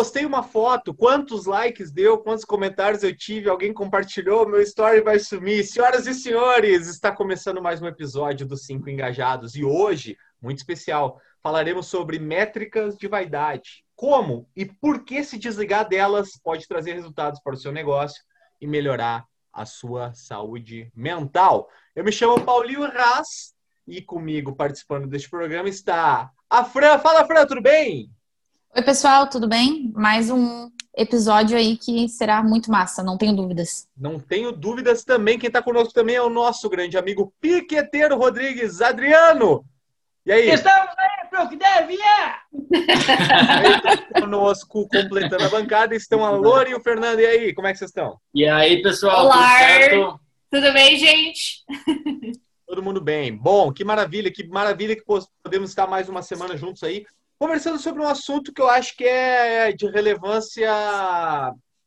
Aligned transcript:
postei 0.00 0.24
uma 0.24 0.42
foto, 0.42 0.94
quantos 0.94 1.44
likes 1.44 1.92
deu, 1.92 2.16
quantos 2.16 2.42
comentários 2.42 3.02
eu 3.02 3.14
tive, 3.14 3.50
alguém 3.50 3.70
compartilhou, 3.70 4.48
meu 4.48 4.62
story 4.62 5.02
vai 5.02 5.18
sumir. 5.18 5.62
Senhoras 5.62 6.06
e 6.06 6.14
senhores, 6.14 6.86
está 6.88 7.12
começando 7.12 7.60
mais 7.60 7.82
um 7.82 7.86
episódio 7.86 8.46
dos 8.46 8.64
Cinco 8.64 8.88
Engajados 8.88 9.54
e 9.54 9.62
hoje, 9.62 10.16
muito 10.40 10.56
especial, 10.56 11.20
falaremos 11.42 11.88
sobre 11.88 12.18
métricas 12.18 12.96
de 12.96 13.06
vaidade. 13.06 13.84
Como 13.94 14.48
e 14.56 14.64
por 14.64 15.04
que 15.04 15.22
se 15.22 15.38
desligar 15.38 15.86
delas 15.86 16.30
pode 16.42 16.66
trazer 16.66 16.94
resultados 16.94 17.38
para 17.38 17.52
o 17.52 17.58
seu 17.58 17.70
negócio 17.70 18.22
e 18.58 18.66
melhorar 18.66 19.26
a 19.52 19.66
sua 19.66 20.14
saúde 20.14 20.90
mental. 20.96 21.68
Eu 21.94 22.04
me 22.04 22.10
chamo 22.10 22.42
Paulinho 22.42 22.90
Raz 22.90 23.54
e 23.86 24.00
comigo 24.00 24.56
participando 24.56 25.06
deste 25.06 25.28
programa 25.28 25.68
está 25.68 26.30
a 26.48 26.64
Fran. 26.64 26.98
Fala, 27.00 27.26
Fran, 27.26 27.44
tudo 27.44 27.60
bem? 27.60 28.10
Oi, 28.72 28.82
pessoal, 28.82 29.28
tudo 29.28 29.48
bem? 29.48 29.90
Mais 29.96 30.30
um 30.30 30.70
episódio 30.96 31.58
aí 31.58 31.76
que 31.76 32.08
será 32.08 32.40
muito 32.40 32.70
massa, 32.70 33.02
não 33.02 33.18
tenho 33.18 33.34
dúvidas. 33.34 33.88
Não 33.96 34.20
tenho 34.20 34.52
dúvidas 34.52 35.02
também. 35.02 35.40
Quem 35.40 35.48
está 35.48 35.60
conosco 35.60 35.92
também 35.92 36.14
é 36.14 36.22
o 36.22 36.30
nosso 36.30 36.70
grande 36.70 36.96
amigo 36.96 37.34
piqueteiro 37.40 38.16
Rodrigues, 38.16 38.80
Adriano. 38.80 39.64
E 40.24 40.30
aí? 40.30 40.50
Estamos 40.50 40.94
aí 40.96 41.28
pro 41.28 41.48
que 41.48 41.56
deve, 41.56 41.98
é! 42.00 42.36
conosco, 44.20 44.86
completando 44.88 45.44
a 45.44 45.48
bancada, 45.48 45.96
estão 45.96 46.24
a 46.24 46.30
Lore 46.30 46.70
e 46.70 46.74
o 46.74 46.80
Fernando. 46.80 47.18
E 47.18 47.26
aí, 47.26 47.52
como 47.52 47.66
é 47.66 47.72
que 47.72 47.78
vocês 47.78 47.90
estão? 47.90 48.20
E 48.32 48.46
aí, 48.46 48.80
pessoal, 48.82 49.24
Olá. 49.24 49.34
tudo 49.34 49.58
certo? 49.58 50.20
Tudo 50.48 50.72
bem, 50.72 50.96
gente? 50.96 51.64
Todo 52.68 52.84
mundo 52.84 53.00
bem. 53.00 53.36
Bom, 53.36 53.72
que 53.72 53.82
maravilha, 53.84 54.30
que 54.30 54.46
maravilha 54.46 54.94
que 54.94 55.02
podemos 55.42 55.70
estar 55.70 55.88
mais 55.88 56.08
uma 56.08 56.22
semana 56.22 56.56
juntos 56.56 56.84
aí 56.84 57.04
conversando 57.40 57.78
sobre 57.78 58.02
um 58.02 58.06
assunto 58.06 58.52
que 58.52 58.60
eu 58.60 58.68
acho 58.68 58.94
que 58.94 59.02
é 59.02 59.72
de 59.72 59.86
relevância, 59.86 60.70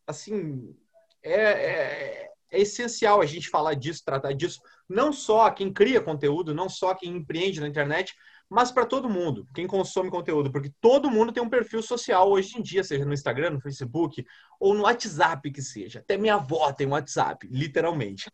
assim, 0.08 0.76
é, 1.22 1.32
é, 1.32 2.30
é, 2.52 2.60
essencial 2.60 3.22
a 3.22 3.26
gente 3.28 3.50
falar 3.50 3.76
disso, 3.76 4.02
tratar 4.04 4.34
disso, 4.34 4.60
não 4.90 5.14
só 5.14 5.52
quem 5.52 5.72
cria 5.72 6.02
conteúdo, 6.02 6.56
não 6.56 6.68
só 6.68 6.96
quem 6.96 7.18
empreende 7.18 7.62
na 7.62 7.68
internet, 7.68 8.16
mas 8.50 8.72
para 8.72 8.84
todo 8.84 9.08
mundo, 9.08 9.48
quem 9.54 9.68
consome 9.68 10.10
conteúdo, 10.10 10.52
porque 10.52 10.72
todo 10.82 11.12
mundo 11.12 11.32
tem 11.32 11.44
um 11.44 11.50
perfil 11.50 11.84
social 11.84 12.32
hoje 12.32 12.58
em 12.58 12.62
dia, 12.62 12.84
seja 12.84 13.06
no 13.06 13.14
Instagram, 13.14 13.52
no 13.52 13.62
Facebook 13.62 14.26
ou 14.60 14.74
no 14.74 14.84
WhatsApp 14.84 15.52
que 15.52 15.62
seja. 15.62 16.00
Até 16.00 16.18
minha 16.18 16.36
avó 16.36 16.74
tem 16.74 16.88
um 16.88 16.92
WhatsApp, 16.92 17.48
literalmente. 17.52 18.28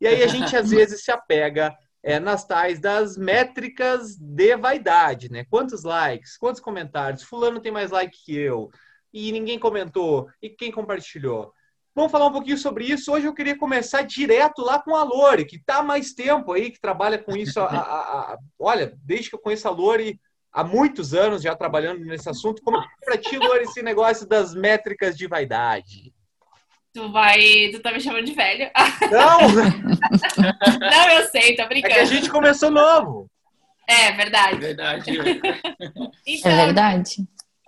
E 0.00 0.08
aí 0.08 0.24
a 0.24 0.26
gente 0.26 0.56
às 0.56 0.70
vezes 0.70 1.04
se 1.04 1.12
apega 1.12 1.72
é, 2.04 2.20
nas 2.20 2.46
tais 2.46 2.78
das 2.78 3.16
métricas 3.16 4.14
de 4.16 4.56
vaidade, 4.56 5.30
né? 5.30 5.46
Quantos 5.48 5.82
likes, 5.82 6.36
quantos 6.36 6.60
comentários, 6.60 7.22
fulano 7.22 7.60
tem 7.60 7.72
mais 7.72 7.90
like 7.90 8.16
que 8.24 8.36
eu, 8.36 8.70
e 9.12 9.32
ninguém 9.32 9.58
comentou, 9.58 10.28
e 10.42 10.50
quem 10.50 10.70
compartilhou. 10.70 11.52
Vamos 11.94 12.12
falar 12.12 12.26
um 12.26 12.32
pouquinho 12.32 12.58
sobre 12.58 12.84
isso. 12.84 13.10
Hoje 13.12 13.26
eu 13.26 13.32
queria 13.32 13.56
começar 13.56 14.02
direto 14.02 14.60
lá 14.62 14.82
com 14.82 14.94
a 14.96 15.02
Lore, 15.02 15.46
que 15.46 15.56
está 15.56 15.82
mais 15.82 16.12
tempo 16.12 16.52
aí, 16.52 16.70
que 16.70 16.80
trabalha 16.80 17.16
com 17.16 17.36
isso. 17.36 17.60
A, 17.60 17.66
a, 17.66 18.32
a, 18.32 18.38
olha, 18.58 18.94
desde 19.02 19.30
que 19.30 19.36
eu 19.36 19.40
conheço 19.40 19.68
a 19.68 19.70
Lore, 19.70 20.20
há 20.52 20.62
muitos 20.62 21.14
anos 21.14 21.42
já 21.42 21.54
trabalhando 21.54 22.04
nesse 22.04 22.28
assunto. 22.28 22.62
Como 22.62 22.78
é 22.78 22.86
para 23.04 23.16
ti, 23.16 23.38
Lore, 23.38 23.64
esse 23.64 23.80
negócio 23.80 24.26
das 24.26 24.54
métricas 24.54 25.16
de 25.16 25.26
vaidade? 25.26 26.13
Tu 26.94 27.10
vai. 27.10 27.70
Tu 27.72 27.80
tá 27.80 27.90
me 27.90 28.00
chamando 28.00 28.24
de 28.24 28.32
velho? 28.32 28.70
Não! 29.10 29.40
Não, 30.78 31.08
eu 31.10 31.26
sei, 31.28 31.56
tô 31.56 31.66
brincando. 31.66 31.92
É 31.92 31.96
que 31.96 32.02
a 32.02 32.04
gente 32.04 32.30
começou 32.30 32.70
novo. 32.70 33.28
É, 33.88 34.12
verdade. 34.12 34.58
Verdade. 34.58 35.10
então, 36.24 36.52
é 36.52 36.66
verdade. 36.66 37.16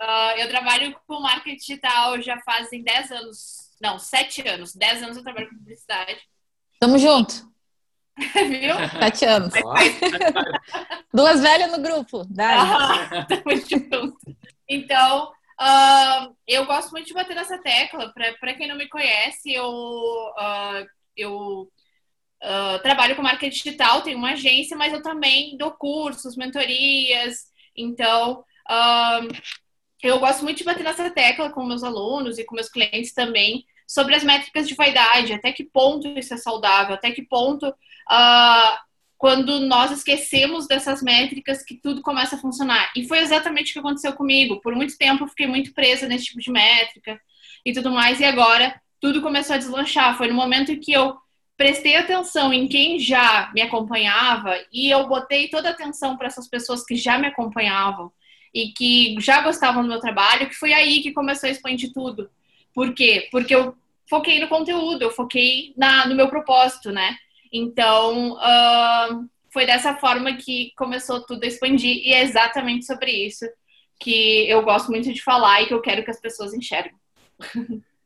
Uh, 0.00 0.38
eu 0.38 0.48
trabalho 0.48 0.96
com 1.06 1.20
marketing 1.20 1.56
digital 1.56 2.22
já 2.22 2.38
fazem 2.42 2.84
10 2.84 3.10
anos. 3.10 3.70
Não, 3.82 3.98
7 3.98 4.46
anos. 4.48 4.74
10 4.74 5.02
anos 5.02 5.16
eu 5.16 5.24
trabalho 5.24 5.48
com 5.50 5.56
publicidade. 5.56 6.20
Tamo 6.78 6.96
junto. 6.96 7.50
Viu? 8.16 8.74
Sete 8.98 9.26
anos. 9.26 9.52
Duas 11.12 11.40
velhas 11.40 11.70
no 11.70 11.82
grupo. 11.82 12.24
Dá. 12.30 12.62
Ah, 12.62 13.26
tamo 13.26 13.56
junto. 13.56 14.16
Então, 14.68 15.32
Uh, 15.60 16.36
eu 16.46 16.66
gosto 16.66 16.90
muito 16.90 17.06
de 17.06 17.14
bater 17.14 17.34
nessa 17.34 17.58
tecla. 17.58 18.12
Para 18.12 18.54
quem 18.54 18.68
não 18.68 18.76
me 18.76 18.88
conhece, 18.88 19.52
eu, 19.52 19.68
uh, 19.68 20.86
eu 21.16 21.70
uh, 22.42 22.78
trabalho 22.82 23.16
com 23.16 23.22
marketing 23.22 23.56
digital, 23.56 24.02
tenho 24.02 24.18
uma 24.18 24.32
agência, 24.32 24.76
mas 24.76 24.92
eu 24.92 25.02
também 25.02 25.56
dou 25.56 25.72
cursos, 25.72 26.36
mentorias. 26.36 27.46
Então, 27.76 28.44
eu 30.02 30.18
gosto 30.18 30.42
muito 30.42 30.58
de 30.58 30.64
bater 30.64 30.82
nessa 30.82 31.10
tecla 31.10 31.50
com 31.50 31.64
meus 31.64 31.82
alunos 31.82 32.38
e 32.38 32.44
com 32.44 32.54
meus 32.54 32.68
clientes 32.68 33.12
também 33.12 33.64
sobre 33.86 34.14
as 34.14 34.24
métricas 34.24 34.66
de 34.66 34.74
vaidade, 34.74 35.32
até 35.32 35.52
que 35.52 35.64
ponto 35.64 36.08
isso 36.18 36.34
é 36.34 36.36
saudável, 36.36 36.94
até 36.94 37.12
que 37.12 37.22
ponto 37.22 37.72
quando 39.18 39.60
nós 39.60 39.90
esquecemos 39.90 40.66
dessas 40.66 41.02
métricas 41.02 41.64
que 41.64 41.74
tudo 41.74 42.02
começa 42.02 42.36
a 42.36 42.38
funcionar. 42.38 42.92
E 42.94 43.08
foi 43.08 43.18
exatamente 43.18 43.70
o 43.70 43.72
que 43.72 43.78
aconteceu 43.78 44.12
comigo. 44.12 44.60
Por 44.60 44.74
muito 44.74 44.96
tempo 44.98 45.24
eu 45.24 45.28
fiquei 45.28 45.46
muito 45.46 45.72
presa 45.72 46.06
nesse 46.06 46.26
tipo 46.26 46.40
de 46.40 46.50
métrica 46.50 47.20
e 47.64 47.72
tudo 47.72 47.90
mais, 47.90 48.20
e 48.20 48.24
agora 48.24 48.80
tudo 49.00 49.22
começou 49.22 49.54
a 49.54 49.58
deslanchar. 49.58 50.16
Foi 50.16 50.28
no 50.28 50.34
momento 50.34 50.72
em 50.72 50.78
que 50.78 50.92
eu 50.92 51.16
prestei 51.56 51.96
atenção 51.96 52.52
em 52.52 52.68
quem 52.68 52.98
já 52.98 53.50
me 53.54 53.62
acompanhava 53.62 54.54
e 54.70 54.90
eu 54.90 55.06
botei 55.08 55.48
toda 55.48 55.68
a 55.68 55.72
atenção 55.72 56.16
para 56.16 56.26
essas 56.26 56.46
pessoas 56.46 56.84
que 56.84 56.94
já 56.94 57.18
me 57.18 57.26
acompanhavam 57.26 58.12
e 58.54 58.72
que 58.72 59.16
já 59.20 59.40
gostavam 59.40 59.82
do 59.82 59.88
meu 59.88 60.00
trabalho, 60.00 60.48
que 60.48 60.54
foi 60.54 60.72
aí 60.72 61.02
que 61.02 61.12
começou 61.12 61.48
a 61.48 61.50
expandir 61.50 61.92
tudo. 61.92 62.30
Por 62.74 62.94
quê? 62.94 63.28
Porque 63.30 63.54
eu 63.54 63.74
foquei 64.08 64.38
no 64.38 64.48
conteúdo, 64.48 65.02
eu 65.02 65.10
foquei 65.10 65.72
na, 65.76 66.06
no 66.06 66.14
meu 66.14 66.28
propósito, 66.28 66.92
né? 66.92 67.16
Então, 67.52 68.32
uh, 68.32 69.28
foi 69.52 69.66
dessa 69.66 69.96
forma 69.96 70.36
que 70.36 70.72
começou 70.76 71.24
tudo 71.24 71.44
a 71.44 71.46
expandir 71.46 71.96
e 72.04 72.12
é 72.12 72.22
exatamente 72.22 72.84
sobre 72.84 73.10
isso 73.10 73.46
que 73.98 74.48
eu 74.48 74.62
gosto 74.62 74.90
muito 74.90 75.12
de 75.12 75.22
falar 75.22 75.62
e 75.62 75.66
que 75.66 75.74
eu 75.74 75.80
quero 75.80 76.04
que 76.04 76.10
as 76.10 76.20
pessoas 76.20 76.52
enxerguem. 76.52 76.98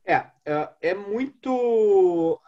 É, 0.04 0.26
é, 0.44 0.68
é 0.80 0.94
muito. 0.94 2.40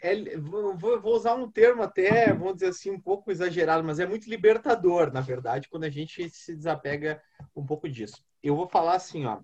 É, 0.00 0.36
vou 0.38 1.14
usar 1.14 1.34
um 1.34 1.50
termo 1.50 1.82
até, 1.82 2.32
vamos 2.32 2.54
dizer 2.54 2.68
assim, 2.68 2.90
um 2.90 3.00
pouco 3.00 3.30
exagerado, 3.30 3.84
mas 3.84 4.00
é 4.00 4.06
muito 4.06 4.28
libertador, 4.30 5.12
na 5.12 5.20
verdade, 5.20 5.68
quando 5.68 5.84
a 5.84 5.90
gente 5.90 6.28
se 6.30 6.56
desapega 6.56 7.22
um 7.54 7.64
pouco 7.64 7.88
disso. 7.88 8.24
Eu 8.42 8.56
vou 8.56 8.68
falar 8.68 8.94
assim, 8.94 9.26
ó. 9.26 9.40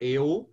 Eu 0.00 0.50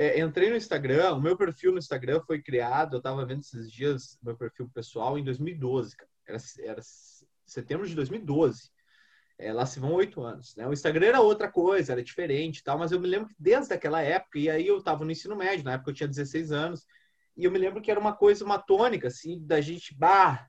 é, 0.00 0.20
entrei 0.20 0.48
no 0.48 0.56
Instagram, 0.56 1.14
o 1.14 1.20
meu 1.20 1.36
perfil 1.36 1.72
no 1.72 1.78
Instagram 1.78 2.20
foi 2.24 2.40
criado, 2.40 2.94
eu 2.94 2.98
estava 2.98 3.26
vendo 3.26 3.40
esses 3.40 3.68
dias, 3.70 4.16
meu 4.22 4.36
perfil 4.36 4.70
pessoal, 4.72 5.18
em 5.18 5.24
2012, 5.24 5.96
cara. 5.96 6.10
Era, 6.24 6.38
era 6.60 6.80
setembro 7.44 7.84
de 7.84 7.96
2012. 7.96 8.70
É, 9.36 9.52
lá 9.52 9.66
se 9.66 9.80
vão 9.80 9.92
oito 9.94 10.22
anos, 10.22 10.54
né? 10.54 10.68
O 10.68 10.72
Instagram 10.72 11.06
era 11.06 11.20
outra 11.20 11.50
coisa, 11.50 11.92
era 11.92 12.02
diferente 12.02 12.62
tal, 12.62 12.78
mas 12.78 12.92
eu 12.92 13.00
me 13.00 13.08
lembro 13.08 13.28
que 13.28 13.34
desde 13.36 13.74
aquela 13.74 14.00
época, 14.00 14.38
e 14.38 14.48
aí 14.48 14.68
eu 14.68 14.78
estava 14.78 15.04
no 15.04 15.10
ensino 15.10 15.34
médio, 15.34 15.64
na 15.64 15.72
época 15.72 15.90
eu 15.90 15.94
tinha 15.94 16.08
16 16.08 16.52
anos, 16.52 16.86
e 17.36 17.44
eu 17.44 17.50
me 17.50 17.58
lembro 17.58 17.82
que 17.82 17.90
era 17.90 17.98
uma 17.98 18.14
coisa, 18.14 18.44
uma 18.44 18.58
tônica, 18.58 19.08
assim, 19.08 19.44
da 19.44 19.60
gente, 19.60 19.96
bah, 19.96 20.48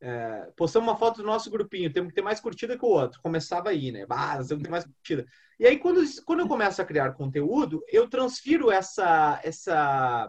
é, 0.00 0.50
postamos 0.56 0.88
uma 0.88 0.96
foto 0.96 1.18
do 1.18 1.26
nosso 1.26 1.50
grupinho, 1.50 1.92
temos 1.92 2.10
que 2.10 2.14
ter 2.14 2.22
mais 2.22 2.40
curtida 2.40 2.78
que 2.78 2.84
o 2.84 2.88
outro. 2.88 3.20
Começava 3.20 3.68
aí, 3.68 3.92
né? 3.92 4.06
Ah, 4.08 4.36
temos 4.36 4.58
que 4.58 4.64
ter 4.64 4.70
mais 4.70 4.84
curtida. 4.84 5.26
E 5.58 5.66
aí, 5.66 5.78
quando, 5.78 6.02
quando 6.24 6.40
eu 6.40 6.48
começo 6.48 6.80
a 6.80 6.84
criar 6.84 7.12
conteúdo, 7.12 7.84
eu 7.88 8.08
transfiro 8.08 8.70
essa, 8.70 9.40
essa, 9.44 10.28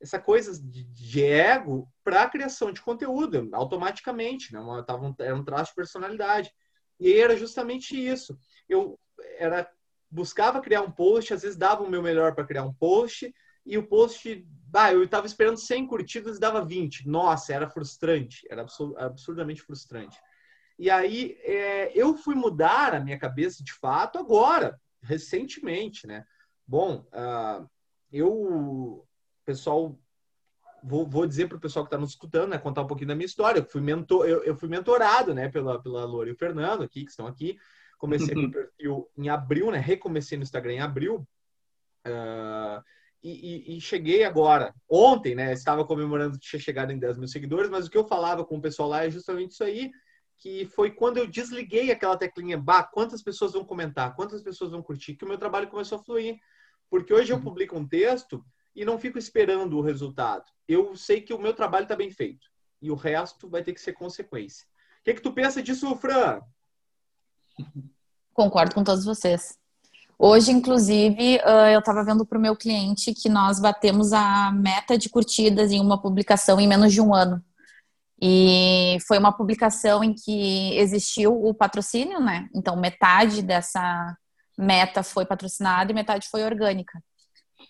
essa 0.00 0.18
coisa 0.18 0.60
de, 0.60 0.84
de 0.84 1.24
ego 1.24 1.88
para 2.02 2.22
a 2.22 2.28
criação 2.28 2.72
de 2.72 2.82
conteúdo, 2.82 3.48
automaticamente. 3.52 4.52
Né? 4.52 4.58
Uma, 4.58 4.82
tava 4.82 5.06
um, 5.06 5.14
era 5.20 5.36
um 5.36 5.44
traço 5.44 5.70
de 5.70 5.76
personalidade. 5.76 6.52
E 6.98 7.06
aí 7.06 7.20
era 7.20 7.36
justamente 7.36 7.96
isso. 7.96 8.36
Eu 8.68 8.98
era 9.38 9.70
buscava 10.10 10.60
criar 10.60 10.82
um 10.82 10.90
post, 10.90 11.32
às 11.32 11.40
vezes 11.40 11.56
dava 11.56 11.82
o 11.82 11.88
meu 11.88 12.02
melhor 12.02 12.34
para 12.34 12.44
criar 12.44 12.64
um 12.64 12.74
post, 12.74 13.32
e 13.64 13.78
o 13.78 13.86
post, 13.86 14.46
bah, 14.66 14.92
eu 14.92 15.04
estava 15.04 15.26
esperando 15.26 15.56
100 15.56 15.86
curtidas 15.86 16.36
e 16.36 16.40
dava 16.40 16.64
20. 16.64 17.08
Nossa, 17.08 17.52
era 17.52 17.68
frustrante, 17.68 18.46
era 18.50 18.66
absurdamente 18.98 19.62
frustrante. 19.62 20.18
E 20.78 20.90
aí 20.90 21.38
é, 21.42 21.96
eu 21.96 22.16
fui 22.16 22.34
mudar 22.34 22.94
a 22.94 23.00
minha 23.00 23.18
cabeça 23.18 23.62
de 23.62 23.72
fato 23.72 24.18
agora, 24.18 24.80
recentemente, 25.02 26.06
né? 26.06 26.24
Bom, 26.66 27.06
uh, 27.12 27.68
eu, 28.10 29.06
pessoal, 29.44 29.98
vou, 30.82 31.06
vou 31.06 31.26
dizer 31.26 31.48
para 31.48 31.56
o 31.56 31.60
pessoal 31.60 31.84
que 31.84 31.88
está 31.88 31.98
nos 31.98 32.10
escutando, 32.10 32.50
né, 32.50 32.58
contar 32.58 32.82
um 32.82 32.86
pouquinho 32.86 33.08
da 33.08 33.14
minha 33.14 33.26
história. 33.26 33.60
Eu 33.60 33.64
fui, 33.64 33.80
mentor, 33.80 34.26
eu, 34.26 34.42
eu 34.42 34.56
fui 34.56 34.68
mentorado, 34.68 35.34
né, 35.34 35.48
pela, 35.48 35.80
pela 35.80 36.04
Loura 36.04 36.30
e 36.30 36.32
o 36.32 36.36
Fernando 36.36 36.82
aqui, 36.82 37.04
que 37.04 37.10
estão 37.10 37.26
aqui. 37.26 37.56
Comecei 37.98 38.34
o 38.34 38.50
perfil 38.50 39.08
em 39.16 39.28
abril, 39.28 39.70
né? 39.70 39.78
Recomecei 39.78 40.36
no 40.36 40.42
Instagram 40.42 40.72
em 40.72 40.80
abril. 40.80 41.26
Uh, 42.06 42.82
e, 43.22 43.30
e, 43.74 43.76
e, 43.76 43.80
cheguei 43.80 44.24
agora. 44.24 44.74
Ontem, 44.90 45.34
né? 45.34 45.52
Estava 45.52 45.84
comemorando 45.84 46.38
que 46.38 46.46
tinha 46.48 46.60
chegado 46.60 46.90
em 46.90 46.98
10 46.98 47.18
mil 47.18 47.28
seguidores, 47.28 47.70
mas 47.70 47.86
o 47.86 47.90
que 47.90 47.96
eu 47.96 48.04
falava 48.04 48.44
com 48.44 48.56
o 48.56 48.60
pessoal 48.60 48.88
lá 48.88 49.04
é 49.04 49.10
justamente 49.10 49.52
isso 49.52 49.62
aí, 49.62 49.90
que 50.38 50.66
foi 50.66 50.90
quando 50.90 51.18
eu 51.18 51.26
desliguei 51.26 51.92
aquela 51.92 52.16
teclinha, 52.16 52.58
bah, 52.58 52.82
quantas 52.82 53.22
pessoas 53.22 53.52
vão 53.52 53.64
comentar, 53.64 54.16
quantas 54.16 54.42
pessoas 54.42 54.72
vão 54.72 54.82
curtir, 54.82 55.14
que 55.14 55.24
o 55.24 55.28
meu 55.28 55.38
trabalho 55.38 55.68
começou 55.68 55.98
a 55.98 56.02
fluir. 56.02 56.36
Porque 56.90 57.14
hoje 57.14 57.32
eu 57.32 57.36
uhum. 57.36 57.42
publico 57.44 57.78
um 57.78 57.86
texto 57.86 58.44
e 58.74 58.84
não 58.84 58.98
fico 58.98 59.18
esperando 59.18 59.78
o 59.78 59.82
resultado. 59.82 60.44
Eu 60.66 60.96
sei 60.96 61.20
que 61.20 61.32
o 61.32 61.38
meu 61.38 61.54
trabalho 61.54 61.84
está 61.84 61.94
bem 61.94 62.10
feito. 62.10 62.46
E 62.80 62.90
o 62.90 62.96
resto 62.96 63.48
vai 63.48 63.62
ter 63.62 63.72
que 63.72 63.80
ser 63.80 63.92
consequência. 63.92 64.66
O 65.00 65.04
que, 65.04 65.14
que 65.14 65.22
tu 65.22 65.32
pensa 65.32 65.62
disso, 65.62 65.94
Fran? 65.94 66.40
Concordo 68.34 68.74
com 68.74 68.82
todos 68.82 69.04
vocês. 69.04 69.61
Hoje, 70.18 70.52
inclusive, 70.52 71.40
eu 71.72 71.80
estava 71.80 72.04
vendo 72.04 72.24
para 72.24 72.38
o 72.38 72.40
meu 72.40 72.56
cliente 72.56 73.12
que 73.12 73.28
nós 73.28 73.58
batemos 73.58 74.12
a 74.12 74.52
meta 74.52 74.96
de 74.96 75.08
curtidas 75.08 75.72
em 75.72 75.80
uma 75.80 76.00
publicação 76.00 76.60
em 76.60 76.68
menos 76.68 76.92
de 76.92 77.00
um 77.00 77.14
ano. 77.14 77.42
E 78.24 78.98
foi 79.08 79.18
uma 79.18 79.32
publicação 79.32 80.04
em 80.04 80.14
que 80.14 80.78
existiu 80.78 81.44
o 81.44 81.52
patrocínio, 81.52 82.20
né? 82.20 82.48
Então, 82.54 82.76
metade 82.76 83.42
dessa 83.42 84.16
meta 84.56 85.02
foi 85.02 85.26
patrocinada 85.26 85.90
e 85.90 85.94
metade 85.94 86.28
foi 86.28 86.44
orgânica. 86.44 87.02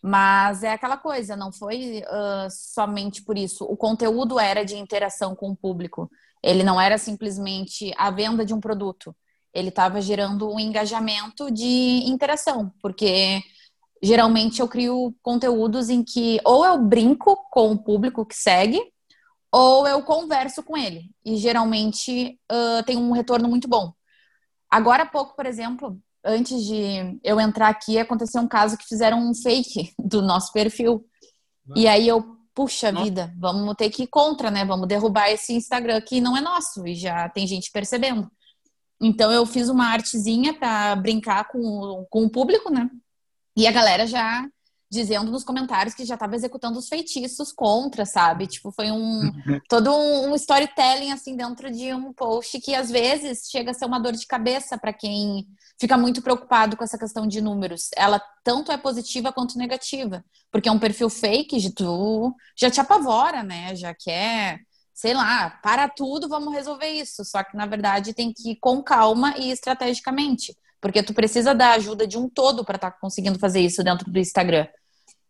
Mas 0.02 0.62
é 0.62 0.72
aquela 0.72 0.98
coisa, 0.98 1.36
não 1.36 1.50
foi 1.50 2.02
uh, 2.02 2.48
somente 2.50 3.22
por 3.22 3.38
isso. 3.38 3.64
O 3.64 3.76
conteúdo 3.78 4.38
era 4.38 4.62
de 4.62 4.76
interação 4.76 5.34
com 5.34 5.50
o 5.50 5.56
público. 5.56 6.10
Ele 6.42 6.62
não 6.62 6.80
era 6.80 6.98
simplesmente 6.98 7.90
a 7.96 8.10
venda 8.10 8.44
de 8.44 8.52
um 8.52 8.60
produto. 8.60 9.16
Ele 9.52 9.68
estava 9.68 10.00
gerando 10.00 10.50
um 10.50 10.58
engajamento 10.58 11.50
de 11.50 12.02
interação, 12.06 12.72
porque 12.80 13.42
geralmente 14.02 14.60
eu 14.60 14.68
crio 14.68 15.14
conteúdos 15.22 15.88
em 15.88 16.02
que 16.02 16.40
ou 16.44 16.64
eu 16.64 16.78
brinco 16.78 17.36
com 17.50 17.72
o 17.72 17.78
público 17.78 18.26
que 18.26 18.34
segue, 18.34 18.80
ou 19.52 19.86
eu 19.86 20.02
converso 20.02 20.62
com 20.62 20.76
ele. 20.76 21.10
E 21.24 21.36
geralmente 21.36 22.38
uh, 22.50 22.82
tem 22.84 22.96
um 22.96 23.12
retorno 23.12 23.48
muito 23.48 23.68
bom. 23.68 23.92
Agora 24.70 25.02
há 25.02 25.06
pouco, 25.06 25.36
por 25.36 25.44
exemplo, 25.44 26.00
antes 26.24 26.64
de 26.64 27.20
eu 27.22 27.38
entrar 27.38 27.68
aqui, 27.68 27.98
aconteceu 27.98 28.40
um 28.40 28.48
caso 28.48 28.78
que 28.78 28.88
fizeram 28.88 29.18
um 29.18 29.34
fake 29.34 29.92
do 30.02 30.22
nosso 30.22 30.52
perfil. 30.52 31.04
E 31.76 31.86
aí 31.86 32.08
eu, 32.08 32.24
puxa 32.54 32.90
vida, 32.90 33.32
vamos 33.38 33.74
ter 33.76 33.90
que 33.90 34.04
ir 34.04 34.06
contra, 34.08 34.50
né? 34.50 34.64
Vamos 34.64 34.88
derrubar 34.88 35.30
esse 35.30 35.52
Instagram 35.52 36.00
que 36.00 36.20
não 36.20 36.36
é 36.36 36.40
nosso 36.40 36.86
e 36.86 36.94
já 36.94 37.28
tem 37.28 37.46
gente 37.46 37.70
percebendo. 37.70 38.28
Então 39.02 39.32
eu 39.32 39.44
fiz 39.44 39.68
uma 39.68 39.86
artezinha 39.86 40.54
para 40.54 40.94
brincar 40.94 41.48
com, 41.48 42.06
com 42.08 42.24
o 42.24 42.30
público, 42.30 42.70
né? 42.70 42.88
E 43.56 43.66
a 43.66 43.72
galera 43.72 44.06
já 44.06 44.46
dizendo 44.92 45.32
nos 45.32 45.42
comentários 45.42 45.94
que 45.94 46.04
já 46.04 46.14
estava 46.14 46.36
executando 46.36 46.78
os 46.78 46.86
feitiços 46.86 47.50
contra, 47.50 48.04
sabe? 48.04 48.46
Tipo, 48.46 48.70
foi 48.70 48.90
um 48.90 49.32
todo 49.66 49.90
um, 49.90 50.30
um, 50.30 50.34
storytelling 50.34 51.10
assim 51.10 51.34
dentro 51.34 51.72
de 51.72 51.94
um 51.94 52.12
post 52.12 52.60
que 52.60 52.74
às 52.74 52.90
vezes 52.90 53.48
chega 53.50 53.70
a 53.70 53.74
ser 53.74 53.86
uma 53.86 53.98
dor 53.98 54.12
de 54.12 54.26
cabeça 54.26 54.76
para 54.76 54.92
quem 54.92 55.46
fica 55.80 55.96
muito 55.96 56.20
preocupado 56.20 56.76
com 56.76 56.84
essa 56.84 56.98
questão 56.98 57.26
de 57.26 57.40
números. 57.40 57.88
Ela 57.96 58.22
tanto 58.44 58.70
é 58.70 58.76
positiva 58.76 59.32
quanto 59.32 59.56
negativa, 59.56 60.22
porque 60.50 60.68
é 60.68 60.72
um 60.72 60.78
perfil 60.78 61.08
fake 61.08 61.58
de 61.58 61.74
tu 61.74 62.36
já 62.54 62.70
te 62.70 62.80
apavora, 62.80 63.42
né? 63.42 63.74
Já 63.74 63.94
quer 63.94 64.60
sei 65.02 65.14
lá, 65.14 65.50
para 65.60 65.88
tudo, 65.88 66.28
vamos 66.28 66.54
resolver 66.54 66.86
isso. 66.86 67.24
Só 67.24 67.42
que, 67.42 67.56
na 67.56 67.66
verdade, 67.66 68.14
tem 68.14 68.32
que 68.32 68.52
ir 68.52 68.56
com 68.60 68.80
calma 68.80 69.34
e 69.36 69.50
estrategicamente. 69.50 70.56
Porque 70.80 71.02
tu 71.02 71.12
precisa 71.12 71.52
da 71.52 71.72
ajuda 71.72 72.06
de 72.06 72.16
um 72.16 72.28
todo 72.28 72.64
para 72.64 72.76
estar 72.76 72.92
tá 72.92 72.98
conseguindo 73.00 73.36
fazer 73.36 73.58
isso 73.58 73.82
dentro 73.82 74.08
do 74.08 74.18
Instagram. 74.20 74.68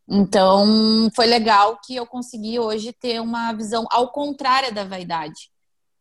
Então, 0.06 1.10
foi 1.16 1.24
legal 1.24 1.80
que 1.82 1.96
eu 1.96 2.06
consegui 2.06 2.58
hoje 2.58 2.92
ter 2.92 3.18
uma 3.18 3.54
visão 3.54 3.86
ao 3.90 4.12
contrário 4.12 4.74
da 4.74 4.84
vaidade, 4.84 5.50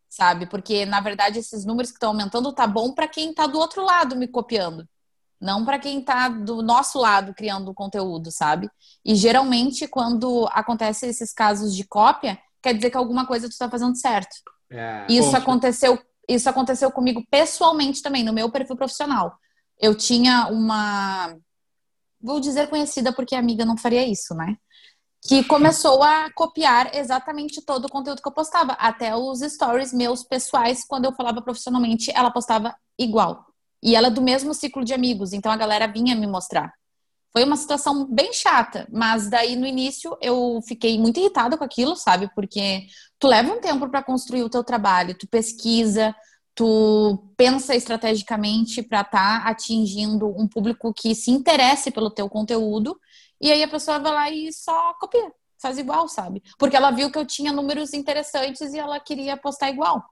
sabe? 0.09 0.47
Porque, 0.47 0.85
na 0.85 0.99
verdade, 0.99 1.39
esses 1.39 1.63
números 1.63 1.91
que 1.91 1.95
estão 1.95 2.09
aumentando 2.09 2.51
tá 2.51 2.67
bom 2.67 2.93
para 2.93 3.07
quem 3.07 3.29
está 3.29 3.47
do 3.47 3.57
outro 3.57 3.85
lado 3.85 4.17
me 4.17 4.27
copiando, 4.27 4.85
não 5.39 5.63
para 5.63 5.79
quem 5.79 5.99
está 5.99 6.27
do 6.27 6.61
nosso 6.61 6.99
lado 6.99 7.33
criando 7.33 7.73
conteúdo, 7.73 8.31
sabe? 8.31 8.69
E 9.05 9.15
geralmente, 9.15 9.87
quando 9.87 10.45
acontecem 10.51 11.09
esses 11.09 11.31
casos 11.31 11.73
de 11.73 11.85
cópia, 11.85 12.37
quer 12.61 12.73
dizer 12.73 12.89
que 12.89 12.97
alguma 12.97 13.25
coisa 13.25 13.47
tu 13.47 13.51
está 13.51 13.69
fazendo 13.69 13.95
certo. 13.95 14.35
É, 14.69 15.05
isso 15.09 15.35
aconteceu, 15.35 15.99
isso 16.27 16.49
aconteceu 16.49 16.91
comigo 16.91 17.23
pessoalmente 17.29 18.01
também, 18.01 18.23
no 18.23 18.33
meu 18.33 18.49
perfil 18.49 18.75
profissional. 18.75 19.37
Eu 19.79 19.95
tinha 19.95 20.47
uma 20.47 21.35
vou 22.21 22.39
dizer 22.39 22.69
conhecida 22.69 23.11
porque 23.11 23.35
amiga 23.35 23.65
não 23.65 23.75
faria 23.75 24.05
isso, 24.05 24.35
né? 24.35 24.55
Que 25.23 25.43
começou 25.43 26.03
a 26.03 26.31
copiar 26.33 26.95
exatamente 26.95 27.61
todo 27.63 27.85
o 27.85 27.89
conteúdo 27.89 28.21
que 28.21 28.27
eu 28.27 28.33
postava, 28.33 28.73
até 28.73 29.15
os 29.15 29.39
stories 29.39 29.93
meus 29.93 30.23
pessoais, 30.23 30.85
quando 30.85 31.05
eu 31.05 31.13
falava 31.13 31.41
profissionalmente, 31.41 32.11
ela 32.13 32.31
postava 32.31 32.75
igual. 32.97 33.45
E 33.83 33.95
ela 33.95 34.07
é 34.07 34.11
do 34.11 34.21
mesmo 34.21 34.53
ciclo 34.53 34.83
de 34.83 34.93
amigos, 34.93 35.33
então 35.33 35.51
a 35.51 35.57
galera 35.57 35.87
vinha 35.87 36.15
me 36.15 36.27
mostrar. 36.27 36.71
Foi 37.31 37.43
uma 37.45 37.55
situação 37.55 38.05
bem 38.05 38.33
chata, 38.33 38.87
mas 38.91 39.29
daí 39.29 39.55
no 39.55 39.65
início 39.65 40.17
eu 40.21 40.59
fiquei 40.67 40.99
muito 40.99 41.19
irritada 41.19 41.57
com 41.57 41.63
aquilo, 41.63 41.95
sabe? 41.95 42.29
Porque 42.35 42.87
tu 43.17 43.27
leva 43.27 43.53
um 43.53 43.61
tempo 43.61 43.89
para 43.89 44.03
construir 44.03 44.43
o 44.43 44.49
teu 44.49 44.63
trabalho, 44.63 45.17
tu 45.17 45.27
pesquisa, 45.27 46.13
tu 46.53 47.31
pensa 47.37 47.73
estrategicamente 47.73 48.83
para 48.83 49.01
estar 49.01 49.43
tá 49.43 49.49
atingindo 49.49 50.27
um 50.27 50.47
público 50.47 50.93
que 50.93 51.15
se 51.15 51.31
interesse 51.31 51.89
pelo 51.89 52.11
teu 52.11 52.29
conteúdo, 52.29 52.99
e 53.39 53.51
aí 53.51 53.63
a 53.63 53.67
pessoa 53.67 53.97
vai 53.99 54.11
lá 54.13 54.29
e 54.29 54.51
só 54.51 54.93
copia, 54.99 55.31
faz 55.61 55.77
igual, 55.77 56.07
sabe? 56.09 56.43
Porque 56.59 56.75
ela 56.75 56.91
viu 56.91 57.09
que 57.11 57.17
eu 57.17 57.25
tinha 57.25 57.53
números 57.53 57.93
interessantes 57.93 58.73
e 58.73 58.79
ela 58.79 58.99
queria 58.99 59.37
postar 59.37 59.69
igual. 59.69 60.03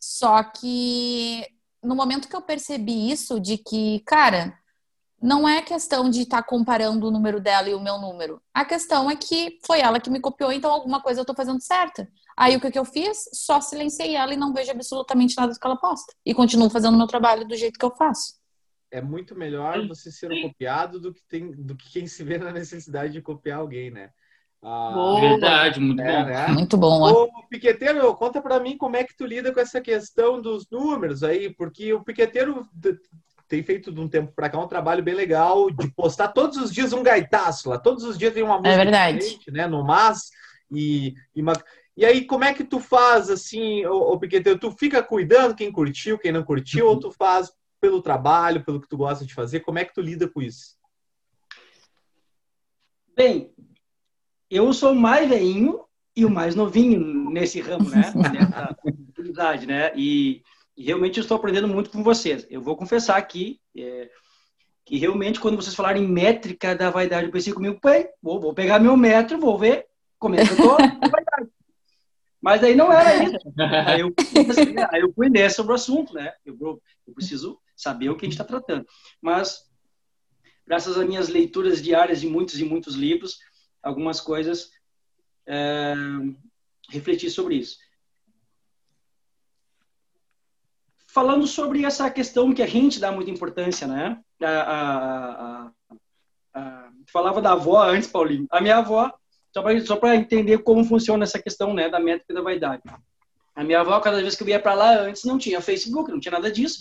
Só 0.00 0.42
que 0.42 1.46
no 1.82 1.94
momento 1.94 2.28
que 2.28 2.34
eu 2.36 2.42
percebi 2.42 3.10
isso, 3.10 3.38
de 3.38 3.58
que, 3.58 4.00
cara, 4.00 4.58
não 5.20 5.48
é 5.48 5.60
questão 5.60 6.08
de 6.08 6.22
estar 6.22 6.42
tá 6.42 6.48
comparando 6.48 7.06
o 7.06 7.10
número 7.10 7.40
dela 7.40 7.68
e 7.68 7.74
o 7.74 7.80
meu 7.80 7.98
número. 7.98 8.40
A 8.54 8.64
questão 8.64 9.10
é 9.10 9.16
que 9.16 9.58
foi 9.66 9.80
ela 9.80 10.00
que 10.00 10.10
me 10.10 10.20
copiou, 10.20 10.52
então 10.52 10.70
alguma 10.70 11.02
coisa 11.02 11.20
eu 11.20 11.22
estou 11.22 11.34
fazendo 11.34 11.60
certa. 11.60 12.08
Aí 12.36 12.56
o 12.56 12.60
que, 12.60 12.70
que 12.70 12.78
eu 12.78 12.84
fiz? 12.84 13.28
Só 13.32 13.60
silenciei 13.60 14.14
ela 14.14 14.32
e 14.32 14.36
não 14.36 14.52
vejo 14.52 14.70
absolutamente 14.70 15.36
nada 15.36 15.52
do 15.52 15.58
que 15.58 15.66
ela 15.66 15.76
posta. 15.76 16.14
E 16.24 16.32
continuo 16.32 16.70
fazendo 16.70 16.94
o 16.94 16.98
meu 16.98 17.06
trabalho 17.06 17.46
do 17.46 17.56
jeito 17.56 17.78
que 17.78 17.84
eu 17.84 17.94
faço. 17.94 18.38
É 18.90 19.02
muito 19.02 19.36
melhor 19.36 19.86
você 19.86 20.10
ser 20.10 20.32
um 20.32 20.42
copiado 20.42 21.00
do 21.00 21.12
que, 21.12 21.20
tem, 21.28 21.50
do 21.50 21.76
que 21.76 21.90
quem 21.90 22.06
se 22.06 22.22
vê 22.22 22.38
na 22.38 22.52
necessidade 22.52 23.12
de 23.12 23.20
copiar 23.20 23.58
alguém, 23.58 23.90
né? 23.90 24.10
Ah, 24.62 25.16
Verdade, 25.20 25.78
muito 25.78 26.00
é, 26.00 26.22
bom. 26.22 26.28
Né? 26.28 26.48
Muito 26.48 26.76
bom. 26.76 27.02
Ó. 27.02 27.24
Ô, 27.24 27.48
Piqueteiro, 27.48 28.14
conta 28.14 28.40
para 28.40 28.58
mim 28.58 28.76
como 28.76 28.96
é 28.96 29.04
que 29.04 29.16
tu 29.16 29.24
lida 29.24 29.52
com 29.52 29.60
essa 29.60 29.80
questão 29.80 30.40
dos 30.40 30.68
números 30.70 31.22
aí, 31.22 31.52
porque 31.54 31.92
o 31.92 32.02
Piqueteiro 32.02 32.66
tem 33.48 33.62
feito 33.62 33.90
de 33.90 33.98
um 33.98 34.08
tempo 34.08 34.30
para 34.32 34.50
cá 34.50 34.60
um 34.60 34.68
trabalho 34.68 35.02
bem 35.02 35.14
legal 35.14 35.70
de 35.70 35.90
postar 35.92 36.28
todos 36.28 36.58
os 36.58 36.72
dias 36.72 36.92
um 36.92 37.02
gaitaço 37.02 37.70
lá. 37.70 37.78
Todos 37.78 38.04
os 38.04 38.18
dias 38.18 38.34
tem 38.34 38.42
uma 38.42 38.58
música 38.58 38.74
é 38.74 38.76
verdade. 38.76 39.40
né? 39.48 39.66
No 39.66 39.82
Mas 39.82 40.30
e, 40.70 41.14
e 41.34 41.40
uma... 41.40 41.54
E 41.96 42.04
aí, 42.04 42.24
como 42.24 42.44
é 42.44 42.54
que 42.54 42.62
tu 42.62 42.78
faz, 42.78 43.28
assim, 43.28 43.84
o, 43.86 44.16
Piqueteiro? 44.18 44.56
Tu 44.56 44.70
fica 44.70 45.02
cuidando 45.02 45.56
quem 45.56 45.72
curtiu, 45.72 46.16
quem 46.16 46.30
não 46.30 46.44
curtiu, 46.44 46.84
uhum. 46.84 46.92
ou 46.92 47.00
tu 47.00 47.10
faz 47.10 47.50
pelo 47.80 48.00
trabalho, 48.00 48.62
pelo 48.64 48.80
que 48.80 48.88
tu 48.88 48.96
gosta 48.96 49.26
de 49.26 49.34
fazer? 49.34 49.60
Como 49.60 49.80
é 49.80 49.84
que 49.84 49.94
tu 49.94 50.00
lida 50.00 50.28
com 50.28 50.40
isso? 50.40 50.76
Bem, 53.16 53.52
eu 54.48 54.72
sou 54.72 54.92
o 54.92 54.96
mais 54.96 55.28
veinho 55.28 55.84
e 56.14 56.24
o 56.24 56.30
mais 56.30 56.54
novinho 56.54 57.30
nesse 57.30 57.60
ramo, 57.60 57.88
né? 57.88 58.12
Nessa 58.14 58.76
atividade, 59.10 59.66
né? 59.66 59.92
E, 59.96 60.42
e, 60.78 60.84
realmente 60.84 61.18
eu 61.18 61.22
estou 61.22 61.36
aprendendo 61.36 61.66
muito 61.66 61.90
com 61.90 62.02
vocês. 62.02 62.46
Eu 62.48 62.62
vou 62.62 62.76
confessar 62.76 63.16
aqui 63.16 63.60
é, 63.76 64.08
que 64.84 64.96
realmente 64.96 65.40
quando 65.40 65.56
vocês 65.56 65.74
falarem 65.74 66.06
métrica 66.06 66.74
da 66.74 66.88
vaidade, 66.88 67.26
eu 67.26 67.32
pensei 67.32 67.52
comigo, 67.52 67.80
vou, 68.22 68.40
vou 68.40 68.54
pegar 68.54 68.78
meu 68.78 68.96
metro, 68.96 69.38
vou 69.38 69.58
ver 69.58 69.86
como 70.18 70.36
é 70.36 70.46
que 70.46 70.52
eu 70.52 70.56
tô 70.56 70.76
Mas 72.40 72.62
aí 72.62 72.74
não 72.74 72.92
era 72.92 73.24
isso. 73.24 73.36
Aí 73.86 74.00
eu, 74.00 74.14
aí 74.92 75.00
eu 75.00 75.12
fui 75.12 75.28
nessa 75.28 75.56
sobre 75.56 75.72
o 75.72 75.74
assunto, 75.74 76.14
né? 76.14 76.32
Eu, 76.46 76.56
eu 77.06 77.14
preciso 77.14 77.60
saber 77.76 78.08
o 78.10 78.16
que 78.16 78.24
a 78.24 78.28
gente 78.28 78.40
está 78.40 78.44
tratando. 78.44 78.86
Mas, 79.20 79.68
graças 80.66 80.96
às 80.96 81.06
minhas 81.06 81.28
leituras 81.28 81.82
diárias 81.82 82.20
de 82.20 82.28
muitos 82.28 82.58
e 82.60 82.64
muitos 82.64 82.94
livros, 82.94 83.38
algumas 83.82 84.20
coisas, 84.20 84.70
é, 85.46 85.94
refleti 86.90 87.28
sobre 87.28 87.56
isso. 87.56 87.78
Falando 91.18 91.48
sobre 91.48 91.84
essa 91.84 92.08
questão 92.08 92.54
que 92.54 92.62
a 92.62 92.66
gente 92.68 93.00
dá 93.00 93.10
muita 93.10 93.28
importância, 93.28 93.88
né? 93.88 94.20
A, 94.40 94.46
a, 94.46 95.70
a, 96.54 96.90
falava 97.12 97.42
da 97.42 97.54
avó 97.54 97.82
antes, 97.82 98.08
Paulinho. 98.08 98.46
A 98.48 98.60
minha 98.60 98.76
avó 98.76 99.12
só 99.84 99.96
para 99.96 100.14
entender 100.14 100.58
como 100.58 100.84
funciona 100.84 101.24
essa 101.24 101.42
questão 101.42 101.74
né, 101.74 101.88
da 101.88 101.98
métrica 101.98 102.32
da 102.32 102.40
vaidade. 102.40 102.84
A 103.52 103.64
minha 103.64 103.80
avó, 103.80 103.98
cada 103.98 104.22
vez 104.22 104.36
que 104.36 104.44
eu 104.44 104.48
ia 104.48 104.60
para 104.60 104.74
lá 104.74 104.96
antes, 104.96 105.24
não 105.24 105.38
tinha 105.38 105.60
Facebook, 105.60 106.08
não 106.08 106.20
tinha 106.20 106.30
nada 106.30 106.52
disso. 106.52 106.78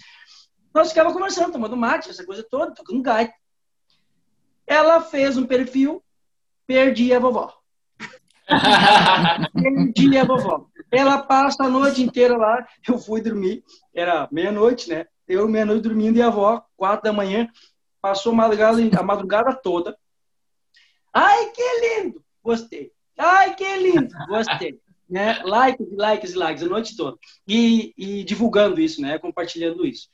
Nós 0.71 0.89
ficava 0.89 1.11
conversando, 1.11 1.53
tomando 1.53 1.75
mate, 1.75 2.11
essa 2.11 2.23
coisa 2.23 2.45
toda, 2.47 2.75
tocando 2.75 3.01
gaita. 3.01 3.33
Ela 4.67 5.01
fez 5.01 5.35
um 5.35 5.47
perfil, 5.47 6.03
perdi 6.67 7.11
a 7.11 7.17
vovó. 7.17 7.56
perdi 9.53 10.17
a 10.17 10.23
vovó. 10.23 10.67
Ela 10.91 11.21
passa 11.21 11.65
a 11.65 11.69
noite 11.69 12.01
inteira 12.01 12.37
lá, 12.37 12.65
eu 12.87 12.97
fui 12.97 13.21
dormir, 13.21 13.63
era 13.93 14.27
meia-noite, 14.31 14.89
né? 14.89 15.05
Eu 15.27 15.47
meia-noite 15.47 15.81
dormindo 15.81 16.17
e 16.17 16.21
a 16.21 16.27
avó, 16.27 16.63
quatro 16.77 17.03
da 17.03 17.13
manhã, 17.13 17.49
passou 18.01 18.31
a 18.31 18.35
madrugada, 18.35 18.81
a 18.97 19.03
madrugada 19.03 19.53
toda 19.53 19.97
Ai, 21.19 21.49
que 21.49 21.63
lindo! 21.81 22.23
Gostei. 22.43 22.91
Ai, 23.17 23.55
que 23.55 23.75
lindo! 23.77 24.13
Gostei. 24.27 24.79
Né? 25.09 25.41
Likes, 25.45 25.87
likes, 25.93 26.33
likes 26.33 26.63
a 26.63 26.67
noite 26.67 26.97
toda. 26.97 27.17
E, 27.47 27.93
e 27.97 28.25
divulgando 28.25 28.77
isso, 28.77 29.01
né? 29.01 29.17
Compartilhando 29.17 29.85
isso. 29.85 30.09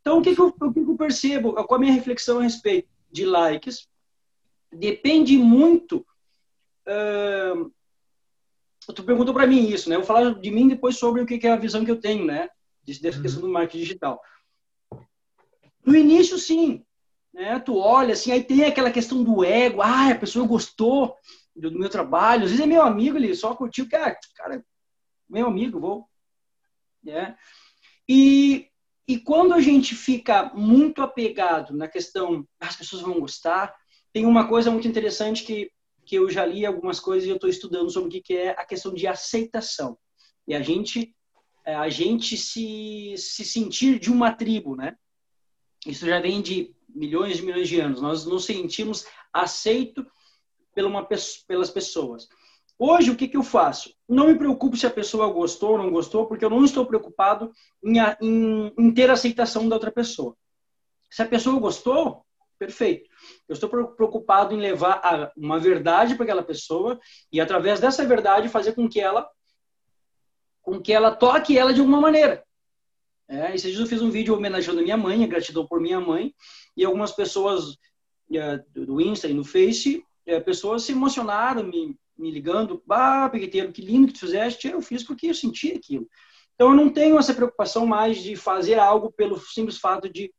Então, 0.00 0.18
o 0.18 0.22
que, 0.22 0.34
que, 0.34 0.40
eu, 0.40 0.46
o 0.46 0.72
que, 0.72 0.82
que 0.82 0.90
eu 0.90 0.96
percebo 0.96 1.52
com 1.52 1.74
a 1.74 1.78
minha 1.78 1.92
reflexão 1.92 2.38
a 2.38 2.42
respeito 2.42 2.88
de 3.12 3.26
likes? 3.26 3.86
Depende 4.72 5.36
muito. 5.36 6.06
Uh, 6.86 7.72
tu 8.94 9.02
perguntou 9.04 9.32
para 9.32 9.46
mim 9.46 9.68
isso, 9.68 9.88
né? 9.88 9.96
Eu 9.96 10.00
vou 10.00 10.06
falar 10.06 10.34
de 10.34 10.50
mim 10.50 10.68
depois 10.68 10.98
sobre 10.98 11.22
o 11.22 11.26
que, 11.26 11.46
é 11.46 11.50
a 11.50 11.56
visão 11.56 11.84
que 11.84 11.90
eu 11.90 12.00
tenho, 12.00 12.24
né? 12.24 12.48
Dessa 13.00 13.20
questão 13.20 13.40
do 13.40 13.48
marketing 13.48 13.78
digital. 13.78 14.20
No 15.84 15.94
início, 15.94 16.38
sim. 16.38 16.84
Né? 17.32 17.58
Tu 17.58 17.76
olha, 17.76 18.12
assim, 18.12 18.30
aí 18.30 18.42
tem 18.42 18.64
aquela 18.64 18.90
questão 18.90 19.24
do 19.24 19.44
ego. 19.44 19.82
Ah, 19.82 20.10
a 20.10 20.18
pessoa 20.18 20.46
gostou 20.46 21.16
do 21.54 21.70
meu 21.72 21.88
trabalho. 21.88 22.44
Às 22.44 22.50
vezes 22.50 22.64
é 22.64 22.66
meu 22.66 22.82
amigo, 22.82 23.16
ele 23.16 23.34
só 23.34 23.54
curtiu. 23.54 23.88
Cara, 23.88 24.12
ah, 24.12 24.18
cara 24.36 24.64
meu 25.28 25.46
amigo, 25.46 25.80
vou. 25.80 26.08
Né? 27.02 27.36
E, 28.08 28.68
e 29.08 29.18
quando 29.18 29.54
a 29.54 29.60
gente 29.60 29.94
fica 29.94 30.52
muito 30.54 31.02
apegado 31.02 31.76
na 31.76 31.88
questão, 31.88 32.46
ah, 32.60 32.68
as 32.68 32.76
pessoas 32.76 33.02
vão 33.02 33.20
gostar, 33.20 33.74
tem 34.12 34.26
uma 34.26 34.48
coisa 34.48 34.70
muito 34.70 34.86
interessante 34.86 35.42
que, 35.44 35.70
que 36.04 36.16
eu 36.16 36.28
já 36.28 36.44
li 36.44 36.64
algumas 36.64 37.00
coisas 37.00 37.26
e 37.26 37.30
eu 37.30 37.36
estou 37.36 37.50
estudando 37.50 37.90
sobre 37.90 38.18
o 38.18 38.22
que 38.22 38.34
é 38.34 38.50
a 38.50 38.64
questão 38.64 38.92
de 38.92 39.06
aceitação. 39.06 39.98
E 40.46 40.54
a 40.54 40.60
gente, 40.60 41.14
é, 41.64 41.74
a 41.74 41.88
gente 41.88 42.36
se, 42.36 43.14
se 43.16 43.44
sentir 43.44 43.98
de 43.98 44.10
uma 44.10 44.32
tribo, 44.32 44.76
né? 44.76 44.96
Isso 45.86 46.06
já 46.06 46.20
vem 46.20 46.40
de 46.40 46.74
milhões 46.88 47.36
de 47.36 47.42
milhões 47.42 47.68
de 47.68 47.80
anos. 47.80 48.00
Nós 48.00 48.24
nos 48.24 48.44
sentimos 48.44 49.06
aceito 49.32 50.06
uma, 50.76 51.06
pelas 51.46 51.70
pessoas. 51.70 52.28
Hoje, 52.78 53.10
o 53.10 53.16
que, 53.16 53.28
que 53.28 53.36
eu 53.36 53.42
faço? 53.42 53.94
Não 54.08 54.26
me 54.26 54.36
preocupo 54.36 54.76
se 54.76 54.86
a 54.86 54.90
pessoa 54.90 55.32
gostou 55.32 55.72
ou 55.72 55.78
não 55.78 55.90
gostou, 55.90 56.26
porque 56.26 56.44
eu 56.44 56.50
não 56.50 56.64
estou 56.64 56.84
preocupado 56.84 57.52
em, 57.84 57.98
em, 58.20 58.72
em 58.76 58.92
ter 58.92 59.10
aceitação 59.10 59.68
da 59.68 59.76
outra 59.76 59.92
pessoa. 59.92 60.36
Se 61.10 61.22
a 61.22 61.28
pessoa 61.28 61.60
gostou, 61.60 62.24
perfeito. 62.58 63.08
Eu 63.48 63.54
estou 63.54 63.68
preocupado 63.68 64.54
em 64.54 64.58
levar 64.58 65.00
a, 65.02 65.32
uma 65.36 65.58
verdade 65.58 66.14
para 66.14 66.24
aquela 66.24 66.42
pessoa 66.42 66.98
e, 67.32 67.40
através 67.40 67.80
dessa 67.80 68.04
verdade, 68.04 68.48
fazer 68.48 68.72
com 68.72 68.88
que 68.88 69.00
ela 69.00 69.28
com 70.62 70.80
que 70.80 70.94
ela 70.94 71.14
toque 71.14 71.58
ela 71.58 71.74
de 71.74 71.80
alguma 71.80 72.00
maneira. 72.00 72.42
É, 73.28 73.54
esses 73.54 73.78
eu 73.78 73.86
fiz 73.86 74.00
um 74.00 74.10
vídeo 74.10 74.34
homenageando 74.34 74.82
minha 74.82 74.96
mãe, 74.96 75.28
gratidão 75.28 75.66
por 75.66 75.78
minha 75.78 76.00
mãe, 76.00 76.34
e 76.74 76.84
algumas 76.84 77.12
pessoas 77.12 77.76
é, 78.32 78.58
do 78.74 78.98
Insta 78.98 79.28
e 79.28 79.34
no 79.34 79.44
Face, 79.44 80.02
é, 80.26 80.40
pessoas 80.40 80.82
se 80.82 80.92
emocionaram, 80.92 81.64
me, 81.64 81.98
me 82.16 82.30
ligando, 82.30 82.82
bah, 82.86 83.28
Pegueteiro, 83.28 83.72
que 83.72 83.82
lindo 83.82 84.08
que 84.08 84.14
tu 84.14 84.20
fizeste, 84.20 84.68
eu 84.68 84.80
fiz 84.80 85.02
porque 85.02 85.26
eu 85.26 85.34
senti 85.34 85.72
aquilo. 85.72 86.08
Então 86.54 86.70
eu 86.70 86.76
não 86.76 86.90
tenho 86.90 87.18
essa 87.18 87.34
preocupação 87.34 87.86
mais 87.86 88.18
de 88.18 88.36
fazer 88.36 88.78
algo 88.78 89.12
pelo 89.12 89.38
simples 89.38 89.78
fato 89.78 90.08
de, 90.08 90.32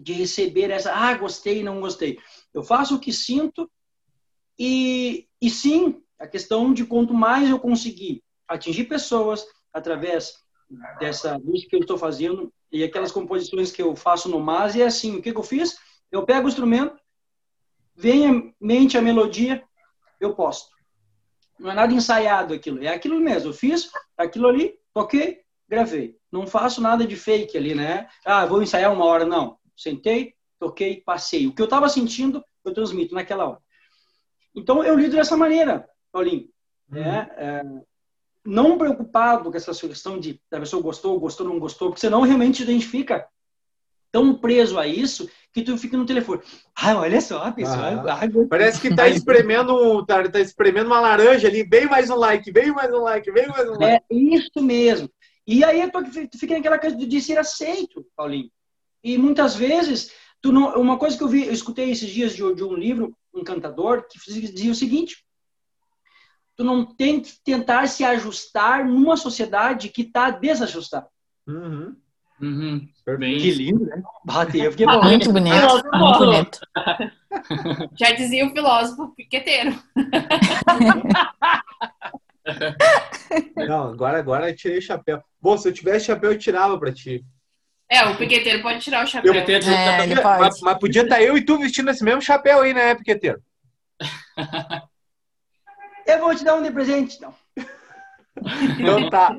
de 0.00 0.12
receber 0.12 0.70
essa, 0.70 0.92
ah, 0.92 1.14
gostei, 1.14 1.62
não 1.62 1.80
gostei. 1.80 2.18
Eu 2.52 2.62
faço 2.62 2.96
o 2.96 3.00
que 3.00 3.12
sinto 3.12 3.70
e, 4.58 5.28
e 5.40 5.50
sim, 5.50 6.02
a 6.18 6.26
questão 6.26 6.72
de 6.72 6.84
quanto 6.84 7.14
mais 7.14 7.48
eu 7.48 7.58
conseguir 7.58 8.22
atingir 8.48 8.84
pessoas 8.84 9.44
através 9.72 10.34
dessa 10.98 11.38
música 11.38 11.70
que 11.70 11.76
eu 11.76 11.80
estou 11.80 11.98
fazendo 11.98 12.52
e 12.72 12.84
aquelas 12.84 13.12
composições 13.12 13.72
que 13.72 13.82
eu 13.82 13.96
faço 13.96 14.28
no 14.28 14.38
MAS, 14.38 14.76
é 14.76 14.84
assim, 14.84 15.16
o 15.16 15.22
que, 15.22 15.32
que 15.32 15.38
eu 15.38 15.42
fiz? 15.42 15.76
Eu 16.10 16.24
pego 16.24 16.46
o 16.46 16.48
instrumento, 16.48 16.96
vem 17.96 18.28
a 18.28 18.52
mente 18.60 18.96
a 18.96 19.02
melodia, 19.02 19.62
eu 20.20 20.34
posto. 20.34 20.70
Não 21.58 21.70
é 21.70 21.74
nada 21.74 21.92
ensaiado 21.92 22.54
aquilo, 22.54 22.82
é 22.82 22.88
aquilo 22.88 23.20
mesmo. 23.20 23.50
Eu 23.50 23.54
fiz 23.54 23.90
aquilo 24.16 24.48
ali, 24.48 24.74
toquei, 24.94 25.40
gravei. 25.68 26.16
Não 26.30 26.46
faço 26.46 26.80
nada 26.80 27.06
de 27.06 27.16
fake 27.16 27.56
ali, 27.56 27.74
né? 27.74 28.08
Ah, 28.24 28.46
vou 28.46 28.62
ensaiar 28.62 28.92
uma 28.92 29.04
hora, 29.04 29.24
não. 29.24 29.58
Sentei, 29.80 30.34
toquei, 30.58 31.00
passei. 31.00 31.46
O 31.46 31.54
que 31.54 31.62
eu 31.62 31.64
estava 31.64 31.88
sentindo, 31.88 32.44
eu 32.62 32.74
transmito 32.74 33.14
naquela 33.14 33.48
hora. 33.48 33.58
Então, 34.54 34.84
eu 34.84 34.94
lido 34.94 35.16
dessa 35.16 35.38
maneira, 35.38 35.88
Paulinho. 36.12 36.48
Uhum. 36.92 36.98
É, 36.98 37.30
é, 37.38 37.62
não 38.44 38.76
preocupado 38.76 39.50
com 39.50 39.56
essa 39.56 39.72
questão 39.72 40.20
de 40.20 40.38
a 40.52 40.58
pessoa 40.58 40.82
gostou, 40.82 41.18
gostou, 41.18 41.46
não 41.46 41.58
gostou, 41.58 41.88
porque 41.88 42.00
senão 42.00 42.20
realmente 42.22 42.62
a 42.62 42.66
gente 42.66 42.86
fica 42.86 43.26
tão 44.12 44.34
preso 44.34 44.78
a 44.78 44.86
isso 44.86 45.30
que 45.50 45.62
tu 45.62 45.78
fica 45.78 45.96
no 45.96 46.04
telefone. 46.04 46.42
Ah, 46.74 46.96
olha 46.98 47.20
só, 47.20 47.44
a 47.44 47.52
pessoa. 47.52 48.04
Ah, 48.06 48.20
parece 48.50 48.80
que 48.82 48.94
tá 48.94 49.08
espremendo, 49.08 50.04
tá, 50.04 50.28
tá 50.28 50.40
espremendo 50.40 50.88
uma 50.88 51.00
laranja 51.00 51.48
ali, 51.48 51.64
bem 51.64 51.86
mais 51.86 52.10
um 52.10 52.16
like, 52.16 52.52
bem 52.52 52.70
mais 52.70 52.92
um 52.92 53.00
like, 53.00 53.32
bem 53.32 53.48
mais 53.48 53.66
um 53.66 53.78
like. 53.78 54.04
É 54.10 54.14
isso 54.14 54.60
mesmo. 54.60 55.08
E 55.46 55.64
aí 55.64 55.90
tu, 55.90 56.28
tu 56.28 56.38
fica 56.38 56.54
naquela 56.54 56.78
coisa 56.78 56.96
de 56.96 57.20
ser 57.20 57.38
aceito, 57.38 58.04
Paulinho. 58.14 58.50
E 59.02 59.16
muitas 59.16 59.54
vezes, 59.54 60.12
tu 60.40 60.52
não, 60.52 60.74
uma 60.80 60.98
coisa 60.98 61.16
que 61.16 61.22
eu 61.22 61.28
vi, 61.28 61.46
eu 61.46 61.52
escutei 61.52 61.90
esses 61.90 62.10
dias 62.10 62.34
de, 62.34 62.54
de 62.54 62.64
um 62.64 62.74
livro, 62.74 63.16
um 63.34 63.42
cantador, 63.42 64.06
que 64.08 64.18
dizia 64.18 64.72
o 64.72 64.74
seguinte: 64.74 65.24
tu 66.56 66.64
não 66.64 66.84
tem 66.84 67.20
que 67.20 67.32
tentar 67.42 67.86
se 67.86 68.04
ajustar 68.04 68.84
numa 68.84 69.16
sociedade 69.16 69.88
que 69.88 70.02
está 70.02 70.30
desajustada. 70.30 71.08
Uhum. 71.46 71.96
Uhum. 72.40 72.88
Que 73.04 73.50
lindo, 73.50 73.84
né? 73.84 74.02
Bateu, 74.24 74.64
eu 74.64 74.70
fiquei 74.70 74.86
bom. 74.86 75.02
Muito 75.02 75.30
bonito, 75.30 75.54
muito 75.92 76.18
bonito. 76.18 76.58
Já 77.98 78.12
dizia 78.12 78.46
o 78.46 78.50
filósofo 78.50 79.14
piqueteiro. 79.14 79.78
Não, 83.56 83.90
agora, 83.90 84.18
agora 84.18 84.50
eu 84.50 84.56
tirei 84.56 84.78
o 84.78 84.82
chapéu. 84.82 85.22
Bom, 85.40 85.58
se 85.58 85.68
eu 85.68 85.72
tivesse 85.72 86.06
chapéu, 86.06 86.32
eu 86.32 86.38
tirava 86.38 86.76
pra 86.78 86.92
ti. 86.92 87.24
É, 87.90 88.04
o 88.04 88.16
piqueteiro 88.16 88.62
pode 88.62 88.78
tirar 88.78 89.04
o 89.04 89.06
chapéu. 89.08 89.34
Eu, 89.34 89.40
é, 89.40 90.22
mas, 90.22 90.60
mas, 90.60 90.78
podia 90.78 91.02
estar 91.02 91.16
tá 91.16 91.22
eu 91.22 91.36
e 91.36 91.44
tu 91.44 91.58
vestindo 91.58 91.90
esse 91.90 92.04
mesmo 92.04 92.22
chapéu 92.22 92.60
aí, 92.60 92.72
né, 92.72 92.94
piqueteiro? 92.94 93.42
Eu 96.06 96.20
vou 96.20 96.34
te 96.34 96.44
dar 96.44 96.54
um 96.54 96.62
de 96.62 96.70
presente, 96.70 97.16
então. 97.16 97.34
então 98.78 99.10
tá. 99.10 99.36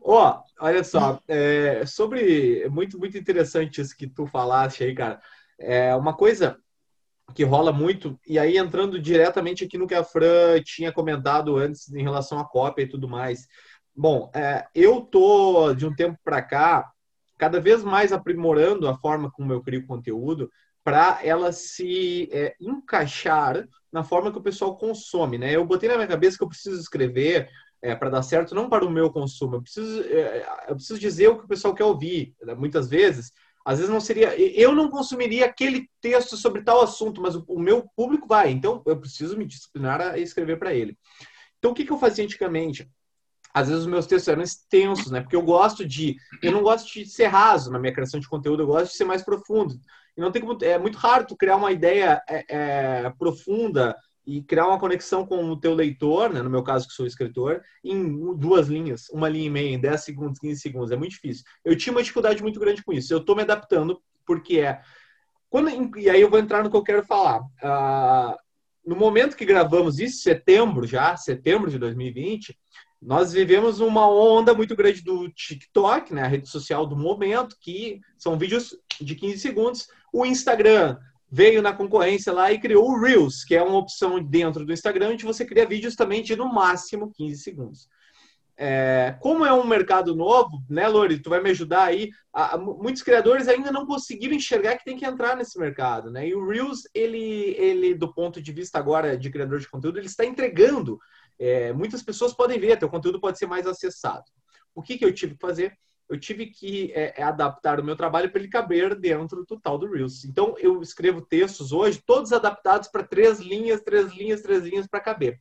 Ó, 0.00 0.30
oh, 0.30 0.64
olha 0.64 0.84
só, 0.84 1.20
é, 1.26 1.84
sobre. 1.86 2.68
Muito, 2.68 2.98
muito 2.98 3.16
interessante 3.16 3.80
isso 3.80 3.96
que 3.96 4.06
tu 4.06 4.26
falaste 4.26 4.84
aí, 4.84 4.94
cara. 4.94 5.20
É 5.58 5.94
uma 5.94 6.14
coisa 6.14 6.58
que 7.34 7.44
rola 7.44 7.72
muito, 7.72 8.18
e 8.26 8.38
aí 8.38 8.56
entrando 8.56 9.00
diretamente 9.00 9.64
aqui 9.64 9.76
no 9.76 9.86
que 9.86 9.94
a 9.94 10.04
Fran 10.04 10.60
tinha 10.62 10.92
comentado 10.92 11.56
antes 11.56 11.92
em 11.92 12.02
relação 12.02 12.38
à 12.38 12.44
cópia 12.44 12.84
e 12.84 12.88
tudo 12.88 13.08
mais. 13.08 13.46
Bom, 13.94 14.30
é, 14.34 14.66
eu 14.74 15.02
tô 15.02 15.74
de 15.74 15.86
um 15.86 15.94
tempo 15.94 16.18
para 16.24 16.40
cá 16.40 16.90
cada 17.38 17.60
vez 17.60 17.84
mais 17.84 18.12
aprimorando 18.12 18.88
a 18.88 18.94
forma 18.98 19.30
como 19.30 19.52
eu 19.52 19.62
crio 19.62 19.86
conteúdo 19.86 20.50
para 20.84 21.20
ela 21.22 21.52
se 21.52 22.28
é, 22.32 22.54
encaixar 22.60 23.66
na 23.92 24.02
forma 24.02 24.32
que 24.32 24.38
o 24.38 24.42
pessoal 24.42 24.76
consome, 24.76 25.38
né? 25.38 25.54
Eu 25.54 25.64
botei 25.64 25.88
na 25.88 25.96
minha 25.96 26.08
cabeça 26.08 26.36
que 26.36 26.42
eu 26.42 26.48
preciso 26.48 26.80
escrever 26.80 27.48
é, 27.82 27.94
para 27.94 28.10
dar 28.10 28.22
certo, 28.22 28.54
não 28.54 28.68
para 28.68 28.84
o 28.84 28.90
meu 28.90 29.10
consumo. 29.10 29.56
Eu 29.56 29.62
preciso, 29.62 30.02
é, 30.02 30.46
eu 30.68 30.74
preciso 30.74 30.98
dizer 30.98 31.28
o 31.28 31.38
que 31.38 31.44
o 31.44 31.48
pessoal 31.48 31.74
quer 31.74 31.84
ouvir. 31.84 32.34
Né? 32.42 32.54
Muitas 32.54 32.88
vezes, 32.88 33.32
às 33.64 33.78
vezes 33.78 33.92
não 33.92 34.00
seria. 34.00 34.34
Eu 34.38 34.74
não 34.74 34.90
consumiria 34.90 35.46
aquele 35.46 35.88
texto 36.00 36.36
sobre 36.36 36.62
tal 36.62 36.80
assunto, 36.80 37.20
mas 37.20 37.34
o, 37.36 37.44
o 37.48 37.60
meu 37.60 37.86
público 37.94 38.26
vai. 38.26 38.50
Então, 38.50 38.82
eu 38.86 38.98
preciso 38.98 39.36
me 39.36 39.46
disciplinar 39.46 40.00
a 40.00 40.18
escrever 40.18 40.58
para 40.58 40.74
ele. 40.74 40.96
Então, 41.58 41.72
o 41.72 41.74
que, 41.74 41.84
que 41.84 41.92
eu 41.92 41.98
fazia 41.98 42.24
antigamente? 42.24 42.88
Às 43.52 43.68
vezes 43.68 43.82
os 43.82 43.90
meus 43.90 44.06
textos 44.06 44.28
eram 44.28 44.42
extensos, 44.42 45.10
né? 45.10 45.20
Porque 45.20 45.36
eu 45.36 45.42
gosto 45.42 45.86
de. 45.86 46.16
Eu 46.42 46.52
não 46.52 46.62
gosto 46.62 46.92
de 46.92 47.06
ser 47.06 47.26
raso 47.26 47.70
na 47.70 47.78
minha 47.78 47.92
criação 47.92 48.20
de 48.20 48.28
conteúdo, 48.28 48.62
eu 48.62 48.66
gosto 48.66 48.92
de 48.92 48.96
ser 48.96 49.04
mais 49.04 49.22
profundo. 49.22 49.74
E 50.16 50.20
não 50.20 50.32
tem 50.32 50.42
como, 50.42 50.58
é 50.62 50.78
muito 50.78 50.98
raro 50.98 51.26
tu 51.26 51.36
criar 51.36 51.56
uma 51.56 51.70
ideia 51.70 52.20
é, 52.28 52.44
é, 52.48 53.10
profunda 53.18 53.96
e 54.26 54.42
criar 54.42 54.66
uma 54.66 54.78
conexão 54.78 55.24
com 55.24 55.44
o 55.44 55.58
teu 55.58 55.74
leitor, 55.74 56.32
né, 56.32 56.42
no 56.42 56.50
meu 56.50 56.62
caso 56.62 56.86
que 56.86 56.92
sou 56.92 57.06
escritor, 57.06 57.62
em 57.82 58.36
duas 58.36 58.68
linhas, 58.68 59.08
uma 59.10 59.28
linha 59.28 59.46
e 59.46 59.50
meia, 59.50 59.74
em 59.74 59.80
10 59.80 60.04
segundos, 60.04 60.38
15 60.38 60.60
segundos, 60.60 60.90
é 60.90 60.96
muito 60.96 61.12
difícil. 61.12 61.44
Eu 61.64 61.76
tinha 61.76 61.92
uma 61.92 62.02
dificuldade 62.02 62.42
muito 62.42 62.60
grande 62.60 62.84
com 62.84 62.92
isso. 62.92 63.12
Eu 63.12 63.18
estou 63.18 63.34
me 63.34 63.42
adaptando 63.42 64.02
porque 64.26 64.58
é 64.58 64.82
quando 65.48 65.98
e 65.98 66.10
aí 66.10 66.20
eu 66.20 66.28
vou 66.28 66.38
entrar 66.38 66.62
no 66.62 66.70
que 66.70 66.76
eu 66.76 66.82
quero 66.82 67.04
falar. 67.04 67.40
Uh, 67.40 68.36
no 68.84 68.96
momento 68.96 69.36
que 69.36 69.44
gravamos 69.44 69.98
isso, 69.98 70.22
setembro 70.22 70.86
já, 70.86 71.16
setembro 71.16 71.70
de 71.70 71.78
2020, 71.78 72.58
nós 73.00 73.32
vivemos 73.32 73.80
uma 73.80 74.08
onda 74.10 74.52
muito 74.52 74.74
grande 74.74 75.02
do 75.02 75.28
TikTok, 75.30 76.12
né, 76.12 76.22
a 76.22 76.26
rede 76.26 76.48
social 76.48 76.86
do 76.86 76.96
momento, 76.96 77.56
que 77.60 78.00
são 78.16 78.38
vídeos 78.38 78.76
de 79.00 79.14
15 79.14 79.38
segundos. 79.38 79.86
O 80.12 80.26
Instagram 80.26 80.98
veio 81.30 81.62
na 81.62 81.72
concorrência 81.72 82.32
lá 82.32 82.50
e 82.50 82.58
criou 82.58 82.90
o 82.90 83.00
Reels, 83.00 83.44
que 83.44 83.54
é 83.54 83.62
uma 83.62 83.78
opção 83.78 84.22
dentro 84.22 84.64
do 84.64 84.72
Instagram 84.72 85.10
onde 85.10 85.24
você 85.24 85.44
cria 85.44 85.66
vídeos 85.66 85.94
também 85.94 86.22
de 86.22 86.34
no 86.34 86.52
máximo 86.52 87.12
15 87.14 87.42
segundos. 87.42 87.88
É, 88.60 89.16
como 89.20 89.46
é 89.46 89.52
um 89.52 89.64
mercado 89.64 90.16
novo, 90.16 90.60
né, 90.68 90.88
Lori? 90.88 91.20
Tu 91.20 91.30
vai 91.30 91.40
me 91.40 91.50
ajudar 91.50 91.84
aí. 91.84 92.10
A, 92.32 92.58
muitos 92.58 93.02
criadores 93.04 93.46
ainda 93.46 93.70
não 93.70 93.86
conseguiram 93.86 94.34
enxergar 94.34 94.76
que 94.76 94.84
tem 94.84 94.96
que 94.96 95.06
entrar 95.06 95.36
nesse 95.36 95.56
mercado, 95.60 96.10
né? 96.10 96.26
E 96.26 96.34
o 96.34 96.44
Reels, 96.44 96.82
ele, 96.92 97.54
ele 97.56 97.94
do 97.94 98.12
ponto 98.12 98.42
de 98.42 98.52
vista 98.52 98.76
agora 98.76 99.16
de 99.16 99.30
criador 99.30 99.60
de 99.60 99.68
conteúdo, 99.68 99.98
ele 99.98 100.08
está 100.08 100.24
entregando. 100.24 100.98
É, 101.38 101.72
muitas 101.72 102.02
pessoas 102.02 102.32
podem 102.32 102.58
ver, 102.58 102.78
teu 102.78 102.88
conteúdo 102.88 103.20
pode 103.20 103.38
ser 103.38 103.46
mais 103.46 103.66
acessado. 103.66 104.24
O 104.74 104.82
que, 104.82 104.98
que 104.98 105.04
eu 105.04 105.14
tive 105.14 105.34
que 105.34 105.40
fazer? 105.40 105.76
Eu 106.08 106.18
tive 106.18 106.46
que 106.46 106.90
é, 106.94 107.20
é 107.20 107.22
adaptar 107.22 107.78
o 107.78 107.84
meu 107.84 107.94
trabalho 107.94 108.30
para 108.30 108.40
ele 108.40 108.48
caber 108.48 108.98
dentro 108.98 109.44
do 109.44 109.60
tal 109.60 109.78
do 109.78 109.90
Reels. 109.90 110.24
Então, 110.24 110.54
eu 110.58 110.80
escrevo 110.80 111.20
textos 111.20 111.70
hoje, 111.70 112.02
todos 112.04 112.32
adaptados 112.32 112.88
para 112.88 113.04
três 113.04 113.38
linhas, 113.38 113.82
três 113.82 114.10
linhas, 114.12 114.40
três 114.40 114.64
linhas 114.64 114.86
para 114.86 115.00
caber. 115.00 115.38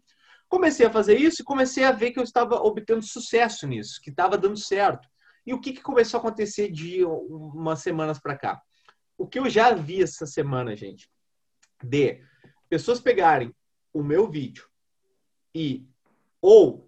Comecei 0.49 0.85
a 0.85 0.91
fazer 0.91 1.17
isso 1.17 1.41
e 1.41 1.45
comecei 1.45 1.83
a 1.83 1.91
ver 1.91 2.11
que 2.11 2.19
eu 2.19 2.23
estava 2.23 2.55
obtendo 2.55 3.01
sucesso 3.01 3.65
nisso, 3.65 3.99
que 4.01 4.09
estava 4.09 4.37
dando 4.37 4.57
certo. 4.57 5.07
E 5.45 5.53
o 5.53 5.59
que, 5.59 5.73
que 5.73 5.81
começou 5.81 6.17
a 6.17 6.21
acontecer 6.21 6.69
de 6.69 7.03
umas 7.05 7.79
semanas 7.79 8.19
para 8.19 8.37
cá? 8.37 8.61
O 9.17 9.25
que 9.25 9.39
eu 9.39 9.49
já 9.49 9.73
vi 9.73 10.03
essa 10.03 10.25
semana, 10.25 10.75
gente, 10.75 11.09
de 11.81 12.21
pessoas 12.69 12.99
pegarem 12.99 13.53
o 13.93 14.03
meu 14.03 14.29
vídeo 14.29 14.67
e 15.57 15.87
ou 16.39 16.87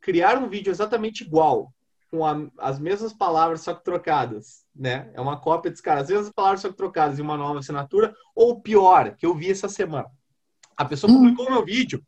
criar 0.00 0.38
um 0.38 0.48
vídeo 0.48 0.70
exatamente 0.70 1.24
igual, 1.24 1.72
com 2.10 2.24
a, 2.24 2.46
as 2.58 2.78
mesmas 2.78 3.12
palavras, 3.12 3.62
só 3.62 3.74
que 3.74 3.82
trocadas, 3.82 4.64
né? 4.74 5.10
É 5.14 5.20
uma 5.20 5.40
cópia 5.40 5.70
desse 5.70 5.82
cara, 5.82 6.00
as 6.00 6.08
mesmas 6.08 6.30
palavras, 6.30 6.60
só 6.60 6.68
que 6.68 6.76
trocadas 6.76 7.18
e 7.18 7.22
uma 7.22 7.36
nova 7.36 7.58
assinatura, 7.58 8.14
ou 8.36 8.60
pior, 8.60 9.16
que 9.16 9.26
eu 9.26 9.34
vi 9.34 9.50
essa 9.50 9.68
semana. 9.68 10.08
A 10.76 10.84
pessoa 10.84 11.12
hum. 11.12 11.16
publicou 11.16 11.48
o 11.48 11.50
meu 11.50 11.64
vídeo 11.64 12.00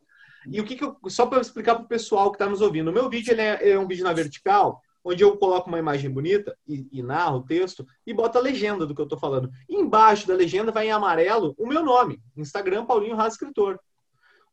e 0.47 0.61
o 0.61 0.65
que, 0.65 0.77
que 0.77 0.85
eu. 0.85 0.97
Só 1.09 1.27
para 1.27 1.41
explicar 1.41 1.75
para 1.75 1.85
o 1.85 1.89
pessoal 1.89 2.31
que 2.31 2.37
está 2.37 2.47
nos 2.47 2.61
ouvindo, 2.61 2.89
o 2.89 2.95
meu 2.95 3.11
vídeo 3.11 3.33
ele 3.33 3.43
é, 3.43 3.71
é, 3.71 3.79
um 3.79 3.87
vídeo 3.89 4.05
na 4.05 4.13
vertical, 4.13 4.81
onde 5.05 5.25
eu 5.25 5.37
coloco 5.37 5.69
uma 5.69 5.79
imagem 5.79 6.09
bonita 6.09 6.57
e, 6.69 6.87
e 6.93 7.03
narro 7.03 7.39
o 7.39 7.45
texto 7.45 7.85
e 8.07 8.15
boto 8.15 8.39
a 8.39 8.41
legenda 8.41 8.87
do 8.87 8.95
que 8.95 9.01
eu 9.01 9.07
estou 9.07 9.19
falando. 9.19 9.51
E 9.69 9.75
embaixo 9.75 10.29
da 10.29 10.35
legenda 10.35 10.71
vai 10.71 10.87
em 10.87 10.93
amarelo 10.93 11.53
o 11.59 11.67
meu 11.67 11.83
nome, 11.83 12.21
Instagram 12.37 12.87
Paulinho 12.87 13.17
Raso 13.17 13.35
Escritor. 13.35 13.81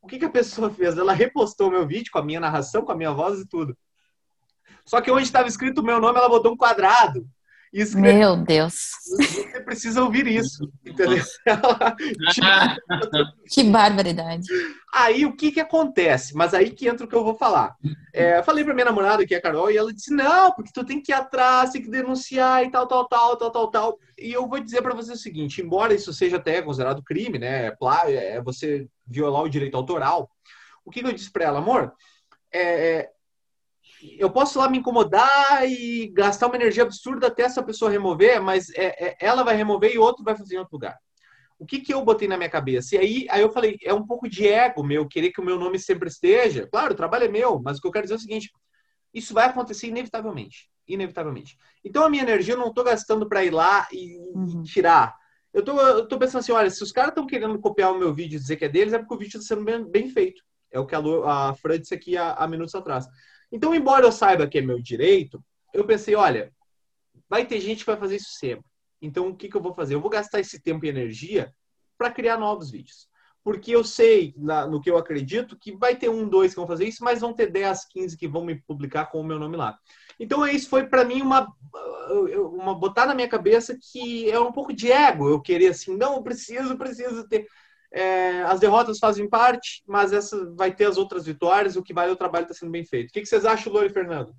O 0.04 0.08
que, 0.08 0.20
que 0.20 0.26
a 0.26 0.30
pessoa 0.30 0.70
fez? 0.70 0.98
Ela 0.98 1.14
repostou 1.14 1.72
meu 1.72 1.88
vídeo 1.88 2.12
com 2.12 2.20
a 2.20 2.24
minha 2.24 2.40
narração, 2.40 2.84
com 2.84 2.92
a 2.92 2.96
minha 2.96 3.14
voz 3.14 3.40
e 3.40 3.48
tudo. 3.48 3.76
Só 4.86 5.00
que 5.00 5.10
onde 5.10 5.24
estava 5.24 5.48
escrito 5.48 5.80
o 5.80 5.84
meu 5.84 5.98
nome, 6.02 6.20
ela 6.20 6.28
botou 6.28 6.52
um 6.52 6.58
quadrado. 6.58 7.26
Escreve... 7.74 8.20
Meu 8.20 8.38
Deus. 8.38 8.92
Você 9.02 9.60
precisa 9.62 10.04
ouvir 10.04 10.28
isso, 10.28 10.72
entendeu? 10.86 11.24
que 13.50 13.64
barbaridade. 13.64 14.48
Aí 14.94 15.26
o 15.26 15.36
que 15.36 15.52
que 15.52 15.60
acontece? 15.60 16.36
Mas 16.36 16.54
aí 16.54 16.70
que 16.70 16.88
entra 16.88 17.04
o 17.04 17.10
que 17.10 17.16
eu 17.16 17.24
vou 17.24 17.34
falar. 17.34 17.76
É, 18.14 18.38
eu 18.38 18.44
falei 18.44 18.64
pra 18.64 18.76
minha 18.76 18.86
namorada, 18.86 19.26
que 19.26 19.34
é 19.34 19.40
a 19.40 19.42
Carol, 19.42 19.72
e 19.72 19.78
ela 19.78 19.92
disse: 19.92 20.14
não, 20.14 20.52
porque 20.52 20.70
tu 20.72 20.86
tem 20.86 21.02
que 21.02 21.12
ir 21.12 21.16
atrás, 21.16 21.72
tem 21.72 21.82
que 21.82 21.90
denunciar 21.90 22.64
e 22.64 22.70
tal, 22.70 22.86
tal, 22.86 23.08
tal, 23.08 23.38
tal, 23.38 23.52
tal, 23.52 23.72
tal. 23.72 24.00
E 24.20 24.32
eu 24.32 24.48
vou 24.48 24.60
dizer 24.60 24.84
para 24.84 24.94
você 24.94 25.14
o 25.14 25.18
seguinte: 25.18 25.60
embora 25.60 25.96
isso 25.96 26.14
seja 26.14 26.38
até 26.38 26.62
considerado 26.62 27.02
crime, 27.02 27.40
né? 27.40 27.74
É 28.08 28.42
você 28.42 28.88
violar 29.08 29.42
o 29.42 29.50
direito 29.50 29.76
autoral. 29.76 30.30
O 30.86 30.92
que, 30.92 31.02
que 31.02 31.08
eu 31.08 31.14
disse 31.14 31.32
para 31.32 31.46
ela, 31.46 31.58
amor? 31.58 31.92
É, 32.52 32.62
é 32.62 33.10
eu 34.20 34.30
posso 34.30 34.60
lá 34.60 34.70
me 34.70 34.78
incomodar 34.78 35.70
e 35.70 36.08
gastar 36.08 36.48
uma 36.48 36.56
energia 36.56 36.84
absurda 36.84 37.28
até 37.28 37.44
essa 37.44 37.64
pessoa 37.64 37.92
remover, 37.92 38.42
mas 38.42 38.70
é, 38.72 39.08
é, 39.08 39.18
ela 39.20 39.44
vai 39.44 39.56
remover 39.56 39.94
e 39.94 39.98
outro 39.98 40.24
vai 40.24 40.36
fazer 40.36 40.56
em 40.56 40.60
outro 40.60 40.74
lugar. 40.74 40.98
O 41.58 41.66
que, 41.66 41.80
que 41.80 41.94
eu 41.94 42.04
botei 42.04 42.28
na 42.28 42.36
minha 42.36 42.50
cabeça? 42.50 42.96
E 42.96 42.98
aí, 42.98 43.28
aí 43.30 43.42
eu 43.42 43.52
falei, 43.52 43.78
é 43.84 43.94
um 43.94 44.06
pouco 44.06 44.28
de 44.28 44.48
ego 44.48 44.84
meu, 44.84 45.08
querer 45.08 45.32
que 45.32 45.40
o 45.40 45.46
meu 45.46 45.58
nome 45.58 45.80
sempre 45.80 46.10
esteja. 46.10 46.68
Claro, 46.68 46.94
o 46.94 46.98
trabalho 46.98 47.26
é 47.26 47.30
meu, 47.30 47.62
mas 47.64 47.78
o 47.78 47.82
que 47.82 47.88
eu 47.88 47.92
quero 47.92 48.04
dizer 48.04 48.16
é 48.16 48.18
o 48.18 48.20
seguinte: 48.20 48.52
isso 49.14 49.34
vai 49.34 49.48
acontecer 49.48 49.88
inevitavelmente. 49.88 50.70
Inevitavelmente. 50.88 51.58
Então 51.84 52.04
a 52.04 52.10
minha 52.10 52.24
energia 52.24 52.56
eu 52.56 52.60
não 52.60 52.68
estou 52.68 52.84
gastando 52.84 53.30
para 53.30 53.46
ir 53.46 53.52
lá 53.52 53.88
e, 53.92 54.18
uhum. 54.36 54.64
tirar. 54.64 55.16
Eu 55.54 55.64
tô, 55.64 55.80
eu 55.80 56.08
tô 56.08 56.18
pensando 56.18 56.40
assim, 56.40 56.52
olha, 56.52 56.70
se 56.70 56.82
os 56.82 56.92
caras 56.92 57.12
estão 57.12 57.28
querendo 57.28 57.58
copiar 57.60 57.92
o 57.92 57.98
meu 57.98 58.14
vídeo 58.14 58.38
e 58.38 58.40
dizer 58.40 58.58
que 58.58 58.66
é 58.66 58.70
deles, 58.70 58.92
é 58.92 58.98
porque 58.98 59.14
o 59.14 59.18
vídeo 59.18 59.38
está 59.38 59.56
sendo 59.56 59.64
bem, 59.64 59.86
bem, 59.86 60.10
feito. 60.10 60.42
É 60.72 60.80
o 60.80 60.86
que 60.86 60.96
a, 60.96 61.00
a 61.00 61.54
Fran 61.54 61.80
disse 61.80 61.94
aqui 61.94 62.18
há, 62.18 62.34
há 62.34 62.48
minutos 62.48 62.74
atrás. 62.74 63.08
Então, 63.54 63.76
embora 63.76 64.04
eu 64.04 64.12
saiba 64.12 64.48
que 64.48 64.58
é 64.58 64.62
meu 64.62 64.82
direito, 64.82 65.40
eu 65.72 65.86
pensei, 65.86 66.16
olha, 66.16 66.52
vai 67.30 67.46
ter 67.46 67.62
gente 67.62 67.86
que 67.86 67.92
vai 67.92 68.00
fazer 68.00 68.16
isso 68.16 68.32
sempre. 68.32 68.66
Então, 69.00 69.28
o 69.28 69.36
que, 69.36 69.48
que 69.48 69.56
eu 69.56 69.62
vou 69.62 69.76
fazer? 69.76 69.94
Eu 69.94 70.02
vou 70.02 70.10
gastar 70.10 70.40
esse 70.40 70.60
tempo 70.60 70.84
e 70.84 70.90
energia 70.90 71.54
para 71.96 72.10
criar 72.10 72.40
novos 72.40 72.72
vídeos. 72.72 73.08
Porque 73.44 73.70
eu 73.76 73.84
sei, 73.84 74.34
na, 74.36 74.66
no 74.66 74.82
que 74.82 74.90
eu 74.90 74.98
acredito, 74.98 75.56
que 75.56 75.76
vai 75.76 75.96
ter 75.96 76.10
um, 76.10 76.28
dois 76.28 76.52
que 76.52 76.56
vão 76.56 76.66
fazer 76.66 76.88
isso, 76.88 77.04
mas 77.04 77.22
vão 77.22 77.32
ter 77.32 77.52
10, 77.52 77.86
15 77.90 78.18
que 78.18 78.28
vão 78.28 78.44
me 78.44 78.60
publicar 78.62 79.06
com 79.06 79.22
o 79.22 79.24
meu 79.24 79.38
nome 79.38 79.56
lá. 79.56 79.78
Então, 80.20 80.48
isso 80.48 80.68
foi 80.68 80.88
para 80.88 81.06
mim 81.06 81.22
uma, 81.22 81.48
uma 82.54 82.74
botar 82.74 83.06
na 83.06 83.14
minha 83.14 83.30
cabeça 83.30 83.78
que 83.80 84.32
é 84.32 84.40
um 84.40 84.52
pouco 84.52 84.74
de 84.74 84.92
ego. 84.92 85.30
Eu 85.30 85.40
queria 85.40 85.70
assim, 85.70 85.96
não, 85.96 86.16
eu 86.16 86.24
preciso, 86.24 86.76
preciso 86.76 87.28
ter. 87.28 87.46
É, 87.94 88.42
as 88.42 88.60
derrotas 88.60 88.98
fazem 88.98 89.30
parte, 89.30 89.84
mas 89.88 90.12
essa 90.12 90.52
vai 90.56 90.74
ter 90.74 90.86
as 90.86 90.98
outras 90.98 91.26
vitórias. 91.26 91.76
O 91.76 91.84
que 91.84 91.94
vale 91.94 92.10
é 92.10 92.14
o 92.14 92.18
trabalho 92.18 92.44
está 92.44 92.56
sendo 92.56 92.72
bem 92.72 92.84
feito. 92.84 93.10
O 93.10 93.14
que, 93.14 93.22
que 93.22 93.28
vocês 93.28 93.46
acham, 93.46 93.72
Lore 93.72 93.86
e 93.86 93.94
Fernando? 93.94 94.34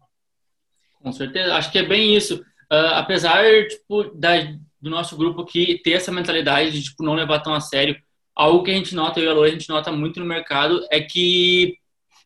Com 1.00 1.12
certeza, 1.12 1.54
acho 1.54 1.70
que 1.70 1.78
é 1.78 1.84
bem 1.84 2.16
isso. 2.16 2.44
Uh, 2.72 2.94
apesar 2.94 3.44
tipo, 3.68 4.04
da, 4.14 4.42
do 4.80 4.90
nosso 4.90 5.16
grupo 5.16 5.42
aqui 5.42 5.80
ter 5.84 5.92
essa 5.92 6.10
mentalidade 6.10 6.72
de 6.72 6.82
tipo, 6.82 7.04
não 7.04 7.14
levar 7.14 7.40
tão 7.40 7.54
a 7.54 7.60
sério, 7.60 7.96
algo 8.34 8.64
que 8.64 8.72
a 8.72 8.74
gente 8.74 8.94
nota, 8.94 9.20
eu 9.20 9.26
e 9.26 9.28
a 9.28 9.32
Lore, 9.32 9.50
a 9.50 9.52
gente 9.52 9.68
nota 9.68 9.92
muito 9.92 10.18
no 10.18 10.26
mercado 10.26 10.84
é 10.90 11.00
que 11.00 11.78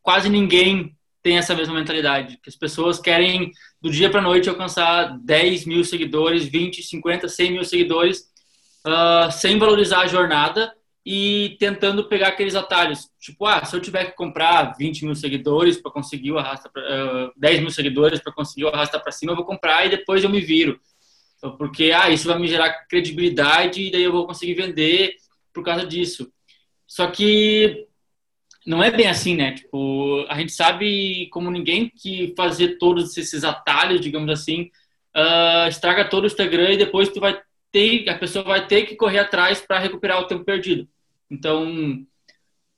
quase 0.02 0.30
ninguém 0.30 0.96
tem 1.22 1.36
essa 1.36 1.54
mesma 1.54 1.74
mentalidade. 1.74 2.38
Que 2.42 2.48
as 2.48 2.56
pessoas 2.56 2.98
querem, 2.98 3.52
do 3.82 3.90
dia 3.90 4.08
para 4.08 4.22
noite, 4.22 4.48
alcançar 4.48 5.18
10 5.18 5.66
mil 5.66 5.84
seguidores, 5.84 6.46
20, 6.46 6.82
50, 6.82 7.28
100 7.28 7.52
mil 7.52 7.64
seguidores, 7.64 8.20
uh, 8.86 9.30
sem 9.30 9.58
valorizar 9.58 10.00
a 10.00 10.06
jornada 10.06 10.72
e 11.04 11.56
tentando 11.58 12.08
pegar 12.08 12.28
aqueles 12.28 12.54
atalhos. 12.54 13.08
Tipo, 13.18 13.46
ah, 13.46 13.64
se 13.64 13.74
eu 13.74 13.80
tiver 13.80 14.06
que 14.06 14.16
comprar 14.16 14.76
20 14.76 15.04
mil 15.04 15.14
seguidores 15.14 15.80
para 15.80 15.90
conseguir 15.90 16.32
o 16.32 16.38
arrasta 16.38 16.68
pra, 16.68 16.82
uh, 16.82 17.32
10 17.36 17.60
mil 17.60 17.70
seguidores 17.70 18.20
para 18.20 18.32
conseguir 18.32 18.64
o 18.64 18.68
arrasta 18.68 19.00
para 19.00 19.12
cima, 19.12 19.32
eu 19.32 19.36
vou 19.36 19.44
comprar 19.44 19.86
e 19.86 19.90
depois 19.90 20.22
eu 20.22 20.30
me 20.30 20.40
viro. 20.40 20.78
Então, 21.36 21.56
porque, 21.56 21.92
ah, 21.92 22.10
isso 22.10 22.28
vai 22.28 22.38
me 22.38 22.48
gerar 22.48 22.86
credibilidade 22.88 23.80
e 23.80 23.90
daí 23.90 24.02
eu 24.02 24.12
vou 24.12 24.26
conseguir 24.26 24.54
vender 24.54 25.16
por 25.52 25.64
causa 25.64 25.86
disso. 25.86 26.30
Só 26.86 27.06
que 27.10 27.86
não 28.66 28.82
é 28.82 28.90
bem 28.90 29.06
assim, 29.06 29.34
né? 29.34 29.52
Tipo, 29.52 30.26
a 30.28 30.36
gente 30.38 30.52
sabe 30.52 31.28
como 31.30 31.50
ninguém 31.50 31.88
que 31.88 32.34
fazer 32.36 32.76
todos 32.78 33.16
esses 33.16 33.44
atalhos, 33.44 34.00
digamos 34.00 34.30
assim, 34.30 34.70
uh, 35.16 35.68
estraga 35.68 36.08
todo 36.08 36.24
o 36.24 36.26
Instagram 36.26 36.72
e 36.72 36.76
depois 36.76 37.08
tu 37.08 37.20
vai 37.20 37.40
ter, 37.72 38.08
a 38.08 38.18
pessoa 38.18 38.44
vai 38.44 38.66
ter 38.66 38.86
que 38.86 38.96
correr 38.96 39.18
atrás 39.18 39.60
para 39.60 39.78
recuperar 39.78 40.20
o 40.20 40.26
tempo 40.26 40.44
perdido. 40.44 40.88
Então, 41.30 42.04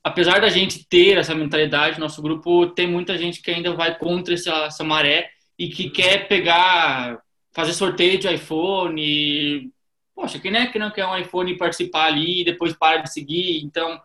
apesar 0.02 0.40
da 0.40 0.48
gente 0.48 0.86
ter 0.88 1.18
essa 1.18 1.34
mentalidade, 1.34 2.00
nosso 2.00 2.20
grupo 2.22 2.66
tem 2.68 2.86
muita 2.86 3.16
gente 3.16 3.40
que 3.40 3.50
ainda 3.50 3.74
vai 3.74 3.96
contra 3.96 4.34
essa, 4.34 4.64
essa 4.64 4.84
maré 4.84 5.30
e 5.58 5.68
que 5.68 5.90
quer 5.90 6.26
pegar, 6.26 7.20
fazer 7.52 7.72
sorteio 7.72 8.18
de 8.18 8.32
iPhone. 8.32 9.00
E, 9.00 9.70
poxa, 10.14 10.38
quem 10.38 10.54
é 10.54 10.66
que 10.66 10.78
não 10.78 10.90
quer 10.90 11.06
um 11.06 11.16
iPhone 11.16 11.52
e 11.52 11.58
participar 11.58 12.06
ali 12.06 12.40
e 12.40 12.44
depois 12.44 12.72
para 12.72 13.02
de 13.02 13.12
seguir? 13.12 13.62
Então, 13.62 14.00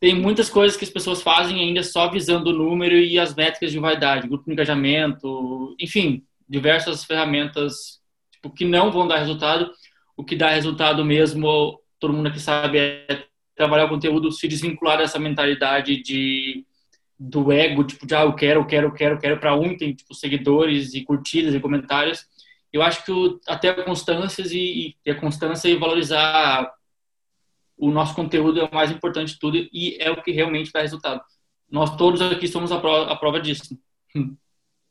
tem 0.00 0.14
muitas 0.14 0.48
coisas 0.48 0.76
que 0.76 0.84
as 0.84 0.90
pessoas 0.90 1.22
fazem 1.22 1.60
ainda 1.60 1.82
só 1.82 2.08
visando 2.08 2.50
o 2.50 2.52
número 2.52 2.96
e 2.96 3.18
as 3.18 3.34
métricas 3.34 3.72
de 3.72 3.78
vaidade, 3.78 4.28
grupo 4.28 4.44
de 4.44 4.52
engajamento, 4.52 5.74
enfim, 5.80 6.22
diversas 6.48 7.04
ferramentas 7.04 8.00
tipo, 8.30 8.50
que 8.50 8.64
não 8.64 8.92
vão 8.92 9.08
dar 9.08 9.18
resultado. 9.18 9.70
O 10.18 10.24
que 10.24 10.36
dá 10.36 10.50
resultado 10.50 11.02
mesmo 11.02 11.80
todo 11.98 12.12
mundo 12.12 12.28
aqui 12.28 12.40
sabe, 12.40 12.78
é 12.78 13.26
trabalhar 13.54 13.86
o 13.86 13.88
conteúdo, 13.88 14.30
se 14.30 14.46
desvincular 14.46 14.98
dessa 14.98 15.18
mentalidade 15.18 16.00
de 16.02 16.64
do 17.20 17.50
ego, 17.50 17.82
tipo, 17.82 18.06
de 18.06 18.14
ah, 18.14 18.22
eu 18.22 18.32
quero, 18.32 18.60
eu 18.60 18.66
quero, 18.66 18.86
eu 18.86 18.92
quero, 18.92 19.14
eu 19.16 19.18
quero 19.18 19.40
para 19.40 19.56
um, 19.56 19.76
tem 19.76 19.92
tipo 19.92 20.14
seguidores 20.14 20.94
e 20.94 21.02
curtidas 21.02 21.52
e 21.52 21.58
comentários. 21.58 22.28
Eu 22.72 22.80
acho 22.80 23.04
que 23.04 23.10
o, 23.10 23.40
até 23.48 23.72
constâncias 23.82 24.52
e, 24.52 24.96
e 25.04 25.10
a 25.10 25.18
constância 25.18 25.68
e 25.68 25.76
valorizar 25.76 26.72
o 27.76 27.90
nosso 27.90 28.14
conteúdo 28.14 28.60
é 28.60 28.64
o 28.64 28.74
mais 28.74 28.92
importante 28.92 29.32
de 29.32 29.38
tudo 29.40 29.56
e 29.56 29.96
é 29.98 30.10
o 30.12 30.22
que 30.22 30.30
realmente 30.30 30.70
dá 30.72 30.80
resultado. 30.80 31.20
Nós 31.68 31.96
todos 31.96 32.22
aqui 32.22 32.46
somos 32.46 32.70
a 32.70 32.78
prova, 32.78 33.12
a 33.12 33.16
prova 33.16 33.40
disso. 33.40 33.76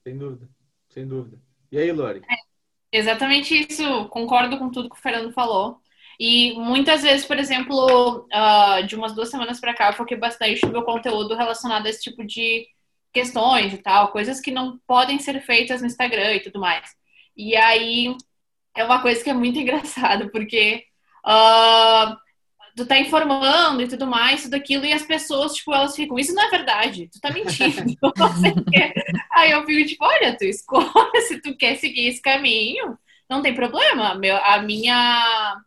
Sem 0.03 0.17
dúvida, 0.17 0.49
sem 0.89 1.07
dúvida. 1.07 1.37
E 1.71 1.77
aí, 1.77 1.91
Lori? 1.91 2.21
É, 2.29 2.36
exatamente 2.91 3.67
isso. 3.69 4.07
Concordo 4.09 4.57
com 4.57 4.71
tudo 4.71 4.89
que 4.89 4.95
o 4.95 5.01
Fernando 5.01 5.31
falou. 5.33 5.81
E 6.19 6.53
muitas 6.55 7.03
vezes, 7.03 7.25
por 7.25 7.37
exemplo, 7.37 8.27
uh, 8.33 8.83
de 8.85 8.95
umas 8.95 9.13
duas 9.13 9.29
semanas 9.29 9.59
para 9.59 9.73
cá, 9.73 9.89
eu 9.89 9.93
foquei 9.93 10.17
bastante 10.17 10.65
no 10.65 10.71
meu 10.71 10.83
conteúdo 10.83 11.35
relacionado 11.35 11.85
a 11.85 11.89
esse 11.89 12.01
tipo 12.01 12.25
de 12.25 12.67
questões 13.13 13.73
e 13.73 13.77
tal, 13.77 14.11
coisas 14.11 14.39
que 14.41 14.51
não 14.51 14.79
podem 14.87 15.19
ser 15.19 15.39
feitas 15.41 15.81
no 15.81 15.87
Instagram 15.87 16.35
e 16.35 16.39
tudo 16.41 16.59
mais. 16.59 16.95
E 17.35 17.55
aí 17.55 18.15
é 18.75 18.83
uma 18.83 19.01
coisa 19.01 19.23
que 19.23 19.29
é 19.29 19.33
muito 19.33 19.57
engraçada, 19.59 20.29
porque 20.31 20.83
uh, 21.25 22.17
tu 22.77 22.85
tá 22.85 22.99
informando 22.99 23.81
e 23.81 23.87
tudo 23.87 24.05
mais, 24.05 24.43
tudo 24.43 24.53
aquilo, 24.53 24.85
e 24.85 24.93
as 24.93 25.01
pessoas, 25.01 25.55
tipo, 25.55 25.73
elas 25.73 25.95
ficam, 25.95 26.19
isso 26.19 26.33
não 26.33 26.43
é 26.43 26.49
verdade, 26.49 27.09
tu 27.11 27.19
tá 27.19 27.33
mentindo. 27.33 27.83
Aí 29.33 29.51
eu 29.51 29.65
fico, 29.65 29.87
tipo, 29.87 30.05
olha, 30.05 30.37
tu 30.37 30.45
escolhe, 30.45 31.21
se 31.27 31.41
tu 31.41 31.57
quer 31.57 31.75
seguir 31.75 32.07
esse 32.07 32.21
caminho, 32.21 32.95
não 33.27 33.41
tem 33.41 33.55
problema. 33.55 34.13
Meu, 34.13 34.37
a 34.37 34.59
minha 34.59 35.57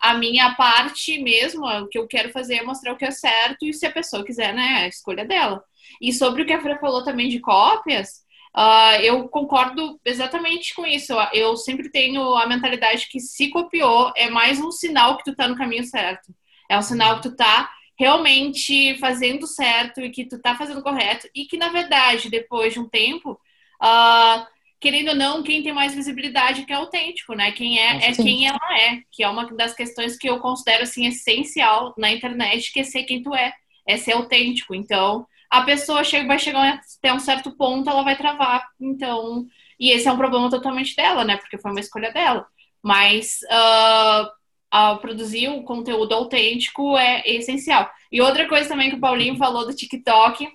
a 0.00 0.14
minha 0.14 0.54
parte 0.54 1.18
mesmo, 1.22 1.66
o 1.66 1.88
que 1.88 1.98
eu 1.98 2.06
quero 2.06 2.30
fazer 2.30 2.56
é 2.56 2.62
mostrar 2.62 2.92
o 2.92 2.96
que 2.96 3.04
é 3.04 3.10
certo, 3.10 3.64
e 3.64 3.72
se 3.72 3.86
a 3.86 3.92
pessoa 3.92 4.24
quiser, 4.24 4.54
né, 4.54 4.82
é 4.82 4.84
a 4.84 4.88
escolha 4.88 5.24
dela. 5.24 5.62
E 6.00 6.12
sobre 6.12 6.42
o 6.42 6.46
que 6.46 6.52
a 6.52 6.60
Fran 6.60 6.78
falou 6.78 7.02
também 7.02 7.28
de 7.28 7.40
cópias, 7.40 8.24
Uh, 8.56 9.02
eu 9.02 9.28
concordo 9.28 10.00
exatamente 10.04 10.76
com 10.76 10.86
isso. 10.86 11.12
Eu 11.32 11.56
sempre 11.56 11.90
tenho 11.90 12.36
a 12.36 12.46
mentalidade 12.46 13.08
que 13.10 13.18
se 13.18 13.50
copiou 13.50 14.12
é 14.14 14.30
mais 14.30 14.60
um 14.60 14.70
sinal 14.70 15.16
que 15.16 15.24
tu 15.24 15.34
tá 15.34 15.48
no 15.48 15.56
caminho 15.56 15.82
certo. 15.82 16.32
É 16.68 16.78
um 16.78 16.82
sinal 16.82 17.16
que 17.16 17.28
tu 17.28 17.36
tá 17.36 17.70
realmente 17.98 18.96
fazendo 18.98 19.46
certo 19.46 20.00
e 20.00 20.10
que 20.10 20.24
tu 20.26 20.40
tá 20.40 20.56
fazendo 20.56 20.82
correto 20.82 21.28
e 21.34 21.44
que 21.44 21.56
na 21.56 21.68
verdade 21.68 22.28
depois 22.28 22.72
de 22.72 22.80
um 22.80 22.88
tempo, 22.88 23.32
uh, 23.80 24.46
querendo 24.80 25.10
ou 25.10 25.14
não, 25.14 25.42
quem 25.42 25.62
tem 25.62 25.72
mais 25.72 25.94
visibilidade 25.94 26.62
é 26.62 26.64
que 26.64 26.72
é 26.72 26.76
autêntico, 26.76 27.34
né? 27.34 27.52
Quem 27.52 27.78
é 27.78 28.10
é 28.10 28.12
quem 28.12 28.46
ela 28.46 28.78
é, 28.78 29.00
que 29.10 29.22
é 29.22 29.28
uma 29.28 29.46
das 29.54 29.74
questões 29.74 30.16
que 30.16 30.28
eu 30.28 30.40
considero 30.40 30.82
assim 30.82 31.06
essencial 31.06 31.94
na 31.96 32.10
internet, 32.10 32.72
que 32.72 32.80
é 32.80 32.84
ser 32.84 33.04
quem 33.04 33.22
tu 33.22 33.34
é, 33.34 33.52
é 33.86 33.96
ser 33.96 34.12
autêntico. 34.12 34.74
Então 34.74 35.26
a 35.54 35.62
pessoa 35.62 36.02
chega, 36.02 36.26
vai 36.26 36.38
chegar 36.38 36.80
até 36.98 37.12
um 37.12 37.20
certo 37.20 37.56
ponto, 37.56 37.88
ela 37.88 38.02
vai 38.02 38.16
travar. 38.16 38.66
Então, 38.80 39.46
e 39.78 39.90
esse 39.90 40.08
é 40.08 40.12
um 40.12 40.16
problema 40.16 40.50
totalmente 40.50 40.96
dela, 40.96 41.24
né? 41.24 41.36
Porque 41.36 41.58
foi 41.58 41.70
uma 41.70 41.80
escolha 41.80 42.12
dela. 42.12 42.44
Mas 42.82 43.38
uh, 43.44 44.28
uh, 44.74 44.98
produzir 44.98 45.48
o 45.48 45.62
conteúdo 45.62 46.12
autêntico 46.12 46.96
é 46.98 47.22
essencial. 47.26 47.88
E 48.10 48.20
outra 48.20 48.48
coisa 48.48 48.68
também 48.68 48.90
que 48.90 48.96
o 48.96 49.00
Paulinho 49.00 49.36
falou 49.36 49.64
do 49.66 49.74
TikTok, 49.74 50.48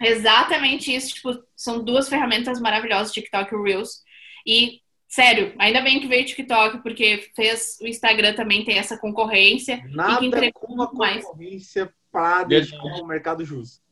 exatamente 0.00 0.94
isso. 0.94 1.14
Tipo, 1.14 1.42
são 1.56 1.82
duas 1.82 2.08
ferramentas 2.08 2.60
maravilhosas, 2.60 3.12
TikTok 3.12 3.54
e 3.54 3.62
Reels. 3.62 4.02
E 4.46 4.82
Sério, 5.12 5.52
ainda 5.58 5.82
bem 5.82 6.00
que 6.00 6.06
veio 6.06 6.22
o 6.22 6.26
TikTok, 6.26 6.82
porque 6.82 7.30
fez 7.36 7.76
o 7.82 7.86
Instagram 7.86 8.32
também 8.32 8.64
tem 8.64 8.78
essa 8.78 8.96
concorrência. 8.96 9.84
Nada 9.90 10.24
e 10.24 10.30
que 10.30 10.52
com 10.52 10.72
uma 10.72 10.86
concorrência 10.88 11.92
para 12.10 12.44
deixar 12.44 12.82
o 12.82 13.04
mercado 13.04 13.44
justo. 13.44 13.82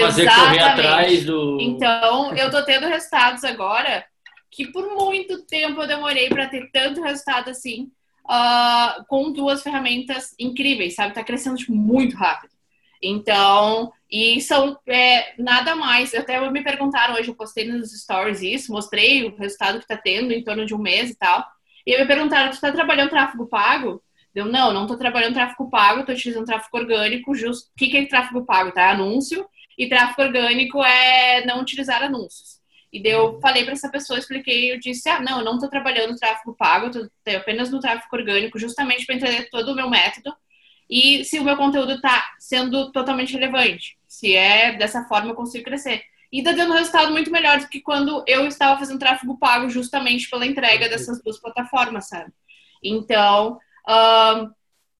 Fazer 0.00 0.28
correr 0.28 0.58
atrás 0.58 1.24
do. 1.24 1.58
Então, 1.60 2.34
eu 2.34 2.50
tô 2.50 2.64
tendo 2.64 2.88
resultados 2.88 3.44
agora 3.44 4.04
que 4.50 4.66
por 4.72 4.92
muito 4.96 5.46
tempo 5.46 5.82
eu 5.82 5.86
demorei 5.86 6.28
para 6.28 6.48
ter 6.48 6.68
tanto 6.72 7.00
resultado 7.00 7.48
assim, 7.48 7.92
uh, 8.30 9.04
com 9.08 9.32
duas 9.32 9.62
ferramentas 9.62 10.34
incríveis, 10.38 10.94
sabe? 10.94 11.14
Tá 11.14 11.24
crescendo 11.24 11.56
tipo, 11.56 11.74
muito 11.74 12.16
rápido. 12.16 12.54
Então, 13.02 13.92
e 14.10 14.40
são 14.40 14.78
é, 14.86 15.34
nada 15.38 15.74
mais. 15.76 16.14
Até 16.14 16.40
me 16.50 16.62
perguntaram 16.62 17.14
hoje, 17.14 17.28
eu 17.28 17.34
postei 17.34 17.66
nos 17.66 17.92
stories 17.92 18.42
isso, 18.42 18.72
mostrei 18.72 19.24
o 19.24 19.36
resultado 19.36 19.80
que 19.80 19.86
tá 19.86 19.96
tendo 19.96 20.32
em 20.32 20.42
torno 20.42 20.64
de 20.64 20.74
um 20.74 20.78
mês 20.78 21.10
e 21.10 21.14
tal. 21.16 21.44
E 21.86 21.96
me 21.96 22.06
perguntaram: 22.06 22.50
tu 22.50 22.60
tá 22.60 22.72
trabalhando 22.72 23.10
tráfego 23.10 23.46
pago? 23.46 24.02
Eu, 24.34 24.46
não, 24.46 24.72
não 24.72 24.86
tô 24.86 24.96
trabalhando 24.96 25.34
tráfego 25.34 25.70
pago, 25.70 26.04
tô 26.04 26.12
utilizando 26.12 26.44
tráfego 26.44 26.76
orgânico. 26.78 27.34
Justo. 27.34 27.68
O 27.68 27.76
que, 27.76 27.88
que 27.88 27.96
é 27.96 28.06
tráfego 28.06 28.44
pago? 28.44 28.72
Tá? 28.72 28.90
Anúncio 28.90 29.46
e 29.78 29.88
tráfego 29.88 30.22
orgânico 30.22 30.82
é 30.84 31.44
não 31.46 31.60
utilizar 31.60 32.02
anúncios. 32.02 32.55
E 32.96 33.02
daí 33.02 33.12
eu 33.12 33.38
falei 33.40 33.62
para 33.62 33.74
essa 33.74 33.90
pessoa, 33.90 34.18
expliquei, 34.18 34.72
eu 34.72 34.80
disse, 34.80 35.06
ah, 35.08 35.20
não, 35.20 35.40
eu 35.40 35.44
não 35.44 35.54
estou 35.54 35.68
trabalhando 35.68 36.16
tráfego 36.16 36.56
pago, 36.56 36.86
estou 36.86 37.10
apenas 37.36 37.70
no 37.70 37.78
tráfego 37.78 38.16
orgânico, 38.16 38.58
justamente 38.58 39.04
para 39.04 39.16
entender 39.16 39.50
todo 39.50 39.72
o 39.72 39.74
meu 39.74 39.90
método 39.90 40.34
e 40.88 41.22
se 41.24 41.38
o 41.38 41.44
meu 41.44 41.56
conteúdo 41.56 41.92
está 41.92 42.26
sendo 42.38 42.90
totalmente 42.92 43.34
relevante. 43.34 43.98
Se 44.06 44.34
é 44.34 44.72
dessa 44.76 45.04
forma 45.04 45.30
eu 45.30 45.34
consigo 45.34 45.64
crescer. 45.64 46.02
E 46.32 46.38
está 46.38 46.52
dando 46.52 46.72
resultado 46.72 47.12
muito 47.12 47.30
melhor 47.30 47.58
do 47.60 47.68
que 47.68 47.80
quando 47.80 48.24
eu 48.26 48.46
estava 48.46 48.78
fazendo 48.78 48.98
tráfego 48.98 49.38
pago 49.38 49.68
justamente 49.68 50.28
pela 50.30 50.46
entrega 50.46 50.88
dessas 50.88 51.22
duas 51.22 51.38
plataformas, 51.38 52.08
sabe? 52.08 52.32
Então, 52.82 53.58
um, 53.88 54.50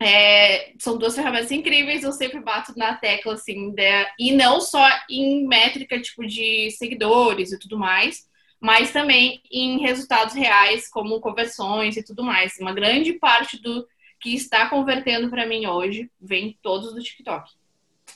é, 0.01 0.73
são 0.79 0.99
duas 0.99 1.15
ferramentas 1.15 1.51
incríveis, 1.51 2.03
eu 2.03 2.13
sempre 2.13 2.41
bato 2.41 2.73
na 2.77 2.95
tecla, 2.95 3.35
assim, 3.35 3.75
e 4.19 4.33
não 4.33 4.61
só 4.61 4.87
em 5.09 5.47
métrica, 5.47 6.01
tipo, 6.01 6.27
de 6.27 6.71
seguidores 6.73 7.53
e 7.53 7.59
tudo 7.59 7.79
mais, 7.79 8.29
mas 8.61 8.93
também 8.93 9.41
em 9.51 9.79
resultados 9.81 10.35
reais, 10.35 10.89
como 10.89 11.21
conversões 11.21 11.97
e 11.97 12.05
tudo 12.05 12.23
mais. 12.23 12.59
Uma 12.61 12.75
grande 12.75 13.15
parte 13.15 13.61
do 13.61 13.87
que 14.21 14.35
está 14.35 14.69
convertendo 14.69 15.31
para 15.31 15.47
mim 15.47 15.67
hoje 15.67 16.11
vem 16.21 16.59
todos 16.63 16.95
do 16.95 17.03
TikTok. 17.03 17.51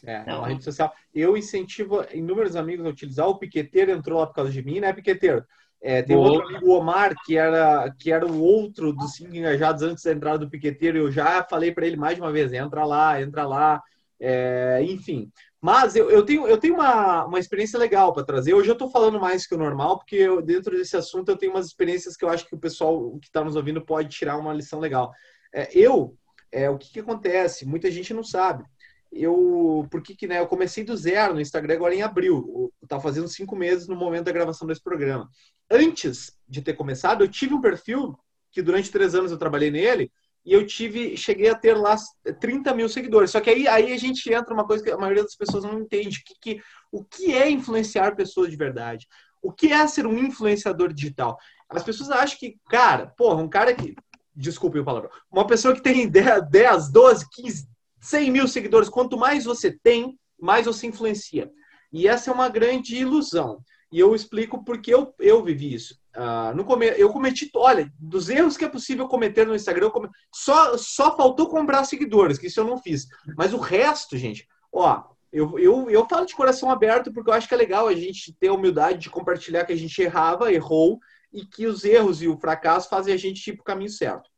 É, 0.04 0.20
então... 0.20 0.38
uma 0.38 0.48
rede 0.48 0.64
social. 0.64 0.94
Eu 1.14 1.36
incentivo 1.36 2.04
inúmeros 2.12 2.56
amigos 2.56 2.86
a 2.86 2.90
utilizar. 2.90 3.28
O 3.28 3.38
Piqueteiro 3.38 3.90
entrou 3.90 4.20
lá 4.20 4.26
por 4.26 4.34
causa 4.34 4.50
de 4.50 4.62
mim, 4.62 4.80
né, 4.80 4.92
Piqueteiro? 4.92 5.44
É, 5.82 6.02
tem 6.02 6.14
outro 6.14 6.46
amigo, 6.46 6.72
Omar, 6.72 7.14
que 7.24 7.38
era, 7.38 7.90
que 7.98 8.12
era 8.12 8.26
o 8.26 8.42
outro 8.42 8.92
dos 8.92 9.14
cinco 9.14 9.34
engajados 9.34 9.82
antes 9.82 10.04
da 10.04 10.12
entrada 10.12 10.38
do 10.38 10.50
piqueteiro. 10.50 10.98
Eu 10.98 11.10
já 11.10 11.42
falei 11.48 11.72
para 11.72 11.86
ele 11.86 11.96
mais 11.96 12.16
de 12.16 12.20
uma 12.20 12.30
vez: 12.30 12.52
entra 12.52 12.84
lá, 12.84 13.20
entra 13.20 13.46
lá. 13.46 13.82
É, 14.20 14.82
enfim. 14.82 15.30
Mas 15.60 15.96
eu, 15.96 16.10
eu 16.10 16.22
tenho, 16.24 16.46
eu 16.46 16.58
tenho 16.58 16.74
uma, 16.74 17.24
uma 17.24 17.38
experiência 17.38 17.78
legal 17.78 18.12
para 18.12 18.24
trazer. 18.24 18.52
Hoje 18.52 18.68
eu 18.68 18.74
estou 18.74 18.90
falando 18.90 19.18
mais 19.18 19.46
que 19.46 19.54
o 19.54 19.58
normal, 19.58 19.98
porque 19.98 20.16
eu, 20.16 20.42
dentro 20.42 20.76
desse 20.76 20.96
assunto 20.96 21.30
eu 21.30 21.36
tenho 21.36 21.52
umas 21.52 21.66
experiências 21.66 22.16
que 22.16 22.24
eu 22.24 22.28
acho 22.28 22.46
que 22.46 22.54
o 22.54 22.58
pessoal 22.60 23.18
que 23.18 23.28
está 23.28 23.42
nos 23.42 23.56
ouvindo 23.56 23.84
pode 23.84 24.08
tirar 24.10 24.36
uma 24.38 24.52
lição 24.52 24.80
legal. 24.80 25.12
É, 25.52 25.68
eu, 25.76 26.14
é, 26.52 26.68
o 26.68 26.76
que, 26.78 26.92
que 26.92 27.00
acontece? 27.00 27.66
Muita 27.66 27.90
gente 27.90 28.12
não 28.12 28.22
sabe 28.22 28.64
eu 29.12 29.86
porque 29.90 30.14
que 30.14 30.26
né 30.26 30.38
eu 30.38 30.46
comecei 30.46 30.84
do 30.84 30.96
zero 30.96 31.34
no 31.34 31.40
Instagram 31.40 31.74
agora 31.74 31.94
em 31.94 32.02
abril 32.02 32.72
tá 32.86 33.00
fazendo 33.00 33.26
cinco 33.26 33.56
meses 33.56 33.88
no 33.88 33.96
momento 33.96 34.26
da 34.26 34.32
gravação 34.32 34.68
desse 34.68 34.82
programa 34.82 35.28
antes 35.70 36.36
de 36.48 36.62
ter 36.62 36.74
começado 36.74 37.22
eu 37.22 37.28
tive 37.28 37.54
um 37.54 37.60
perfil 37.60 38.18
que 38.50 38.62
durante 38.62 38.90
três 38.90 39.14
anos 39.14 39.30
eu 39.30 39.38
trabalhei 39.38 39.70
nele 39.70 40.10
e 40.44 40.52
eu 40.52 40.66
tive 40.66 41.16
cheguei 41.16 41.48
a 41.48 41.54
ter 41.54 41.74
lá 41.74 41.96
30 42.40 42.74
mil 42.74 42.88
seguidores 42.88 43.30
só 43.30 43.40
que 43.40 43.50
aí 43.50 43.68
aí 43.68 43.92
a 43.92 43.98
gente 43.98 44.32
entra 44.32 44.52
uma 44.52 44.66
coisa 44.66 44.82
que 44.82 44.90
a 44.90 44.98
maioria 44.98 45.22
das 45.22 45.36
pessoas 45.36 45.64
não 45.64 45.80
entende 45.80 46.22
que, 46.24 46.34
que 46.40 46.62
o 46.90 47.04
que 47.04 47.32
é 47.32 47.50
influenciar 47.50 48.16
pessoas 48.16 48.50
de 48.50 48.56
verdade 48.56 49.06
o 49.42 49.52
que 49.52 49.72
é 49.72 49.86
ser 49.86 50.06
um 50.06 50.18
influenciador 50.18 50.92
digital 50.92 51.38
as 51.68 51.82
pessoas 51.82 52.10
acham 52.10 52.38
que 52.38 52.58
cara 52.68 53.06
porra 53.16 53.42
um 53.42 53.48
cara 53.48 53.74
que 53.74 53.94
desculpe 54.34 54.78
o 54.78 54.84
palavrão 54.84 55.10
uma 55.30 55.46
pessoa 55.46 55.74
que 55.74 55.82
tem 55.82 56.08
10, 56.08 56.90
12, 56.90 57.26
15 57.30 57.70
100 58.00 58.30
mil 58.30 58.48
seguidores, 58.48 58.88
quanto 58.88 59.18
mais 59.18 59.44
você 59.44 59.70
tem, 59.70 60.18
mais 60.40 60.66
você 60.66 60.86
influencia. 60.86 61.50
E 61.92 62.08
essa 62.08 62.30
é 62.30 62.34
uma 62.34 62.48
grande 62.48 62.96
ilusão. 62.96 63.62
E 63.92 63.98
eu 63.98 64.14
explico 64.14 64.64
porque 64.64 64.92
eu, 64.92 65.14
eu 65.18 65.42
vivi 65.42 65.74
isso. 65.74 65.98
Uh, 66.16 66.54
no 66.54 66.64
come... 66.64 66.86
Eu 66.86 67.10
cometi, 67.10 67.50
olha, 67.54 67.92
dos 67.98 68.28
erros 68.28 68.56
que 68.56 68.64
é 68.64 68.68
possível 68.68 69.08
cometer 69.08 69.46
no 69.46 69.54
Instagram, 69.54 69.90
come... 69.90 70.08
só, 70.32 70.76
só 70.76 71.16
faltou 71.16 71.48
comprar 71.48 71.84
seguidores, 71.84 72.38
que 72.38 72.46
isso 72.46 72.60
eu 72.60 72.64
não 72.64 72.78
fiz. 72.78 73.08
Mas 73.36 73.52
o 73.52 73.58
resto, 73.58 74.16
gente, 74.16 74.46
ó, 74.72 75.04
eu, 75.32 75.58
eu, 75.58 75.90
eu 75.90 76.06
falo 76.08 76.26
de 76.26 76.34
coração 76.34 76.70
aberto 76.70 77.12
porque 77.12 77.30
eu 77.30 77.34
acho 77.34 77.48
que 77.48 77.54
é 77.54 77.56
legal 77.56 77.88
a 77.88 77.94
gente 77.94 78.32
ter 78.38 78.48
a 78.48 78.52
humildade 78.52 78.98
de 78.98 79.10
compartilhar 79.10 79.64
que 79.64 79.72
a 79.72 79.76
gente 79.76 80.00
errava, 80.00 80.52
errou, 80.52 80.98
e 81.32 81.44
que 81.44 81.66
os 81.66 81.84
erros 81.84 82.22
e 82.22 82.28
o 82.28 82.36
fracasso 82.36 82.88
fazem 82.88 83.14
a 83.14 83.16
gente 83.16 83.48
ir 83.48 83.54
para 83.54 83.62
o 83.62 83.64
caminho 83.64 83.90
certo. 83.90 84.28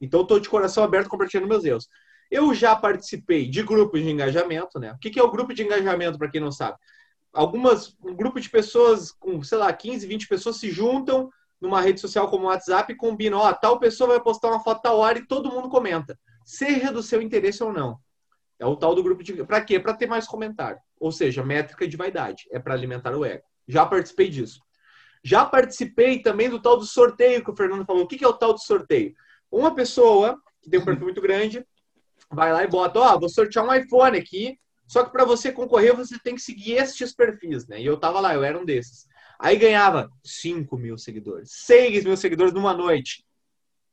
Então, 0.00 0.20
eu 0.20 0.24
estou 0.24 0.40
de 0.40 0.48
coração 0.48 0.82
aberto 0.84 1.08
compartilhando 1.08 1.48
meus 1.48 1.64
erros. 1.64 1.88
Eu 2.30 2.52
já 2.54 2.74
participei 2.74 3.48
de 3.48 3.62
grupos 3.62 4.02
de 4.02 4.10
engajamento, 4.10 4.78
né? 4.78 4.92
O 4.92 4.98
que 4.98 5.18
é 5.18 5.22
o 5.22 5.30
grupo 5.30 5.54
de 5.54 5.62
engajamento, 5.62 6.18
para 6.18 6.30
quem 6.30 6.40
não 6.40 6.50
sabe? 6.50 6.76
Algumas, 7.32 7.96
um 8.04 8.14
grupo 8.14 8.40
de 8.40 8.50
pessoas 8.50 9.10
com, 9.10 9.42
sei 9.42 9.58
lá, 9.58 9.72
15, 9.72 10.06
20 10.06 10.28
pessoas 10.28 10.56
se 10.56 10.70
juntam 10.70 11.30
numa 11.60 11.80
rede 11.80 12.00
social 12.00 12.28
como 12.28 12.44
o 12.44 12.48
WhatsApp 12.48 12.92
e 12.92 12.96
combinam, 12.96 13.38
ó, 13.38 13.52
tal 13.52 13.78
pessoa 13.78 14.10
vai 14.10 14.20
postar 14.20 14.48
uma 14.48 14.60
foto 14.60 14.82
tal 14.82 14.98
hora 14.98 15.18
e 15.18 15.26
todo 15.26 15.50
mundo 15.50 15.68
comenta, 15.68 16.18
seja 16.44 16.92
do 16.92 17.02
seu 17.02 17.22
interesse 17.22 17.62
ou 17.62 17.72
não. 17.72 17.98
É 18.58 18.66
o 18.66 18.76
tal 18.76 18.94
do 18.94 19.02
grupo 19.02 19.22
de. 19.22 19.44
Para 19.44 19.60
quê? 19.60 19.80
Para 19.80 19.94
ter 19.94 20.06
mais 20.06 20.26
comentário. 20.26 20.78
Ou 21.00 21.10
seja, 21.10 21.42
métrica 21.42 21.86
de 21.86 21.96
vaidade. 21.96 22.44
É 22.52 22.60
para 22.60 22.74
alimentar 22.74 23.12
o 23.12 23.24
ego. 23.24 23.42
Já 23.66 23.84
participei 23.84 24.28
disso. 24.28 24.60
Já 25.24 25.44
participei 25.44 26.22
também 26.22 26.48
do 26.48 26.60
tal 26.60 26.76
do 26.76 26.84
sorteio 26.84 27.42
que 27.42 27.50
o 27.50 27.56
Fernando 27.56 27.84
falou. 27.84 28.04
O 28.04 28.06
que 28.06 28.24
é 28.24 28.28
o 28.28 28.32
tal 28.32 28.52
do 28.52 28.60
sorteio? 28.60 29.14
Uma 29.50 29.74
pessoa 29.74 30.40
que 30.62 30.70
tem 30.70 30.78
um 30.78 30.84
perfil 30.84 31.04
muito 31.04 31.20
grande 31.20 31.66
vai 32.30 32.52
lá 32.52 32.62
e 32.62 32.68
bota, 32.68 33.00
ó, 33.00 33.14
oh, 33.14 33.20
vou 33.20 33.28
sortear 33.28 33.64
um 33.64 33.74
iPhone 33.74 34.16
aqui, 34.16 34.58
só 34.92 35.02
que 35.02 35.10
para 35.10 35.24
você 35.24 35.50
concorrer 35.50 35.96
você 35.96 36.18
tem 36.18 36.34
que 36.34 36.42
seguir 36.42 36.72
estes 36.72 37.14
perfis, 37.14 37.66
né? 37.66 37.80
E 37.80 37.86
eu 37.86 37.96
tava 37.96 38.20
lá, 38.20 38.34
eu 38.34 38.44
era 38.44 38.58
um 38.58 38.64
desses. 38.64 39.06
Aí 39.40 39.56
ganhava 39.56 40.10
5 40.22 40.76
mil 40.76 40.98
seguidores, 40.98 41.50
6 41.64 42.04
mil 42.04 42.14
seguidores 42.14 42.52
numa 42.52 42.74
noite. 42.74 43.24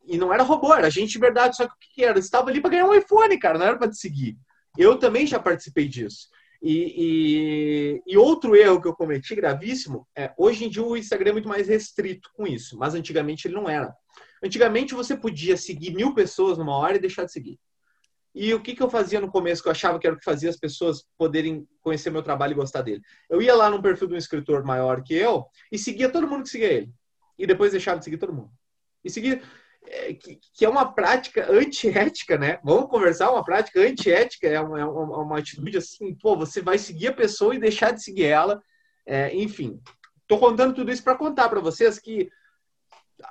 E 0.06 0.18
não 0.18 0.34
era 0.34 0.44
robô, 0.44 0.74
era 0.74 0.90
gente 0.90 1.14
de 1.14 1.20
verdade, 1.20 1.56
só 1.56 1.66
que 1.66 1.72
o 1.72 1.78
que 1.80 2.04
era? 2.04 2.18
Eu 2.18 2.20
estava 2.20 2.50
ali 2.50 2.60
para 2.60 2.72
ganhar 2.72 2.86
um 2.86 2.94
iPhone, 2.94 3.40
cara, 3.40 3.58
não 3.58 3.66
era 3.66 3.78
para 3.78 3.90
te 3.90 3.96
seguir. 3.96 4.38
Eu 4.78 5.00
também 5.00 5.26
já 5.26 5.40
participei 5.40 5.88
disso. 5.88 6.28
E, 6.62 8.02
e, 8.04 8.04
e, 8.06 8.18
outro 8.18 8.54
erro 8.54 8.82
que 8.82 8.88
eu 8.90 8.94
cometi 8.94 9.34
gravíssimo 9.36 10.06
é 10.14 10.34
hoje 10.38 10.66
em 10.66 10.70
dia 10.70 10.84
o 10.84 10.98
Instagram 10.98 11.30
é 11.30 11.34
muito 11.34 11.48
mais 11.48 11.70
restrito 11.70 12.30
com 12.34 12.46
isso, 12.46 12.78
mas 12.78 12.94
antigamente 12.94 13.48
ele 13.48 13.56
não 13.56 13.70
era. 13.70 13.96
Antigamente 14.44 14.94
você 14.94 15.16
podia 15.16 15.56
seguir 15.56 15.96
mil 15.96 16.14
pessoas 16.14 16.58
numa 16.58 16.76
hora 16.76 16.98
e 16.98 17.00
deixar 17.00 17.24
de 17.24 17.32
seguir. 17.32 17.58
E 18.34 18.54
o 18.54 18.62
que, 18.62 18.76
que 18.76 18.84
eu 18.84 18.90
fazia 18.90 19.20
no 19.20 19.32
começo, 19.32 19.62
que 19.62 19.68
eu 19.68 19.72
achava 19.72 19.98
que 19.98 20.06
era 20.06 20.16
o 20.16 20.20
que 20.20 20.24
fazia 20.24 20.50
as 20.50 20.58
pessoas 20.58 21.04
poderem 21.18 21.68
conhecer 21.82 22.10
meu 22.12 22.22
trabalho 22.22 22.52
e 22.52 22.56
gostar 22.56 22.82
dele? 22.82 23.02
Eu 23.30 23.42
ia 23.42 23.56
lá 23.56 23.70
num 23.70 23.82
perfil 23.82 24.08
de 24.08 24.14
um 24.14 24.18
escritor 24.18 24.64
maior 24.64 25.04
que 25.04 25.16
eu 25.16 25.46
e 25.72 25.78
seguia 25.78 26.10
todo 26.10 26.28
mundo 26.28 26.44
que 26.44 26.50
seguia 26.50 26.72
ele. 26.72 26.94
E 27.38 27.48
depois 27.48 27.72
deixava 27.72 27.98
de 27.98 28.06
seguir 28.06 28.18
todo 28.18 28.34
mundo. 28.34 28.52
E 29.04 29.10
seguia. 29.10 29.42
É, 29.86 30.14
que, 30.14 30.40
que, 30.54 30.66
é 30.66 30.70
uma 30.70 30.94
prática 30.94 31.52
antiética, 31.52 32.38
né? 32.38 32.60
Vamos 32.64 32.90
conversar, 32.90 33.32
uma 33.32 33.44
prática 33.44 33.80
antiética, 33.80 34.48
é 34.48 34.60
uma, 34.60 34.80
é 34.80 34.86
uma, 34.86 35.24
uma, 35.24 35.40
atitude 35.40 35.78
assim, 35.78 36.14
pô, 36.16 36.36
você 36.36 36.62
vai 36.62 36.78
seguir 36.78 37.08
a 37.08 37.14
pessoa 37.14 37.56
e 37.56 37.60
deixar 37.60 37.92
de 37.92 38.04
seguir 38.04 38.26
ela. 38.26 38.62
É, 39.06 39.34
enfim, 39.34 39.82
tô 40.28 40.38
contando 40.38 40.76
tudo 40.76 40.92
isso 40.92 41.04
para 41.04 41.18
contar 41.18 41.50
para 41.50 41.62
vocês 41.62 41.98
que 41.98 42.30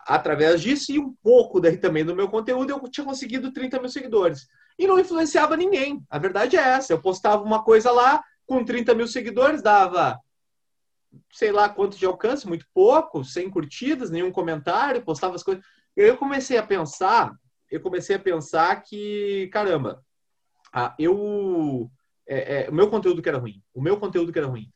através 0.06 0.60
disso 0.60 0.90
e 0.90 0.98
um 0.98 1.14
pouco 1.22 1.60
daí 1.60 1.76
também 1.76 2.04
do 2.04 2.16
meu 2.16 2.28
conteúdo, 2.28 2.70
eu 2.70 2.90
tinha 2.90 3.06
conseguido 3.06 3.52
30 3.52 3.78
mil 3.78 3.88
seguidores 3.88 4.48
e 4.78 4.86
não 4.86 4.98
influenciava 4.98 5.56
ninguém. 5.56 6.02
A 6.08 6.18
verdade 6.18 6.56
é 6.56 6.60
essa. 6.60 6.92
Eu 6.92 7.00
postava 7.00 7.42
uma 7.42 7.62
coisa 7.62 7.90
lá, 7.90 8.22
com 8.46 8.64
30 8.64 8.94
mil 8.94 9.08
seguidores, 9.08 9.62
dava 9.62 10.18
sei 11.32 11.52
lá 11.52 11.68
quanto 11.68 11.96
de 11.96 12.06
alcance, 12.06 12.46
muito 12.46 12.66
pouco, 12.72 13.24
sem 13.24 13.50
curtidas, 13.50 14.10
nenhum 14.10 14.30
comentário, 14.30 15.02
postava 15.02 15.34
as 15.34 15.42
coisas. 15.42 15.64
Eu 15.96 16.16
comecei 16.16 16.58
a 16.58 16.62
pensar, 16.62 17.32
eu 17.70 17.80
comecei 17.80 18.16
a 18.16 18.20
pensar 18.20 18.82
que, 18.82 19.48
caramba, 19.52 20.04
ah, 20.72 20.94
eu. 20.98 21.90
É, 22.26 22.64
é, 22.66 22.70
o 22.70 22.74
meu 22.74 22.90
conteúdo 22.90 23.22
que 23.22 23.28
era 23.28 23.38
ruim. 23.38 23.62
O 23.72 23.80
meu 23.80 23.98
conteúdo 23.98 24.32
que 24.32 24.38
era 24.38 24.46
ruim. 24.46 24.70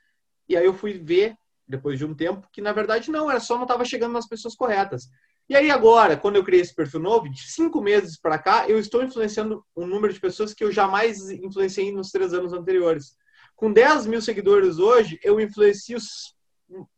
E 0.48 0.56
aí 0.56 0.64
eu 0.64 0.72
fui 0.72 0.94
ver, 0.94 1.36
depois 1.68 1.98
de 1.98 2.04
um 2.04 2.14
tempo, 2.14 2.48
que 2.50 2.62
na 2.62 2.72
verdade 2.72 3.10
não, 3.10 3.30
era 3.30 3.40
só 3.40 3.56
não 3.56 3.64
estava 3.64 3.84
chegando 3.84 4.12
nas 4.12 4.26
pessoas 4.26 4.54
corretas. 4.54 5.08
E 5.48 5.56
aí 5.56 5.70
agora, 5.70 6.16
quando 6.16 6.36
eu 6.36 6.44
criei 6.44 6.62
esse 6.62 6.74
perfil 6.74 7.00
novo, 7.00 7.28
de 7.28 7.42
cinco 7.50 7.82
meses 7.82 8.18
para 8.18 8.38
cá, 8.38 8.68
eu 8.68 8.78
estou 8.78 9.02
influenciando 9.02 9.64
um 9.76 9.86
número 9.86 10.12
de 10.12 10.20
pessoas 10.20 10.54
que 10.54 10.64
eu 10.64 10.72
jamais 10.72 11.30
influenciei 11.30 11.92
nos 11.92 12.10
três 12.10 12.32
anos 12.32 12.52
anteriores. 12.52 13.16
Com 13.54 13.72
10 13.72 14.06
mil 14.06 14.22
seguidores 14.22 14.78
hoje, 14.78 15.20
eu 15.22 15.40
influencio 15.40 15.98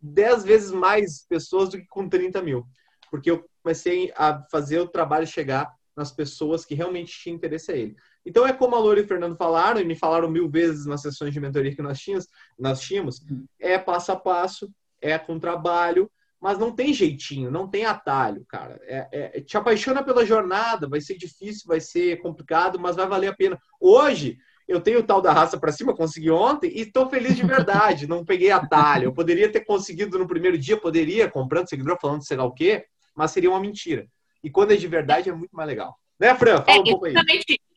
10 0.00 0.44
vezes 0.44 0.70
mais 0.70 1.26
pessoas 1.26 1.70
do 1.70 1.78
que 1.78 1.86
com 1.88 2.08
30 2.08 2.40
mil. 2.42 2.64
Porque 3.10 3.30
eu 3.30 3.44
comecei 3.62 4.12
a 4.16 4.42
fazer 4.50 4.78
o 4.78 4.88
trabalho 4.88 5.26
chegar 5.26 5.72
nas 5.96 6.10
pessoas 6.10 6.64
que 6.64 6.74
realmente 6.74 7.12
tinham 7.20 7.36
interesse 7.36 7.70
a 7.72 7.76
ele. 7.76 7.96
Então 8.26 8.46
é 8.46 8.52
como 8.52 8.74
a 8.74 8.78
Loura 8.78 9.00
e 9.00 9.04
o 9.04 9.06
Fernando 9.06 9.36
falaram, 9.36 9.80
e 9.80 9.84
me 9.84 9.94
falaram 9.94 10.30
mil 10.30 10.48
vezes 10.48 10.86
nas 10.86 11.02
sessões 11.02 11.32
de 11.32 11.40
mentoria 11.40 11.74
que 11.74 11.82
nós 11.82 12.00
tínhamos, 12.00 12.28
nós 12.58 12.80
tínhamos 12.80 13.24
é 13.60 13.78
passo 13.78 14.12
a 14.12 14.16
passo, 14.16 14.72
é 15.00 15.18
com 15.18 15.38
trabalho, 15.38 16.10
mas 16.44 16.58
não 16.58 16.70
tem 16.70 16.92
jeitinho, 16.92 17.50
não 17.50 17.66
tem 17.66 17.86
atalho, 17.86 18.44
cara. 18.46 18.78
É, 18.82 19.08
é, 19.10 19.40
te 19.40 19.56
apaixona 19.56 20.02
pela 20.04 20.26
jornada, 20.26 20.86
vai 20.86 21.00
ser 21.00 21.16
difícil, 21.16 21.62
vai 21.66 21.80
ser 21.80 22.20
complicado, 22.20 22.78
mas 22.78 22.96
vai 22.96 23.08
valer 23.08 23.28
a 23.28 23.34
pena. 23.34 23.58
Hoje, 23.80 24.36
eu 24.68 24.78
tenho 24.78 24.98
o 24.98 25.02
tal 25.02 25.22
da 25.22 25.32
raça 25.32 25.58
para 25.58 25.72
cima, 25.72 25.96
consegui 25.96 26.30
ontem, 26.30 26.70
e 26.74 26.82
estou 26.82 27.08
feliz 27.08 27.34
de 27.34 27.46
verdade, 27.46 28.06
não 28.06 28.26
peguei 28.26 28.50
atalho. 28.50 29.04
Eu 29.04 29.14
poderia 29.14 29.50
ter 29.50 29.60
conseguido 29.60 30.18
no 30.18 30.28
primeiro 30.28 30.58
dia, 30.58 30.76
poderia, 30.76 31.30
comprando 31.30 31.70
seguidor, 31.70 31.96
falando 31.98 32.26
sei 32.26 32.36
lá 32.36 32.44
o 32.44 32.52
quê, 32.52 32.84
mas 33.16 33.30
seria 33.30 33.48
uma 33.48 33.58
mentira. 33.58 34.06
E 34.42 34.50
quando 34.50 34.72
é 34.72 34.76
de 34.76 34.86
verdade, 34.86 35.30
é 35.30 35.32
muito 35.32 35.56
mais 35.56 35.66
legal. 35.66 35.96
Né, 36.20 36.34
Fran? 36.34 36.60
Fala 36.60 36.76
é, 36.76 36.80
um 36.82 36.84
pouco 36.84 37.06
aí. 37.06 37.14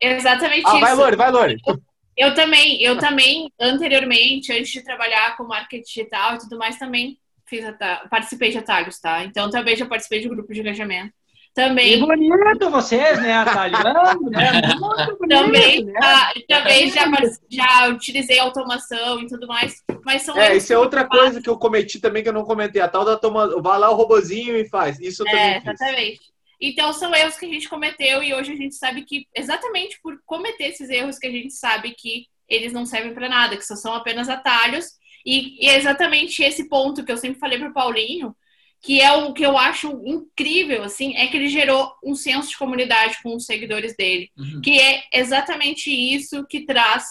Exatamente 0.02 0.68
ah, 0.68 0.72
isso. 0.72 0.80
Vai, 0.82 0.94
Lore, 0.94 1.16
vai, 1.16 1.32
Lore. 1.32 1.58
Eu, 1.66 1.80
eu 2.18 2.36
também, 2.36 2.84
eu 2.84 2.98
também, 2.98 3.50
anteriormente, 3.58 4.52
antes 4.52 4.74
de 4.74 4.84
trabalhar 4.84 5.38
com 5.38 5.46
marketing 5.46 5.84
digital 5.84 6.36
e 6.36 6.40
tudo 6.40 6.58
mais, 6.58 6.78
também 6.78 7.18
fiz 7.48 7.66
participei 8.10 8.52
de 8.52 8.58
atalhos, 8.58 9.00
tá? 9.00 9.24
Então 9.24 9.50
também 9.50 9.76
já 9.76 9.86
participei 9.86 10.20
de 10.20 10.30
grupo 10.30 10.54
de 10.54 10.62
engajamento. 10.62 11.14
Também. 11.58 12.00
Que 12.00 12.06
bonito 12.06 12.70
vocês, 12.70 13.20
né? 13.20 13.34
Atalhando, 13.34 14.30
né? 14.30 14.62
Muito 14.80 15.18
bonito, 15.18 15.28
também, 15.28 15.86
né? 15.86 15.94
Ah, 16.04 16.32
também 16.48 16.92
já, 16.92 17.06
já 17.50 17.88
utilizei 17.90 18.38
automação 18.38 19.20
e 19.22 19.26
tudo 19.26 19.48
mais. 19.48 19.84
Mas 20.06 20.22
são 20.22 20.38
É, 20.38 20.56
isso 20.56 20.72
é 20.72 20.78
outra 20.78 21.08
coisa 21.08 21.42
que 21.42 21.50
eu 21.50 21.58
cometi 21.58 22.00
também 22.00 22.22
que 22.22 22.30
eu 22.30 22.34
não 22.34 22.44
comentei. 22.44 22.80
A 22.80 22.88
tal 22.88 23.04
da 23.04 23.18
toma... 23.18 23.60
vai 23.60 23.80
lá 23.80 23.90
o 23.90 23.96
robozinho 23.96 24.56
e 24.56 24.70
faz. 24.70 25.00
Isso 25.00 25.24
eu 25.24 25.26
também 25.26 25.54
é, 25.54 25.58
Exatamente. 25.58 26.18
Fiz. 26.20 26.38
Então 26.62 26.94
são 26.94 27.16
erros 27.16 27.38
que 27.38 27.46
a 27.48 27.50
gente 27.50 27.68
cometeu 27.68 28.22
e 28.22 28.36
hoje 28.36 28.52
a 28.52 28.56
gente 28.56 28.76
sabe 28.76 29.04
que 29.04 29.28
exatamente 29.36 30.00
por 30.02 30.20
cometer 30.28 30.66
esses 30.66 30.90
erros 30.92 31.18
que 31.18 31.26
a 31.26 31.32
gente 31.32 31.54
sabe 31.54 31.96
que 31.98 32.26
eles 32.48 32.72
não 32.72 32.86
servem 32.86 33.16
para 33.16 33.28
nada, 33.28 33.58
que 33.58 33.66
só 33.66 33.76
são 33.76 33.94
apenas 33.94 34.30
atalhos 34.30 34.92
e, 35.28 35.58
e 35.60 35.68
é 35.68 35.76
exatamente 35.76 36.42
esse 36.42 36.70
ponto 36.70 37.04
que 37.04 37.12
eu 37.12 37.18
sempre 37.18 37.38
falei 37.38 37.60
para 37.60 37.68
o 37.68 37.74
Paulinho, 37.74 38.34
que 38.82 39.02
é 39.02 39.12
o 39.12 39.34
que 39.34 39.46
eu 39.46 39.58
acho 39.58 40.02
incrível, 40.06 40.84
assim, 40.84 41.18
é 41.18 41.28
que 41.28 41.36
ele 41.36 41.50
gerou 41.50 41.92
um 42.02 42.16
senso 42.16 42.50
de 42.50 42.58
comunidade 42.58 43.18
com 43.22 43.36
os 43.36 43.46
seguidores 43.46 43.94
dele, 43.98 44.32
uhum. 44.38 44.62
que 44.62 44.80
é 44.80 45.04
exatamente 45.14 45.92
isso 45.92 46.46
que 46.48 46.62
traz 46.62 47.06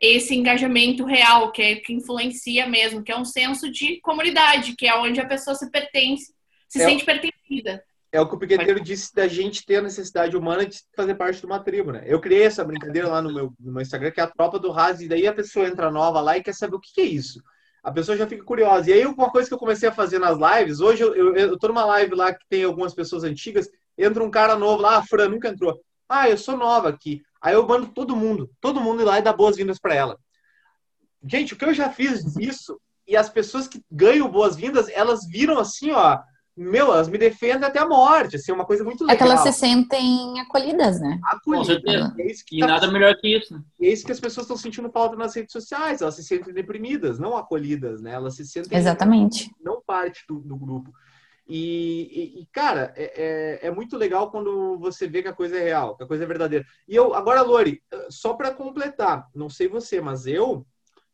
esse 0.00 0.34
engajamento 0.34 1.04
real, 1.04 1.52
que 1.52 1.62
é 1.62 1.76
que 1.76 1.92
influencia 1.92 2.66
mesmo, 2.66 3.04
que 3.04 3.12
é 3.12 3.16
um 3.16 3.24
senso 3.24 3.70
de 3.70 4.00
comunidade, 4.00 4.74
que 4.74 4.88
é 4.88 4.96
onde 4.96 5.20
a 5.20 5.26
pessoa 5.26 5.54
se 5.54 5.70
pertence, 5.70 6.34
se 6.68 6.82
é 6.82 6.84
sente 6.84 7.04
pertencida. 7.04 7.84
É 8.12 8.20
o 8.20 8.28
que 8.28 8.34
o 8.34 8.38
Piqueteiro 8.38 8.78
disse 8.78 9.14
da 9.14 9.26
gente 9.26 9.64
ter 9.64 9.76
a 9.76 9.82
necessidade 9.82 10.36
humana 10.36 10.66
de 10.66 10.78
fazer 10.94 11.14
parte 11.14 11.40
de 11.40 11.46
uma 11.46 11.58
tribo, 11.58 11.92
né? 11.92 12.04
Eu 12.06 12.20
criei 12.20 12.42
essa 12.42 12.62
brincadeira 12.62 13.08
lá 13.08 13.22
no 13.22 13.32
meu, 13.32 13.52
no 13.58 13.72
meu 13.72 13.80
Instagram, 13.80 14.10
que 14.10 14.20
é 14.20 14.24
a 14.24 14.30
tropa 14.30 14.58
do 14.58 14.70
Raz, 14.70 15.00
e 15.00 15.08
daí 15.08 15.26
a 15.26 15.32
pessoa 15.32 15.66
entra 15.66 15.90
nova 15.90 16.20
lá 16.20 16.36
e 16.36 16.42
quer 16.42 16.54
saber 16.54 16.76
o 16.76 16.80
que, 16.80 16.92
que 16.92 17.00
é 17.00 17.04
isso 17.04 17.42
a 17.82 17.90
pessoa 17.90 18.16
já 18.16 18.26
fica 18.26 18.44
curiosa. 18.44 18.88
E 18.88 18.92
aí, 18.92 19.04
uma 19.04 19.30
coisa 19.30 19.48
que 19.48 19.54
eu 19.54 19.58
comecei 19.58 19.88
a 19.88 19.92
fazer 19.92 20.18
nas 20.18 20.38
lives, 20.38 20.80
hoje 20.80 21.02
eu, 21.02 21.14
eu, 21.14 21.34
eu 21.34 21.58
tô 21.58 21.68
numa 21.68 21.84
live 21.84 22.14
lá 22.14 22.32
que 22.32 22.46
tem 22.48 22.62
algumas 22.62 22.94
pessoas 22.94 23.24
antigas, 23.24 23.68
entra 23.98 24.22
um 24.22 24.30
cara 24.30 24.56
novo 24.56 24.80
lá, 24.80 24.98
a 24.98 25.02
Fran 25.02 25.28
nunca 25.28 25.48
entrou. 25.48 25.80
Ah, 26.08 26.28
eu 26.28 26.38
sou 26.38 26.56
nova 26.56 26.88
aqui. 26.88 27.22
Aí 27.40 27.54
eu 27.54 27.66
mando 27.66 27.88
todo 27.88 28.14
mundo, 28.14 28.48
todo 28.60 28.80
mundo 28.80 29.02
ir 29.02 29.04
lá 29.04 29.18
e 29.18 29.22
dar 29.22 29.32
boas-vindas 29.32 29.80
para 29.80 29.94
ela. 29.94 30.18
Gente, 31.24 31.54
o 31.54 31.56
que 31.56 31.64
eu 31.64 31.74
já 31.74 31.90
fiz 31.90 32.36
isso, 32.36 32.80
e 33.06 33.16
as 33.16 33.28
pessoas 33.28 33.66
que 33.66 33.82
ganham 33.90 34.30
boas-vindas, 34.30 34.88
elas 34.88 35.26
viram 35.26 35.58
assim, 35.58 35.90
ó, 35.90 36.20
meu, 36.56 36.92
elas 36.92 37.08
me 37.08 37.16
defendem 37.16 37.64
até 37.66 37.78
a 37.78 37.86
morte, 37.86 38.36
assim, 38.36 38.52
é 38.52 38.54
uma 38.54 38.66
coisa 38.66 38.84
muito 38.84 39.04
legal. 39.04 39.14
É 39.14 39.16
que 39.16 39.24
elas 39.24 39.40
se 39.40 39.52
sentem 39.52 40.38
acolhidas, 40.40 41.00
né? 41.00 41.18
Acolhidas. 41.24 42.12
É 42.18 42.26
e 42.52 42.60
tá... 42.60 42.66
nada 42.66 42.90
melhor 42.90 43.16
que 43.16 43.36
isso. 43.36 43.54
É 43.80 43.86
isso 43.86 44.04
que 44.04 44.12
as 44.12 44.20
pessoas 44.20 44.44
estão 44.44 44.56
sentindo 44.56 44.90
falta 44.90 45.16
nas 45.16 45.34
redes 45.34 45.52
sociais, 45.52 46.02
elas 46.02 46.14
se 46.14 46.22
sentem 46.22 46.52
deprimidas, 46.52 47.18
não 47.18 47.36
acolhidas, 47.36 48.02
né? 48.02 48.12
Elas 48.12 48.36
se 48.36 48.44
sentem... 48.44 48.76
Exatamente. 48.76 49.50
Não 49.62 49.80
parte 49.80 50.24
do, 50.28 50.40
do 50.40 50.56
grupo. 50.56 50.92
E, 51.48 52.36
e, 52.36 52.42
e 52.42 52.46
cara, 52.52 52.92
é, 52.96 53.60
é, 53.62 53.68
é, 53.68 53.70
muito 53.70 53.96
legal 53.96 54.30
quando 54.30 54.78
você 54.78 55.08
vê 55.08 55.22
que 55.22 55.28
a 55.28 55.34
coisa 55.34 55.56
é 55.56 55.62
real, 55.62 55.96
que 55.96 56.04
a 56.04 56.06
coisa 56.06 56.24
é 56.24 56.26
verdadeira. 56.26 56.64
E 56.86 56.94
eu, 56.94 57.14
agora, 57.14 57.42
Lori, 57.42 57.82
só 58.10 58.34
para 58.34 58.52
completar, 58.52 59.28
não 59.34 59.48
sei 59.48 59.68
você, 59.68 60.00
mas 60.00 60.26
eu, 60.26 60.66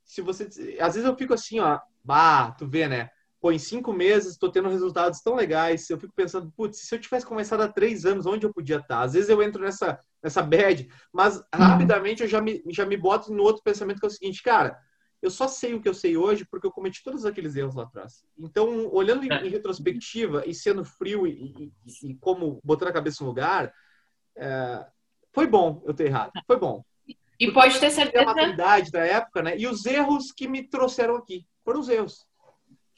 se 0.04 0.20
você, 0.20 0.44
às 0.80 0.94
vezes 0.94 1.04
eu 1.08 1.16
fico 1.16 1.32
assim, 1.32 1.60
ó, 1.60 1.78
bah, 2.04 2.50
tu 2.52 2.66
vê, 2.66 2.88
né? 2.88 3.10
Pô, 3.40 3.52
em 3.52 3.58
cinco 3.58 3.92
meses 3.92 4.32
estou 4.32 4.50
tendo 4.50 4.68
resultados 4.68 5.20
tão 5.20 5.34
legais. 5.34 5.88
Eu 5.88 5.98
fico 5.98 6.12
pensando, 6.14 6.52
putz, 6.56 6.80
se 6.80 6.94
eu 6.94 7.00
tivesse 7.00 7.26
começado 7.26 7.60
há 7.60 7.68
três 7.68 8.04
anos, 8.04 8.26
onde 8.26 8.46
eu 8.46 8.52
podia 8.52 8.76
estar? 8.76 9.02
Às 9.02 9.12
vezes 9.12 9.28
eu 9.28 9.42
entro 9.42 9.62
nessa, 9.62 9.98
nessa 10.22 10.42
bad, 10.42 10.88
mas 11.12 11.36
uhum. 11.36 11.44
rapidamente 11.52 12.22
eu 12.22 12.28
já 12.28 12.40
me, 12.40 12.62
já 12.70 12.84
me 12.84 12.96
boto 12.96 13.32
no 13.32 13.42
outro 13.42 13.62
pensamento 13.62 14.00
que 14.00 14.06
é 14.06 14.08
o 14.08 14.12
seguinte, 14.12 14.42
cara, 14.42 14.78
eu 15.20 15.30
só 15.30 15.48
sei 15.48 15.74
o 15.74 15.80
que 15.80 15.88
eu 15.88 15.94
sei 15.94 16.16
hoje 16.16 16.46
porque 16.48 16.66
eu 16.66 16.72
cometi 16.72 17.02
todos 17.02 17.24
aqueles 17.24 17.56
erros 17.56 17.74
lá 17.74 17.84
atrás. 17.84 18.24
Então, 18.38 18.88
olhando 18.92 19.24
em, 19.24 19.28
em 19.28 19.48
retrospectiva 19.48 20.44
e 20.46 20.54
sendo 20.54 20.84
frio 20.84 21.26
e, 21.26 21.72
e, 21.86 22.10
e, 22.10 22.14
como 22.16 22.60
botando 22.62 22.88
a 22.88 22.92
cabeça 22.92 23.22
no 23.22 23.30
lugar, 23.30 23.72
é, 24.36 24.86
foi 25.32 25.46
bom 25.46 25.82
eu 25.86 25.94
ter 25.94 26.06
errado. 26.06 26.32
Foi 26.46 26.58
bom. 26.58 26.84
E 27.40 27.46
porque 27.46 27.52
pode 27.52 27.80
ter 27.80 27.90
certeza. 27.90 28.24
A 28.24 28.26
maturidade 28.26 28.90
da 28.90 29.04
época, 29.04 29.42
né? 29.42 29.56
E 29.56 29.66
os 29.66 29.86
erros 29.86 30.32
que 30.32 30.48
me 30.48 30.62
trouxeram 30.68 31.16
aqui 31.16 31.46
foram 31.64 31.80
os 31.80 31.88
erros. 31.88 32.26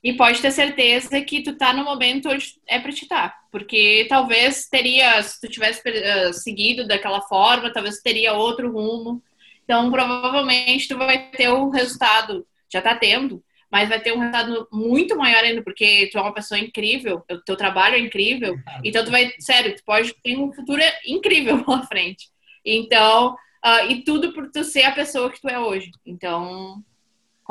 E 0.03 0.15
pode 0.15 0.41
ter 0.41 0.51
certeza 0.51 1.21
que 1.21 1.43
tu 1.43 1.57
tá 1.57 1.75
no 1.75 1.85
momento 1.85 2.31
onde 2.31 2.55
é 2.67 2.79
para 2.79 2.93
te 2.93 3.03
estar. 3.03 3.39
Porque 3.53 4.07
talvez 4.09 4.67
teria, 4.67 5.23
se 5.23 5.39
tu 5.41 5.49
tivesse 5.49 5.83
uh, 5.87 6.33
seguido 6.33 6.87
daquela 6.87 7.21
forma, 7.23 7.73
talvez 7.73 8.01
teria 8.01 8.33
outro 8.33 8.73
rumo. 8.73 9.23
Então, 9.65 9.91
provavelmente, 9.91 10.89
tu 10.89 10.97
vai 10.97 11.31
ter 11.31 11.51
um 11.51 11.69
resultado, 11.69 12.47
já 12.73 12.81
tá 12.81 12.95
tendo, 12.95 13.43
mas 13.71 13.89
vai 13.89 14.01
ter 14.01 14.13
um 14.13 14.19
resultado 14.19 14.67
muito 14.73 15.17
maior 15.17 15.45
ainda, 15.45 15.63
porque 15.63 16.09
tu 16.11 16.19
é 16.19 16.21
uma 16.21 16.35
pessoa 16.35 16.59
incrível, 16.59 17.23
o 17.31 17.39
teu 17.43 17.57
trabalho 17.57 17.95
é 17.95 18.01
incrível. 18.01 18.57
Então, 18.83 19.05
tu 19.05 19.11
vai, 19.11 19.33
sério, 19.39 19.77
tu 19.77 19.85
pode 19.85 20.15
ter 20.23 20.37
um 20.37 20.53
futuro 20.53 20.83
incrível 21.07 21.63
pela 21.65 21.87
frente. 21.87 22.29
Então, 22.65 23.35
uh, 23.65 23.91
e 23.91 24.03
tudo 24.03 24.33
por 24.33 24.51
tu 24.51 24.65
ser 24.65 24.83
a 24.83 24.93
pessoa 24.93 25.31
que 25.31 25.41
tu 25.41 25.49
é 25.49 25.59
hoje. 25.59 25.91
Então, 26.05 26.83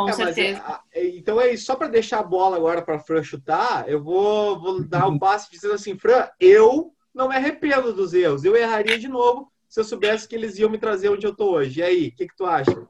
com 0.04 0.10
é, 0.10 0.14
certeza. 0.14 0.80
É, 0.94 1.08
então 1.10 1.42
é 1.42 1.54
isso. 1.54 1.66
Só 1.66 1.76
para 1.76 1.88
deixar 1.88 2.20
a 2.20 2.24
bola 2.24 2.56
agora 2.56 2.82
para 2.82 3.00
Fran 3.00 3.22
chutar, 3.22 3.90
eu 3.90 4.02
vou, 4.02 4.60
vou 4.60 4.84
dar 4.84 5.08
um 5.08 5.18
passe 5.20 5.52
dizendo 5.52 5.74
assim, 5.74 5.98
Fran, 5.98 6.28
eu 6.40 6.94
não 7.14 7.28
me 7.28 7.36
arrependo 7.36 7.94
dos 7.94 8.14
erros. 8.14 8.46
Eu 8.46 8.56
erraria 8.56 8.98
de 8.98 9.08
novo 9.08 9.52
se 9.68 9.80
eu 9.80 9.84
soubesse 9.84 10.28
que 10.28 10.36
eles 10.36 10.58
iam 10.58 10.70
me 10.70 10.78
trazer 10.78 11.10
onde 11.10 11.28
eu 11.28 11.36
tô 11.36 11.52
hoje. 11.52 11.80
E 11.80 11.84
aí, 11.84 12.08
o 12.08 12.16
que, 12.16 12.28
que 12.28 12.36
tu 12.36 12.46
acha? 12.46 12.88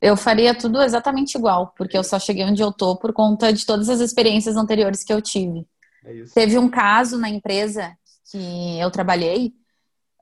Eu 0.00 0.16
faria 0.16 0.54
tudo 0.54 0.82
exatamente 0.82 1.36
igual, 1.36 1.72
porque 1.76 1.96
eu 1.96 2.04
só 2.04 2.18
cheguei 2.18 2.44
onde 2.44 2.62
eu 2.62 2.72
tô 2.72 2.96
por 2.96 3.12
conta 3.12 3.52
de 3.52 3.64
todas 3.64 3.88
as 3.88 4.00
experiências 4.00 4.56
anteriores 4.56 5.04
que 5.04 5.12
eu 5.12 5.22
tive. 5.22 5.66
É 6.04 6.24
Teve 6.34 6.58
um 6.58 6.68
caso 6.68 7.18
na 7.18 7.28
empresa 7.28 7.96
que 8.30 8.78
eu 8.80 8.90
trabalhei 8.90 9.54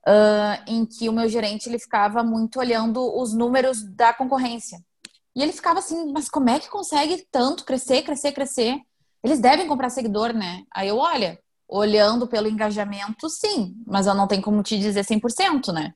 uh, 0.06 0.62
em 0.66 0.84
que 0.84 1.08
o 1.08 1.12
meu 1.12 1.28
gerente 1.28 1.68
ele 1.68 1.78
ficava 1.78 2.22
muito 2.22 2.58
olhando 2.58 3.00
os 3.18 3.34
números 3.34 3.82
da 3.82 4.12
concorrência. 4.12 4.78
E 5.34 5.42
ele 5.42 5.52
ficava 5.52 5.78
assim, 5.78 6.12
mas 6.12 6.28
como 6.28 6.50
é 6.50 6.58
que 6.58 6.68
consegue 6.68 7.26
tanto 7.30 7.64
crescer, 7.64 8.02
crescer, 8.02 8.32
crescer? 8.32 8.80
Eles 9.22 9.38
devem 9.38 9.66
comprar 9.66 9.90
seguidor, 9.90 10.32
né? 10.32 10.64
Aí 10.74 10.88
eu, 10.88 10.96
olha, 10.96 11.38
olhando 11.68 12.26
pelo 12.26 12.48
engajamento, 12.48 13.28
sim, 13.28 13.74
mas 13.86 14.06
eu 14.06 14.14
não 14.14 14.26
tenho 14.26 14.42
como 14.42 14.62
te 14.62 14.78
dizer 14.78 15.04
100%, 15.04 15.72
né? 15.72 15.92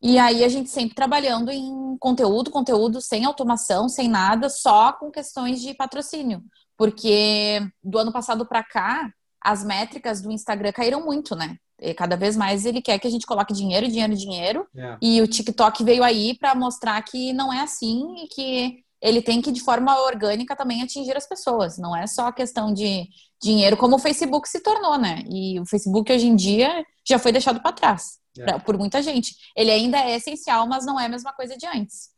E 0.00 0.18
aí 0.18 0.44
a 0.44 0.48
gente 0.48 0.70
sempre 0.70 0.94
trabalhando 0.94 1.50
em 1.50 1.96
conteúdo, 1.98 2.50
conteúdo 2.50 3.00
sem 3.00 3.24
automação, 3.24 3.88
sem 3.88 4.08
nada, 4.08 4.48
só 4.48 4.92
com 4.92 5.10
questões 5.10 5.60
de 5.60 5.74
patrocínio. 5.74 6.42
Porque 6.76 7.60
do 7.82 7.98
ano 7.98 8.12
passado 8.12 8.46
para 8.46 8.62
cá, 8.62 9.10
as 9.42 9.64
métricas 9.64 10.20
do 10.20 10.30
Instagram 10.30 10.72
caíram 10.72 11.04
muito, 11.04 11.34
né? 11.34 11.56
Cada 11.96 12.16
vez 12.16 12.36
mais 12.36 12.64
ele 12.64 12.82
quer 12.82 12.98
que 12.98 13.06
a 13.06 13.10
gente 13.10 13.26
coloque 13.26 13.52
dinheiro, 13.52 13.86
dinheiro, 13.88 14.14
dinheiro. 14.14 14.66
É. 14.76 14.96
E 15.00 15.22
o 15.22 15.28
TikTok 15.28 15.84
veio 15.84 16.02
aí 16.02 16.36
para 16.36 16.54
mostrar 16.54 17.00
que 17.02 17.32
não 17.32 17.52
é 17.52 17.60
assim 17.60 18.24
e 18.24 18.28
que 18.28 18.84
ele 19.00 19.22
tem 19.22 19.40
que, 19.40 19.52
de 19.52 19.60
forma 19.60 19.96
orgânica, 20.02 20.56
também 20.56 20.82
atingir 20.82 21.16
as 21.16 21.26
pessoas. 21.26 21.78
Não 21.78 21.96
é 21.96 22.06
só 22.06 22.32
questão 22.32 22.72
de 22.72 23.08
dinheiro, 23.40 23.76
como 23.76 23.96
o 23.96 23.98
Facebook 23.98 24.48
se 24.48 24.60
tornou, 24.60 24.98
né? 24.98 25.22
E 25.30 25.60
o 25.60 25.66
Facebook 25.66 26.12
hoje 26.12 26.26
em 26.26 26.34
dia 26.34 26.84
já 27.08 27.18
foi 27.18 27.30
deixado 27.30 27.60
para 27.60 27.72
trás 27.72 28.18
é. 28.38 28.44
pra, 28.44 28.58
por 28.58 28.76
muita 28.76 29.00
gente. 29.00 29.36
Ele 29.56 29.70
ainda 29.70 29.98
é 29.98 30.16
essencial, 30.16 30.66
mas 30.66 30.84
não 30.84 30.98
é 30.98 31.06
a 31.06 31.08
mesma 31.08 31.32
coisa 31.32 31.56
de 31.56 31.66
antes. 31.66 32.08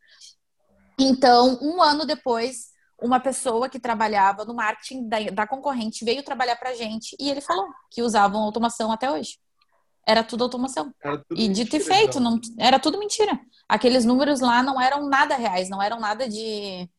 Então, 0.99 1.59
um 1.61 1.81
ano 1.81 2.05
depois, 2.05 2.71
uma 3.01 3.19
pessoa 3.19 3.69
que 3.69 3.79
trabalhava 3.79 4.45
no 4.45 4.53
marketing 4.53 5.07
da, 5.07 5.19
da 5.31 5.47
concorrente 5.47 6.05
veio 6.05 6.23
trabalhar 6.23 6.55
para 6.55 6.71
a 6.71 6.75
gente 6.75 7.15
e 7.19 7.29
ele 7.29 7.41
falou 7.41 7.67
que 7.89 8.01
usavam 8.01 8.41
automação 8.41 8.91
até 8.91 9.11
hoje. 9.11 9.37
Era 10.07 10.23
tudo 10.23 10.43
automação. 10.43 10.93
Era 11.03 11.17
tudo 11.17 11.39
e 11.39 11.47
dito 11.47 11.75
mentira, 11.75 11.83
e 11.83 11.97
feito, 11.97 12.19
então. 12.19 12.21
não, 12.21 12.39
era 12.57 12.79
tudo 12.79 12.97
mentira. 12.97 13.39
Aqueles 13.67 14.03
números 14.03 14.39
lá 14.39 14.61
não 14.63 14.81
eram 14.81 15.07
nada 15.07 15.35
reais, 15.35 15.69
não 15.69 15.81
eram 15.81 15.99
nada 15.99 16.27
de, 16.27 16.89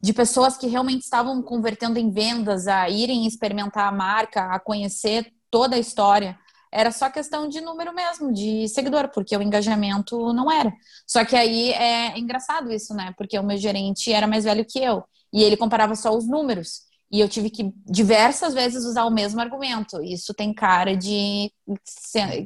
de 0.00 0.12
pessoas 0.12 0.56
que 0.56 0.66
realmente 0.66 1.02
estavam 1.02 1.42
convertendo 1.42 1.98
em 1.98 2.10
vendas, 2.10 2.68
a 2.68 2.88
irem 2.88 3.26
experimentar 3.26 3.88
a 3.88 3.92
marca, 3.92 4.54
a 4.54 4.60
conhecer 4.60 5.32
toda 5.50 5.76
a 5.76 5.78
história. 5.78 6.38
Era 6.72 6.92
só 6.92 7.10
questão 7.10 7.48
de 7.48 7.60
número 7.60 7.92
mesmo, 7.92 8.32
de 8.32 8.68
seguidor, 8.68 9.08
porque 9.08 9.36
o 9.36 9.42
engajamento 9.42 10.32
não 10.32 10.50
era. 10.50 10.72
Só 11.06 11.24
que 11.24 11.34
aí 11.34 11.72
é 11.72 12.16
engraçado 12.16 12.70
isso, 12.72 12.94
né? 12.94 13.12
Porque 13.16 13.36
o 13.38 13.42
meu 13.42 13.56
gerente 13.56 14.12
era 14.12 14.26
mais 14.26 14.44
velho 14.44 14.64
que 14.64 14.78
eu. 14.78 15.02
E 15.32 15.42
ele 15.42 15.56
comparava 15.56 15.96
só 15.96 16.16
os 16.16 16.28
números. 16.28 16.82
E 17.10 17.20
eu 17.20 17.28
tive 17.28 17.50
que 17.50 17.72
diversas 17.86 18.54
vezes 18.54 18.84
usar 18.84 19.04
o 19.04 19.10
mesmo 19.10 19.40
argumento. 19.40 20.02
Isso 20.02 20.32
tem 20.32 20.54
cara 20.54 20.96
de 20.96 21.52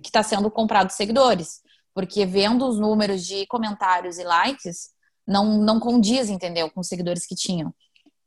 que 0.01 0.09
está 0.09 0.23
sendo 0.23 0.51
comprado 0.51 0.91
seguidores, 0.91 1.61
porque 1.93 2.25
vendo 2.25 2.67
os 2.67 2.79
números 2.79 3.27
de 3.27 3.47
comentários 3.47 4.19
e 4.19 4.25
likes, 4.25 4.91
não, 5.27 5.59
não 5.59 5.79
condiz, 5.79 6.31
entendeu, 6.31 6.71
com 6.71 6.81
os 6.81 6.89
seguidores 6.89 7.27
que 7.27 7.35
tinham. 7.35 7.75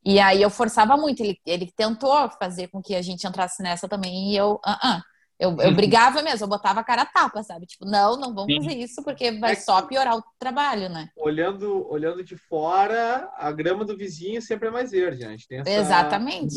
E 0.05 0.19
aí 0.19 0.41
eu 0.41 0.49
forçava 0.49 0.95
muito. 0.95 1.21
Ele, 1.21 1.39
ele 1.45 1.71
tentou 1.75 2.29
fazer 2.39 2.67
com 2.69 2.81
que 2.81 2.95
a 2.95 3.01
gente 3.01 3.25
entrasse 3.27 3.61
nessa 3.61 3.87
também, 3.87 4.31
e 4.31 4.37
eu, 4.37 4.53
uh 4.65 4.87
-uh. 4.87 5.01
Eu, 5.39 5.55
eu 5.59 5.75
brigava 5.75 6.23
mesmo, 6.23 6.45
eu 6.45 6.49
botava 6.49 6.79
a 6.79 6.83
cara 6.83 7.03
a 7.03 7.05
tapa, 7.05 7.43
sabe? 7.43 7.67
Tipo, 7.67 7.85
não, 7.85 8.17
não 8.17 8.33
vamos 8.33 8.55
fazer 8.55 8.75
isso 8.75 9.03
porque 9.03 9.31
vai 9.31 9.51
é 9.51 9.55
só 9.55 9.83
piorar 9.83 10.17
o 10.17 10.23
trabalho, 10.39 10.89
né? 10.89 11.09
Olhando, 11.15 11.87
olhando 11.91 12.23
de 12.23 12.35
fora, 12.35 13.29
a 13.37 13.51
grama 13.51 13.85
do 13.85 13.95
vizinho 13.95 14.41
sempre 14.41 14.69
é 14.69 14.71
mais 14.71 14.89
verde, 14.89 15.21
né? 15.21 15.27
A 15.27 15.31
gente 15.31 15.47
tem 15.47 15.59
essa... 15.59 15.69
Exatamente. 15.69 16.55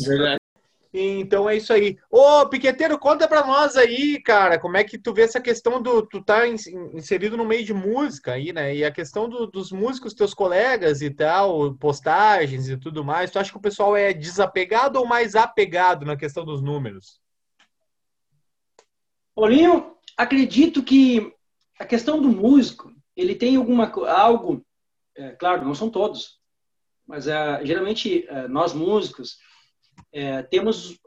Então 0.93 1.49
é 1.49 1.55
isso 1.55 1.71
aí. 1.71 1.97
Ô, 2.09 2.45
Piqueteiro, 2.49 2.99
conta 2.99 3.27
pra 3.27 3.45
nós 3.45 3.77
aí, 3.77 4.21
cara, 4.21 4.59
como 4.59 4.75
é 4.75 4.83
que 4.83 4.97
tu 4.97 5.13
vê 5.13 5.21
essa 5.21 5.39
questão 5.39 5.81
do. 5.81 6.05
Tu 6.05 6.21
tá 6.21 6.45
inserido 6.45 7.37
no 7.37 7.45
meio 7.45 7.63
de 7.63 7.73
música 7.73 8.33
aí, 8.33 8.51
né? 8.51 8.75
E 8.75 8.83
a 8.83 8.91
questão 8.91 9.29
do, 9.29 9.47
dos 9.47 9.71
músicos, 9.71 10.13
teus 10.13 10.33
colegas 10.33 11.01
e 11.01 11.09
tal, 11.09 11.73
postagens 11.75 12.67
e 12.67 12.75
tudo 12.75 13.05
mais. 13.05 13.31
Tu 13.31 13.39
acha 13.39 13.51
que 13.51 13.57
o 13.57 13.61
pessoal 13.61 13.95
é 13.95 14.11
desapegado 14.11 14.99
ou 14.99 15.05
mais 15.05 15.33
apegado 15.33 16.05
na 16.05 16.17
questão 16.17 16.43
dos 16.43 16.61
números? 16.61 17.20
Paulinho, 19.41 19.97
acredito 20.15 20.83
que 20.83 21.33
a 21.79 21.83
questão 21.83 22.21
do 22.21 22.29
músico, 22.29 22.93
ele 23.15 23.33
tem 23.33 23.55
alguma 23.55 23.91
algo, 24.07 24.63
é, 25.17 25.31
claro, 25.31 25.65
não 25.65 25.73
são 25.73 25.89
todos, 25.89 26.39
mas 27.07 27.27
é, 27.27 27.65
geralmente 27.65 28.23
é, 28.27 28.47
nós 28.47 28.71
músicos 28.71 29.39
é, 30.13 30.43
temos 30.43 30.99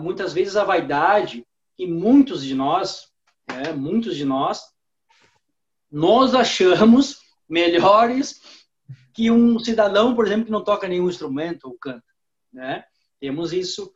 muitas 0.00 0.32
vezes 0.32 0.54
a 0.54 0.62
vaidade 0.62 1.44
e 1.76 1.84
muitos 1.84 2.44
de 2.44 2.54
nós, 2.54 3.10
é, 3.48 3.72
muitos 3.72 4.14
de 4.14 4.24
nós, 4.24 4.62
nós 5.90 6.32
achamos 6.32 7.22
melhores 7.48 8.40
que 9.12 9.32
um 9.32 9.58
cidadão, 9.58 10.14
por 10.14 10.26
exemplo, 10.26 10.44
que 10.44 10.52
não 10.52 10.62
toca 10.62 10.86
nenhum 10.86 11.08
instrumento 11.08 11.64
ou 11.64 11.76
canta, 11.76 12.06
né? 12.52 12.84
Temos 13.18 13.52
isso, 13.52 13.92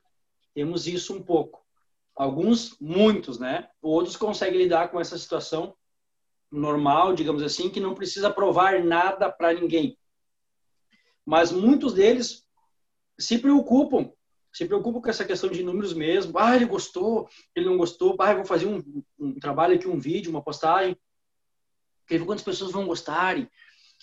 temos 0.53 0.88
isso 0.88 1.14
um 1.14 1.23
pouco. 1.23 1.67
Alguns, 2.18 2.76
muitos, 2.81 3.38
né? 3.38 3.68
Outros 3.81 4.16
conseguem 4.16 4.59
lidar 4.59 4.90
com 4.90 5.00
essa 5.00 5.16
situação 5.16 5.72
normal, 6.50 7.14
digamos 7.14 7.44
assim, 7.44 7.70
que 7.70 7.78
não 7.78 7.94
precisa 7.94 8.28
provar 8.28 8.83
nada 8.83 9.31
para 9.31 9.52
ninguém. 9.52 9.96
Mas 11.24 11.52
muitos 11.52 11.94
deles 11.94 12.44
se 13.16 13.38
preocupam, 13.38 14.11
se 14.52 14.66
preocupam 14.66 15.00
com 15.00 15.09
essa 15.09 15.24
questão 15.24 15.48
de 15.48 15.62
números 15.62 15.92
mesmo. 15.92 16.37
Ah, 16.37 16.57
ele 16.57 16.64
gostou, 16.64 17.28
ele 17.54 17.66
não 17.66 17.76
gostou. 17.76 18.16
Ah, 18.18 18.35
vou 18.35 18.44
fazer 18.44 18.66
um, 18.66 18.83
um 19.16 19.38
trabalho 19.38 19.76
aqui, 19.76 19.87
um 19.87 20.00
vídeo, 20.00 20.31
uma 20.31 20.42
postagem. 20.42 20.96
Quer 22.04 22.18
ver 22.18 22.26
quantas 22.26 22.44
pessoas 22.44 22.72
vão 22.72 22.85
gostarem. 22.85 23.48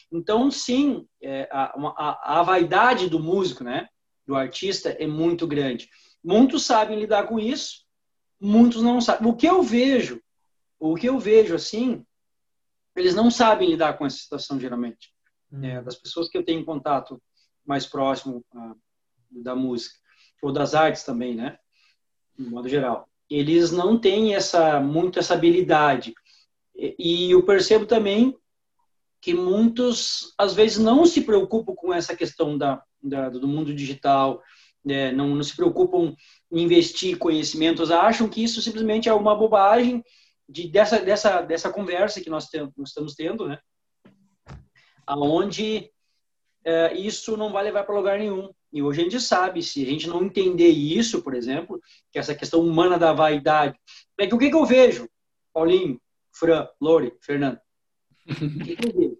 Então, 0.10 0.50
sim, 0.50 1.06
é, 1.22 1.50
a, 1.52 1.74
a, 1.98 2.40
a 2.40 2.44
vaidade 2.44 3.10
do 3.10 3.20
músico, 3.20 3.62
né? 3.62 3.90
Do 4.26 4.36
artista 4.36 4.92
é 4.92 5.06
muito 5.06 5.46
grande. 5.46 5.90
Muitos 6.24 6.64
sabem 6.64 6.98
lidar 6.98 7.28
com 7.28 7.38
isso, 7.40 7.85
muitos 8.40 8.82
não 8.82 9.02
sabem. 9.02 9.28
O 9.28 9.36
que 9.36 9.48
eu 9.48 9.62
vejo, 9.62 10.22
o 10.80 10.96
que 10.96 11.08
eu 11.08 11.20
vejo 11.20 11.56
assim, 11.56 12.06
eles 12.96 13.16
não 13.16 13.30
sabem 13.30 13.70
lidar 13.70 13.98
com 13.98 14.06
essa 14.06 14.18
situação 14.18 14.60
geralmente. 14.60 15.14
É, 15.64 15.82
das 15.82 15.96
pessoas 15.96 16.28
que 16.28 16.38
eu 16.38 16.44
tenho 16.44 16.66
contato 16.66 17.22
mais 17.66 17.86
próximo 17.86 18.44
uh, 18.54 18.76
da 19.32 19.56
música 19.56 19.96
ou 20.42 20.52
das 20.52 20.76
artes 20.76 21.04
também, 21.04 21.34
né, 21.34 21.58
de 22.38 22.50
modo 22.50 22.68
geral, 22.68 23.08
eles 23.30 23.72
não 23.72 23.98
têm 23.98 24.36
essa 24.36 24.80
muito 24.80 25.18
essa 25.18 25.34
habilidade. 25.34 26.14
E, 26.76 26.96
e 27.00 27.32
eu 27.32 27.44
percebo 27.44 27.86
também 27.86 28.38
que 29.22 29.34
muitos 29.34 30.34
às 30.38 30.54
vezes 30.54 30.78
não 30.78 31.06
se 31.06 31.22
preocupam 31.22 31.74
com 31.74 31.94
essa 31.94 32.16
questão 32.16 32.58
da, 32.58 32.84
da 33.02 33.30
do 33.30 33.48
mundo 33.48 33.74
digital, 33.74 34.42
né, 34.86 35.12
não, 35.12 35.30
não 35.36 35.44
se 35.44 35.56
preocupam 35.56 36.16
investir 36.52 37.18
conhecimentos, 37.18 37.92
acham 37.92 38.30
que 38.30 38.44
isso 38.44 38.62
simplesmente 38.62 39.10
é 39.10 39.14
uma 39.14 39.36
bobagem 39.36 40.04
de, 40.48 40.68
dessa, 40.68 41.00
dessa, 41.00 41.42
dessa 41.42 41.72
conversa 41.72 42.22
que 42.22 42.30
nós, 42.30 42.48
temos, 42.48 42.72
nós 42.78 42.90
estamos 42.90 43.16
tendo, 43.16 43.48
né? 43.48 43.60
Aonde 45.08 45.92
é, 46.64 46.94
isso 46.94 47.36
não 47.36 47.52
vai 47.52 47.64
levar 47.64 47.84
para 47.84 47.96
lugar 47.96 48.20
nenhum. 48.20 48.50
E 48.72 48.82
hoje 48.82 49.02
a 49.02 49.04
gente 49.04 49.20
sabe, 49.20 49.64
se 49.64 49.84
a 49.84 49.86
gente 49.86 50.08
não 50.08 50.24
entender 50.24 50.70
isso, 50.70 51.22
por 51.22 51.34
exemplo, 51.34 51.80
que 52.12 52.20
essa 52.20 52.36
questão 52.36 52.62
humana 52.62 52.98
da 52.98 53.14
vaidade, 53.14 53.80
é 54.20 54.28
que 54.28 54.36
o 54.36 54.38
que, 54.38 54.50
que 54.50 54.56
eu 54.56 54.66
vejo, 54.66 55.10
Paulinho, 55.54 56.00
Fran, 56.34 56.68
Lori, 56.82 57.14
Fernando? 57.22 57.60
Que, 58.26 58.76
que? 58.76 59.18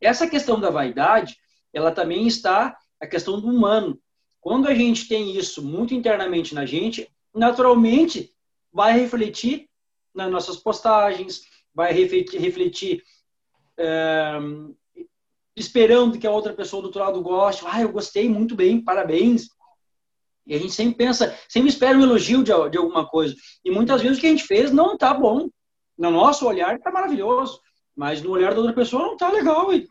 Essa 0.00 0.28
questão 0.28 0.60
da 0.60 0.70
vaidade, 0.70 1.36
ela 1.72 1.92
também 1.92 2.26
está 2.26 2.76
a 3.00 3.06
questão 3.06 3.40
do 3.40 3.48
humano. 3.48 4.00
Quando 4.46 4.68
a 4.68 4.74
gente 4.76 5.08
tem 5.08 5.36
isso 5.36 5.60
muito 5.60 5.92
internamente 5.92 6.54
na 6.54 6.64
gente, 6.64 7.10
naturalmente 7.34 8.32
vai 8.72 8.96
refletir 8.96 9.68
nas 10.14 10.30
nossas 10.30 10.56
postagens, 10.56 11.40
vai 11.74 11.92
refletir, 11.92 12.40
refletir 12.40 13.02
é, 13.76 14.38
esperando 15.56 16.16
que 16.16 16.28
a 16.28 16.30
outra 16.30 16.52
pessoa 16.52 16.80
do 16.80 16.86
outro 16.86 17.00
lado 17.00 17.20
goste. 17.22 17.64
Ah, 17.66 17.82
eu 17.82 17.90
gostei 17.90 18.28
muito 18.28 18.54
bem, 18.54 18.80
parabéns. 18.80 19.48
E 20.46 20.54
a 20.54 20.58
gente 20.58 20.74
sempre 20.74 20.94
pensa, 20.94 21.36
sempre 21.48 21.70
espera 21.70 21.98
um 21.98 22.04
elogio 22.04 22.44
de, 22.44 22.52
de 22.70 22.78
alguma 22.78 23.04
coisa. 23.04 23.34
E 23.64 23.70
muitas 23.72 24.00
vezes 24.00 24.16
o 24.16 24.20
que 24.20 24.28
a 24.28 24.30
gente 24.30 24.44
fez 24.44 24.70
não 24.70 24.94
está 24.94 25.12
bom. 25.12 25.48
No 25.98 26.12
nosso 26.12 26.46
olhar 26.46 26.76
está 26.76 26.92
maravilhoso, 26.92 27.60
mas 27.96 28.22
no 28.22 28.30
olhar 28.30 28.54
da 28.54 28.60
outra 28.60 28.76
pessoa 28.76 29.02
não 29.02 29.14
está 29.14 29.28
legal. 29.28 29.74
E 29.74 29.88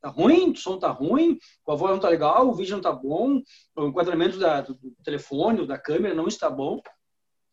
tá 0.00 0.08
ruim, 0.08 0.50
o 0.50 0.56
som 0.56 0.78
tá 0.78 0.90
ruim, 0.90 1.38
a 1.66 1.74
voz 1.74 1.92
não 1.92 2.00
tá 2.00 2.08
legal, 2.08 2.48
o 2.48 2.54
vídeo 2.54 2.74
não 2.74 2.82
tá 2.82 2.92
bom, 2.92 3.42
o 3.76 3.86
enquadramento 3.86 4.38
da, 4.38 4.62
do, 4.62 4.78
telefone, 5.04 5.66
da 5.66 5.78
câmera 5.78 6.14
não 6.14 6.26
está 6.26 6.48
bom. 6.48 6.80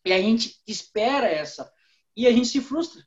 E 0.04 0.12
a 0.12 0.20
gente 0.20 0.60
espera 0.66 1.28
essa. 1.28 1.70
E 2.16 2.26
a 2.26 2.32
gente 2.32 2.48
se 2.48 2.60
frustra. 2.60 3.02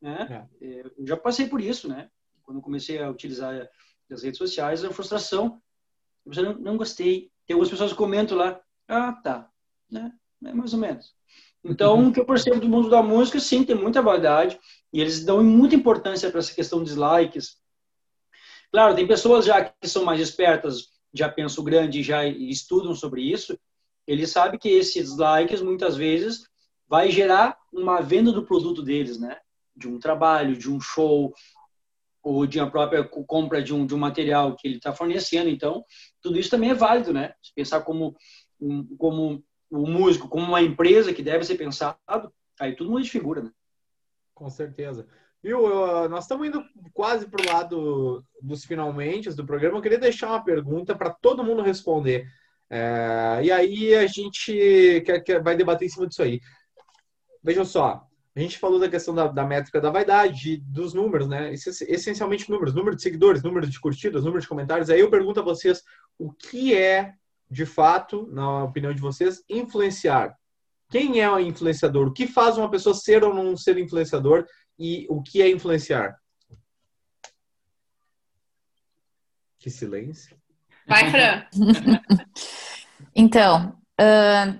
Né? 0.00 0.48
É. 0.60 0.66
é 0.66 0.86
eu 0.98 1.06
já 1.06 1.16
passei 1.16 1.46
por 1.46 1.60
isso, 1.60 1.88
né? 1.88 2.10
Quando 2.42 2.58
eu 2.58 2.62
comecei 2.62 3.00
a 3.00 3.10
utilizar 3.10 3.68
as 4.10 4.22
redes 4.22 4.38
sociais, 4.38 4.84
a 4.84 4.90
frustração. 4.90 5.60
Eu 6.24 6.42
não, 6.42 6.54
não 6.54 6.76
gostei. 6.76 7.30
Tem 7.46 7.54
algumas 7.54 7.70
pessoas 7.70 7.92
que 7.92 7.98
comentam 7.98 8.36
lá, 8.36 8.60
ah, 8.88 9.12
tá, 9.12 9.50
né? 9.90 10.12
É 10.44 10.52
mais 10.52 10.72
ou 10.72 10.78
menos. 10.78 11.14
Então, 11.64 12.08
o 12.08 12.12
que 12.12 12.18
eu 12.18 12.24
percebo 12.24 12.60
do 12.60 12.68
mundo 12.68 12.90
da 12.90 13.02
música, 13.02 13.38
sim, 13.38 13.64
tem 13.64 13.76
muita 13.76 14.02
validade 14.02 14.58
e 14.92 15.00
eles 15.00 15.24
dão 15.24 15.42
muita 15.44 15.76
importância 15.76 16.28
para 16.30 16.40
essa 16.40 16.54
questão 16.54 16.82
de 16.82 16.94
likes. 16.94 17.61
Claro, 18.72 18.94
tem 18.94 19.06
pessoas 19.06 19.44
já 19.44 19.64
que 19.64 19.86
são 19.86 20.04
mais 20.04 20.20
espertas, 20.20 20.88
já 21.12 21.28
pensam 21.28 21.62
grande, 21.62 22.02
já 22.02 22.26
estudam 22.26 22.94
sobre 22.94 23.22
isso. 23.22 23.58
Eles 24.06 24.30
sabem 24.30 24.58
que 24.58 24.68
esses 24.68 25.16
likes, 25.16 25.60
muitas 25.60 25.94
vezes, 25.94 26.48
vai 26.88 27.10
gerar 27.10 27.58
uma 27.72 28.00
venda 28.00 28.32
do 28.32 28.46
produto 28.46 28.82
deles, 28.82 29.20
né? 29.20 29.38
De 29.76 29.86
um 29.88 29.98
trabalho, 29.98 30.56
de 30.56 30.70
um 30.70 30.80
show, 30.80 31.34
ou 32.22 32.46
de 32.46 32.58
uma 32.58 32.70
própria 32.70 33.04
compra 33.04 33.62
de 33.62 33.74
um, 33.74 33.84
de 33.84 33.94
um 33.94 33.98
material 33.98 34.56
que 34.56 34.66
ele 34.66 34.76
está 34.76 34.92
fornecendo. 34.92 35.50
Então, 35.50 35.84
tudo 36.22 36.38
isso 36.38 36.50
também 36.50 36.70
é 36.70 36.74
válido, 36.74 37.12
né? 37.12 37.34
Se 37.42 37.52
pensar 37.54 37.82
como, 37.82 38.16
um, 38.60 38.96
como 38.96 39.44
o 39.70 39.86
músico, 39.86 40.28
como 40.28 40.46
uma 40.46 40.62
empresa 40.62 41.12
que 41.12 41.22
deve 41.22 41.44
ser 41.44 41.56
pensado, 41.56 41.98
aí 42.58 42.74
tudo 42.74 42.90
muda 42.90 43.02
de 43.02 43.10
figura, 43.10 43.42
né? 43.42 43.50
Com 44.34 44.48
certeza. 44.48 45.06
Viu, 45.42 45.66
eu, 45.66 46.08
nós 46.08 46.24
estamos 46.24 46.46
indo 46.46 46.64
quase 46.94 47.26
para 47.28 47.42
o 47.42 47.52
lado 47.52 48.24
dos 48.40 48.64
finalmente 48.64 49.30
do 49.30 49.44
programa. 49.44 49.78
Eu 49.78 49.82
queria 49.82 49.98
deixar 49.98 50.28
uma 50.28 50.44
pergunta 50.44 50.94
para 50.94 51.10
todo 51.10 51.42
mundo 51.42 51.62
responder. 51.62 52.26
É, 52.70 53.40
e 53.42 53.50
aí 53.50 53.94
a 53.94 54.06
gente 54.06 55.02
quer, 55.04 55.20
quer, 55.20 55.42
vai 55.42 55.56
debater 55.56 55.86
em 55.86 55.90
cima 55.90 56.06
disso 56.06 56.22
aí. 56.22 56.40
Vejam 57.42 57.64
só, 57.64 58.06
a 58.34 58.40
gente 58.40 58.58
falou 58.58 58.78
da 58.78 58.88
questão 58.88 59.14
da, 59.14 59.26
da 59.26 59.44
métrica 59.44 59.80
da 59.80 59.90
vaidade, 59.90 60.58
dos 60.58 60.94
números, 60.94 61.28
né? 61.28 61.52
Essencialmente 61.52 62.48
números, 62.48 62.72
número 62.72 62.94
de 62.94 63.02
seguidores, 63.02 63.42
número 63.42 63.66
de 63.66 63.80
curtidas, 63.80 64.24
número 64.24 64.40
de 64.40 64.48
comentários. 64.48 64.88
Aí 64.88 65.00
eu 65.00 65.10
pergunto 65.10 65.40
a 65.40 65.42
vocês 65.42 65.82
o 66.18 66.32
que 66.32 66.74
é, 66.74 67.12
de 67.50 67.66
fato, 67.66 68.28
na 68.32 68.64
opinião 68.64 68.94
de 68.94 69.00
vocês, 69.02 69.42
influenciar. 69.50 70.34
Quem 70.88 71.20
é 71.20 71.30
o 71.30 71.38
influenciador? 71.38 72.08
O 72.08 72.12
que 72.12 72.26
faz 72.26 72.56
uma 72.56 72.70
pessoa 72.70 72.94
ser 72.94 73.24
ou 73.24 73.34
não 73.34 73.56
ser 73.56 73.76
influenciador? 73.76 74.46
E 74.78 75.06
o 75.08 75.22
que 75.22 75.42
é 75.42 75.50
influenciar? 75.50 76.16
Que 79.58 79.70
silêncio. 79.70 80.36
Vai, 80.86 81.10
Fran. 81.10 81.44
então, 83.14 83.78
uh, 84.00 84.58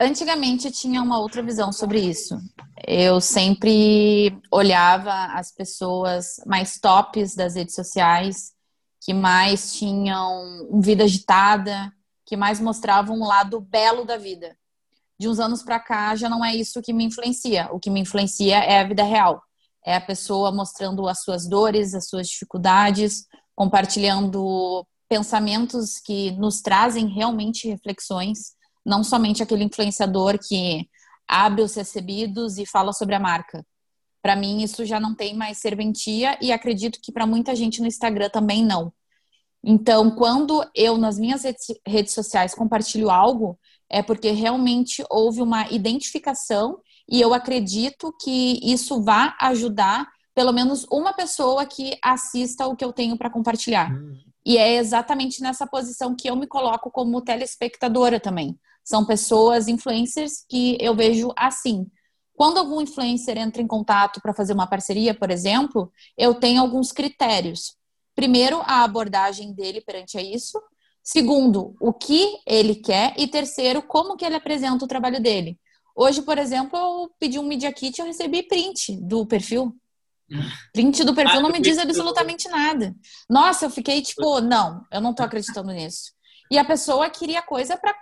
antigamente 0.00 0.70
tinha 0.70 1.02
uma 1.02 1.18
outra 1.18 1.42
visão 1.42 1.72
sobre 1.72 2.00
isso. 2.00 2.38
Eu 2.86 3.20
sempre 3.20 4.38
olhava 4.52 5.12
as 5.32 5.52
pessoas 5.52 6.36
mais 6.46 6.78
tops 6.78 7.34
das 7.34 7.56
redes 7.56 7.74
sociais, 7.74 8.52
que 9.00 9.12
mais 9.12 9.74
tinham 9.74 10.80
vida 10.80 11.04
agitada, 11.04 11.92
que 12.24 12.36
mais 12.36 12.60
mostravam 12.60 13.16
um 13.16 13.26
lado 13.26 13.60
belo 13.60 14.04
da 14.04 14.16
vida. 14.16 14.56
De 15.18 15.28
uns 15.28 15.40
anos 15.40 15.62
para 15.62 15.80
cá 15.80 16.14
já 16.14 16.28
não 16.28 16.44
é 16.44 16.54
isso 16.54 16.82
que 16.82 16.92
me 16.92 17.04
influencia. 17.04 17.68
O 17.72 17.80
que 17.80 17.90
me 17.90 18.00
influencia 18.00 18.58
é 18.58 18.80
a 18.80 18.84
vida 18.86 19.02
real. 19.02 19.42
É 19.86 19.94
a 19.94 20.00
pessoa 20.00 20.50
mostrando 20.50 21.06
as 21.06 21.22
suas 21.22 21.48
dores, 21.48 21.94
as 21.94 22.08
suas 22.08 22.26
dificuldades, 22.28 23.24
compartilhando 23.54 24.84
pensamentos 25.08 26.00
que 26.00 26.32
nos 26.32 26.60
trazem 26.60 27.06
realmente 27.06 27.68
reflexões, 27.68 28.56
não 28.84 29.04
somente 29.04 29.42
aquele 29.42 29.62
influenciador 29.62 30.38
que 30.38 30.88
abre 31.28 31.62
os 31.62 31.74
recebidos 31.74 32.58
e 32.58 32.66
fala 32.66 32.92
sobre 32.92 33.14
a 33.14 33.20
marca. 33.20 33.64
Para 34.20 34.34
mim, 34.34 34.60
isso 34.60 34.84
já 34.84 34.98
não 34.98 35.14
tem 35.14 35.34
mais 35.34 35.58
serventia 35.58 36.36
e 36.42 36.50
acredito 36.50 36.98
que 37.00 37.12
para 37.12 37.26
muita 37.26 37.54
gente 37.54 37.80
no 37.80 37.86
Instagram 37.86 38.28
também 38.28 38.64
não. 38.64 38.92
Então, 39.62 40.10
quando 40.10 40.64
eu 40.74 40.98
nas 40.98 41.18
minhas 41.18 41.42
redes 41.86 42.12
sociais 42.12 42.54
compartilho 42.54 43.10
algo, 43.10 43.58
é 43.88 44.02
porque 44.02 44.30
realmente 44.32 45.04
houve 45.08 45.40
uma 45.40 45.70
identificação 45.70 46.80
e 47.08 47.20
eu 47.20 47.32
acredito 47.32 48.12
que 48.20 48.60
isso 48.62 49.02
vai 49.02 49.32
ajudar 49.40 50.06
pelo 50.34 50.52
menos 50.52 50.84
uma 50.90 51.14
pessoa 51.14 51.64
que 51.64 51.96
assista 52.02 52.66
o 52.66 52.76
que 52.76 52.84
eu 52.84 52.92
tenho 52.92 53.16
para 53.16 53.30
compartilhar. 53.30 53.90
Hum. 53.90 54.18
E 54.44 54.58
é 54.58 54.76
exatamente 54.76 55.40
nessa 55.40 55.66
posição 55.66 56.14
que 56.14 56.28
eu 56.28 56.36
me 56.36 56.46
coloco 56.46 56.90
como 56.90 57.22
telespectadora 57.22 58.20
também. 58.20 58.56
São 58.84 59.04
pessoas, 59.04 59.66
influencers, 59.66 60.44
que 60.48 60.76
eu 60.80 60.94
vejo 60.94 61.32
assim. 61.36 61.86
Quando 62.34 62.58
algum 62.58 62.80
influencer 62.80 63.38
entra 63.38 63.62
em 63.62 63.66
contato 63.66 64.20
para 64.20 64.34
fazer 64.34 64.52
uma 64.52 64.66
parceria, 64.66 65.14
por 65.14 65.30
exemplo, 65.30 65.90
eu 66.16 66.34
tenho 66.34 66.60
alguns 66.60 66.92
critérios. 66.92 67.74
Primeiro, 68.14 68.60
a 68.66 68.84
abordagem 68.84 69.54
dele 69.54 69.80
perante 69.80 70.18
a 70.18 70.22
isso. 70.22 70.60
Segundo, 71.02 71.74
o 71.80 71.92
que 71.92 72.36
ele 72.46 72.74
quer. 72.74 73.14
E 73.16 73.26
terceiro, 73.26 73.82
como 73.82 74.16
que 74.16 74.24
ele 74.24 74.36
apresenta 74.36 74.84
o 74.84 74.88
trabalho 74.88 75.20
dele. 75.20 75.58
Hoje, 75.96 76.20
por 76.20 76.36
exemplo, 76.36 76.78
eu 76.78 77.10
pedi 77.18 77.38
um 77.38 77.42
Media 77.42 77.72
Kit 77.72 77.98
e 77.98 78.02
eu 78.02 78.06
recebi 78.06 78.42
print 78.42 78.94
do 79.00 79.24
perfil. 79.24 79.74
Print 80.72 81.02
do 81.04 81.14
perfil 81.14 81.38
ah, 81.38 81.42
não 81.42 81.50
me 81.50 81.58
diz 81.60 81.78
absolutamente 81.78 82.48
nada. 82.48 82.94
Nossa, 83.30 83.64
eu 83.64 83.70
fiquei 83.70 84.02
tipo, 84.02 84.40
não, 84.40 84.84
eu 84.92 85.00
não 85.00 85.14
tô 85.14 85.22
acreditando 85.24 85.72
nisso. 85.72 86.12
E 86.50 86.58
a 86.58 86.64
pessoa 86.64 87.08
queria 87.08 87.40
coisa 87.40 87.78
para 87.78 87.96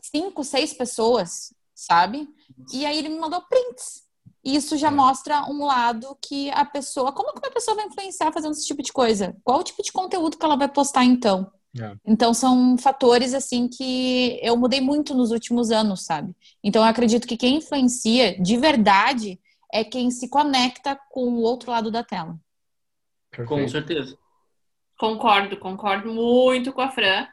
cinco, 0.00 0.44
seis 0.44 0.72
pessoas, 0.72 1.52
sabe? 1.74 2.28
E 2.72 2.86
aí 2.86 2.96
ele 2.96 3.08
me 3.08 3.18
mandou 3.18 3.42
prints. 3.42 4.04
E 4.44 4.54
isso 4.54 4.76
já 4.76 4.88
é. 4.88 4.92
mostra 4.92 5.42
um 5.50 5.64
lado 5.64 6.16
que 6.22 6.50
a 6.52 6.64
pessoa. 6.64 7.12
Como 7.12 7.32
que 7.32 7.46
uma 7.46 7.52
pessoa 7.52 7.74
vai 7.74 7.86
influenciar 7.86 8.32
fazendo 8.32 8.52
esse 8.52 8.66
tipo 8.66 8.82
de 8.82 8.92
coisa? 8.92 9.36
Qual 9.42 9.58
o 9.58 9.64
tipo 9.64 9.82
de 9.82 9.92
conteúdo 9.92 10.38
que 10.38 10.44
ela 10.44 10.56
vai 10.56 10.68
postar 10.68 11.04
então? 11.04 11.50
É. 11.78 11.94
Então 12.04 12.34
são 12.34 12.76
fatores 12.76 13.32
assim 13.32 13.68
que 13.68 14.40
eu 14.42 14.56
mudei 14.56 14.80
muito 14.80 15.14
nos 15.14 15.30
últimos 15.30 15.70
anos, 15.70 16.04
sabe? 16.04 16.34
Então 16.64 16.82
eu 16.82 16.88
acredito 16.88 17.28
que 17.28 17.36
quem 17.36 17.58
influencia 17.58 18.40
de 18.40 18.56
verdade 18.56 19.38
é 19.72 19.84
quem 19.84 20.10
se 20.10 20.28
conecta 20.28 20.98
com 21.10 21.28
o 21.28 21.42
outro 21.42 21.70
lado 21.70 21.90
da 21.90 22.02
tela. 22.02 22.36
Perfeito. 23.30 23.48
Com 23.48 23.68
certeza. 23.68 24.18
Concordo, 24.98 25.56
concordo 25.56 26.12
muito 26.12 26.72
com 26.72 26.80
a 26.80 26.90
Fran. 26.90 27.26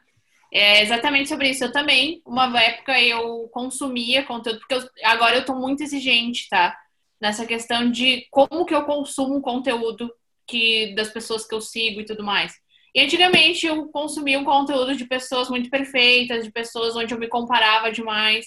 É 0.52 0.82
exatamente 0.82 1.28
sobre 1.28 1.50
isso. 1.50 1.64
Eu 1.64 1.72
também, 1.72 2.22
uma 2.24 2.46
época 2.62 2.98
eu 3.00 3.48
consumia 3.52 4.24
conteúdo, 4.24 4.60
porque 4.60 4.74
eu, 4.74 4.88
agora 5.04 5.36
eu 5.36 5.44
tô 5.44 5.54
muito 5.54 5.82
exigente, 5.82 6.48
tá? 6.48 6.78
Nessa 7.20 7.44
questão 7.44 7.90
de 7.90 8.26
como 8.30 8.64
que 8.64 8.74
eu 8.74 8.84
consumo 8.84 9.42
conteúdo 9.42 10.10
que 10.46 10.94
das 10.94 11.10
pessoas 11.10 11.46
que 11.46 11.54
eu 11.54 11.60
sigo 11.60 12.00
e 12.00 12.06
tudo 12.06 12.24
mais. 12.24 12.54
E 12.94 13.00
antigamente 13.00 13.66
eu 13.66 13.88
consumia 13.88 14.38
um 14.38 14.44
conteúdo 14.44 14.96
de 14.96 15.06
pessoas 15.06 15.48
muito 15.48 15.70
perfeitas, 15.70 16.44
de 16.44 16.52
pessoas 16.52 16.96
onde 16.96 17.12
eu 17.14 17.18
me 17.18 17.28
comparava 17.28 17.92
demais. 17.92 18.46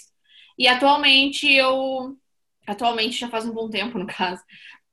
E 0.57 0.67
atualmente 0.67 1.51
eu. 1.51 2.15
Atualmente 2.67 3.19
já 3.19 3.29
faz 3.29 3.45
um 3.45 3.53
bom 3.53 3.69
tempo, 3.69 3.97
no 3.97 4.07
caso. 4.07 4.41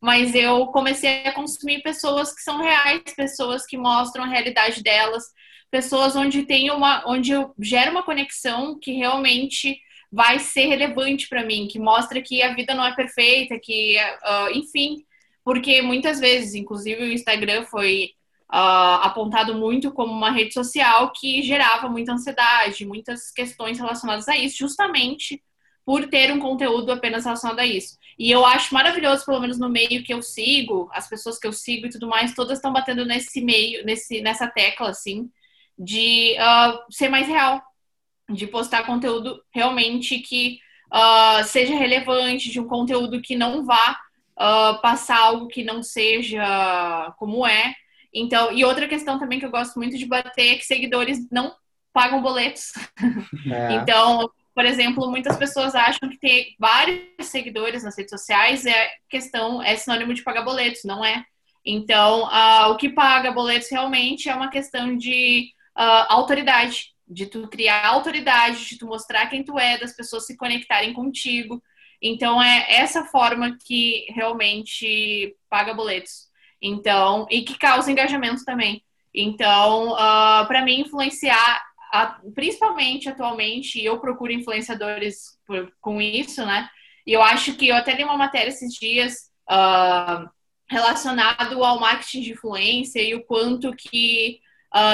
Mas 0.00 0.34
eu 0.34 0.66
comecei 0.68 1.24
a 1.26 1.32
consumir 1.32 1.82
pessoas 1.82 2.34
que 2.34 2.40
são 2.42 2.58
reais, 2.62 3.02
pessoas 3.16 3.66
que 3.66 3.76
mostram 3.76 4.24
a 4.24 4.28
realidade 4.28 4.82
delas, 4.82 5.24
pessoas 5.70 6.14
onde 6.16 6.44
tem 6.44 6.70
uma. 6.70 7.04
onde 7.06 7.32
eu 7.32 7.54
gero 7.60 7.90
uma 7.90 8.02
conexão 8.02 8.78
que 8.78 8.92
realmente 8.92 9.78
vai 10.10 10.38
ser 10.38 10.66
relevante 10.66 11.28
para 11.28 11.44
mim, 11.44 11.68
que 11.68 11.78
mostra 11.78 12.22
que 12.22 12.42
a 12.42 12.54
vida 12.54 12.74
não 12.74 12.84
é 12.84 12.94
perfeita, 12.94 13.58
que, 13.62 13.96
uh, 13.98 14.50
enfim, 14.54 15.04
porque 15.44 15.82
muitas 15.82 16.18
vezes, 16.18 16.54
inclusive 16.54 17.02
o 17.02 17.12
Instagram 17.12 17.64
foi 17.66 18.12
uh, 18.52 19.02
apontado 19.02 19.54
muito 19.54 19.92
como 19.92 20.12
uma 20.12 20.30
rede 20.30 20.54
social 20.54 21.12
que 21.12 21.42
gerava 21.42 21.88
muita 21.88 22.12
ansiedade, 22.12 22.86
muitas 22.86 23.30
questões 23.30 23.78
relacionadas 23.78 24.28
a 24.28 24.36
isso, 24.36 24.58
justamente 24.58 25.42
por 25.84 26.06
ter 26.08 26.32
um 26.32 26.38
conteúdo 26.38 26.92
apenas 26.92 27.24
relacionado 27.24 27.60
a 27.60 27.66
isso. 27.66 27.96
E 28.18 28.30
eu 28.30 28.44
acho 28.44 28.74
maravilhoso, 28.74 29.24
pelo 29.24 29.40
menos 29.40 29.58
no 29.58 29.70
meio 29.70 30.02
que 30.02 30.12
eu 30.12 30.20
sigo, 30.20 30.90
as 30.92 31.08
pessoas 31.08 31.38
que 31.38 31.46
eu 31.46 31.52
sigo 31.52 31.86
e 31.86 31.90
tudo 31.90 32.08
mais, 32.08 32.34
todas 32.34 32.58
estão 32.58 32.72
batendo 32.72 33.06
nesse 33.06 33.40
meio, 33.40 33.84
nesse, 33.86 34.20
nessa 34.20 34.46
tecla, 34.46 34.90
assim, 34.90 35.30
de 35.78 36.36
uh, 36.38 36.92
ser 36.92 37.08
mais 37.08 37.26
real, 37.26 37.62
de 38.28 38.46
postar 38.46 38.84
conteúdo 38.84 39.40
realmente 39.50 40.18
que 40.18 40.58
uh, 40.92 41.44
seja 41.44 41.74
relevante, 41.74 42.50
de 42.50 42.60
um 42.60 42.66
conteúdo 42.66 43.22
que 43.22 43.36
não 43.36 43.64
vá 43.64 43.98
uh, 44.38 44.80
passar 44.82 45.18
algo 45.18 45.48
que 45.48 45.64
não 45.64 45.82
seja 45.82 47.14
como 47.18 47.46
é, 47.46 47.74
então, 48.12 48.52
e 48.52 48.64
outra 48.64 48.88
questão 48.88 49.18
também 49.18 49.38
que 49.38 49.46
eu 49.46 49.50
gosto 49.50 49.76
muito 49.78 49.96
de 49.96 50.06
bater 50.06 50.54
é 50.54 50.56
que 50.56 50.64
seguidores 50.64 51.28
não 51.30 51.54
pagam 51.92 52.22
boletos. 52.22 52.72
É. 53.52 53.74
então, 53.74 54.30
por 54.54 54.64
exemplo, 54.64 55.08
muitas 55.10 55.36
pessoas 55.36 55.74
acham 55.74 56.08
que 56.08 56.18
ter 56.18 56.54
vários 56.58 57.00
seguidores 57.22 57.84
nas 57.84 57.96
redes 57.96 58.10
sociais 58.10 58.66
é 58.66 58.90
questão, 59.08 59.62
é 59.62 59.76
sinônimo 59.76 60.12
de 60.12 60.22
pagar 60.22 60.42
boletos, 60.42 60.82
não 60.84 61.04
é? 61.04 61.24
Então, 61.64 62.24
uh, 62.24 62.70
o 62.72 62.76
que 62.76 62.88
paga 62.88 63.30
boletos 63.30 63.70
realmente 63.70 64.28
é 64.28 64.34
uma 64.34 64.50
questão 64.50 64.96
de 64.96 65.50
uh, 65.76 66.06
autoridade, 66.08 66.92
de 67.06 67.26
tu 67.26 67.46
criar 67.48 67.86
autoridade, 67.86 68.68
de 68.68 68.78
tu 68.78 68.86
mostrar 68.86 69.28
quem 69.28 69.44
tu 69.44 69.58
é, 69.58 69.78
das 69.78 69.94
pessoas 69.94 70.26
se 70.26 70.36
conectarem 70.36 70.92
contigo. 70.92 71.62
Então, 72.02 72.42
é 72.42 72.66
essa 72.68 73.04
forma 73.04 73.56
que 73.64 74.06
realmente 74.10 75.36
paga 75.48 75.74
boletos. 75.74 76.27
Então, 76.60 77.26
e 77.30 77.42
que 77.42 77.56
causa 77.56 77.90
engajamento 77.90 78.44
também. 78.44 78.82
Então, 79.14 79.92
uh, 79.92 79.96
ah, 79.98 80.44
para 80.46 80.64
mim, 80.64 80.80
influenciar, 80.80 81.62
a, 81.92 82.18
principalmente 82.34 83.08
atualmente, 83.08 83.82
eu 83.82 83.98
procuro 83.98 84.32
influenciadores 84.32 85.38
por, 85.46 85.72
com 85.80 86.00
isso, 86.00 86.44
né? 86.44 86.68
E 87.06 87.12
eu 87.12 87.22
acho 87.22 87.54
que 87.54 87.68
eu 87.68 87.76
até 87.76 87.94
li 87.94 88.04
uma 88.04 88.16
matéria 88.16 88.50
esses 88.50 88.74
dias 88.74 89.30
uh, 89.50 90.28
relacionado 90.68 91.64
ao 91.64 91.80
marketing 91.80 92.20
de 92.20 92.32
influência 92.32 93.00
e 93.00 93.14
o 93.14 93.24
quanto 93.24 93.74
que 93.74 94.40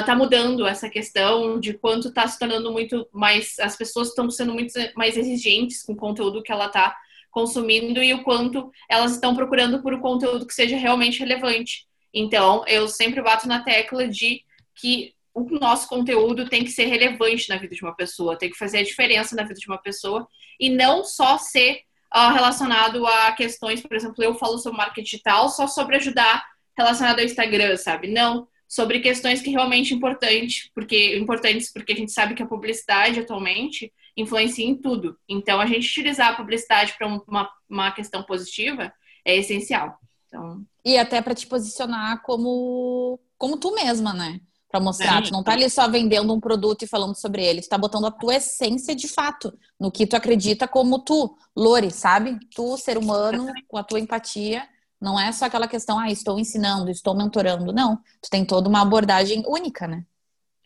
está 0.01 0.15
uh, 0.15 0.17
mudando 0.17 0.67
essa 0.67 0.89
questão 0.89 1.59
de 1.59 1.75
quanto 1.75 2.09
está 2.09 2.29
se 2.29 2.39
tornando 2.39 2.71
muito 2.71 3.09
mais 3.13 3.59
as 3.59 3.77
pessoas 3.77 4.09
estão 4.09 4.31
sendo 4.31 4.55
muito 4.55 4.73
mais 4.95 5.17
exigentes 5.17 5.83
com 5.83 5.95
o 5.95 5.97
conteúdo 5.97 6.45
que 6.45 6.53
ela 6.53 6.67
está 6.67 6.97
consumindo 7.35 8.01
e 8.01 8.15
o 8.15 8.23
quanto 8.23 8.71
elas 8.89 9.13
estão 9.13 9.35
procurando 9.35 9.83
por 9.83 9.93
um 9.93 10.01
conteúdo 10.01 10.47
que 10.47 10.55
seja 10.55 10.77
realmente 10.77 11.19
relevante. 11.19 11.85
Então, 12.15 12.65
eu 12.69 12.87
sempre 12.87 13.21
bato 13.21 13.49
na 13.49 13.65
tecla 13.65 14.07
de 14.07 14.45
que 14.77 15.13
o 15.35 15.43
nosso 15.59 15.89
conteúdo 15.89 16.49
tem 16.49 16.63
que 16.63 16.71
ser 16.71 16.85
relevante 16.85 17.49
na 17.49 17.57
vida 17.57 17.75
de 17.75 17.83
uma 17.83 17.95
pessoa, 17.95 18.39
tem 18.39 18.49
que 18.49 18.57
fazer 18.57 18.79
a 18.79 18.85
diferença 18.85 19.35
na 19.35 19.43
vida 19.43 19.59
de 19.59 19.67
uma 19.67 19.79
pessoa 19.79 20.29
e 20.61 20.71
não 20.71 21.03
só 21.03 21.37
ser 21.37 21.81
uh, 22.15 22.33
relacionado 22.33 23.05
a 23.05 23.33
questões, 23.33 23.83
por 23.83 23.97
exemplo, 23.97 24.23
eu 24.23 24.37
falo 24.37 24.57
sobre 24.59 24.79
marketing 24.79 25.03
digital 25.03 25.49
só 25.49 25.67
sobre 25.67 25.97
ajudar 25.97 26.47
relacionado 26.79 27.19
ao 27.19 27.25
Instagram, 27.25 27.77
sabe? 27.77 28.07
Não, 28.07 28.47
sobre 28.69 29.01
questões 29.01 29.43
que 29.43 29.51
realmente 29.51 29.93
importante, 29.93 30.71
porque 30.73 31.17
importantes 31.17 31.73
porque 31.73 31.93
a 31.93 31.97
gente 31.97 32.13
sabe 32.13 32.35
que 32.35 32.43
a 32.45 32.47
publicidade 32.47 33.19
atualmente 33.19 33.93
influencia 34.17 34.67
em 34.67 34.75
tudo. 34.75 35.17
Então, 35.29 35.61
a 35.61 35.67
gente 35.67 35.89
utilizar 35.89 36.33
a 36.33 36.37
publicidade 36.37 36.95
para 36.97 37.07
uma, 37.07 37.51
uma 37.69 37.91
questão 37.93 38.23
positiva 38.23 38.93
é 39.25 39.37
essencial. 39.37 39.99
Então... 40.27 40.65
E 40.85 40.99
até 40.99 41.23
para 41.23 41.35
te 41.35 41.47
posicionar 41.47 42.23
como, 42.23 43.19
como 43.39 43.57
tu 43.57 43.75
mesma, 43.75 44.13
né? 44.13 44.41
Para 44.69 44.81
mostrar, 44.81 45.23
tu 45.23 45.31
não 45.31 45.43
tá 45.43 45.53
ali 45.53 45.71
só 45.71 45.89
vendendo 45.89 46.35
um 46.35 46.41
produto 46.41 46.83
e 46.83 46.89
falando 46.89 47.15
sobre 47.15 47.45
ele, 47.45 47.63
tu 47.63 47.69
tá 47.69 47.79
botando 47.79 48.07
a 48.07 48.11
tua 48.11 48.35
essência 48.35 48.93
de 48.93 49.07
fato, 49.07 49.57
no 49.79 49.91
que 49.91 50.05
tu 50.05 50.17
acredita 50.17 50.67
como 50.67 50.99
tu, 50.99 51.39
Lore, 51.57 51.93
sabe? 51.93 52.39
Tu, 52.53 52.77
ser 52.77 52.99
humano, 52.99 53.47
com 53.69 53.79
a 53.79 53.85
tua 53.85 54.01
empatia, 54.01 54.69
não 55.01 55.19
é 55.19 55.31
só 55.31 55.45
aquela 55.45 55.69
questão, 55.69 55.99
ah, 55.99 56.11
estou 56.11 56.41
ensinando, 56.41 56.91
estou 56.91 57.15
mentorando, 57.15 57.73
não. 57.73 57.97
Tu 58.21 58.29
tem 58.29 58.45
toda 58.45 58.69
uma 58.69 58.83
abordagem 58.83 59.45
única, 59.47 59.87
né? 59.87 60.05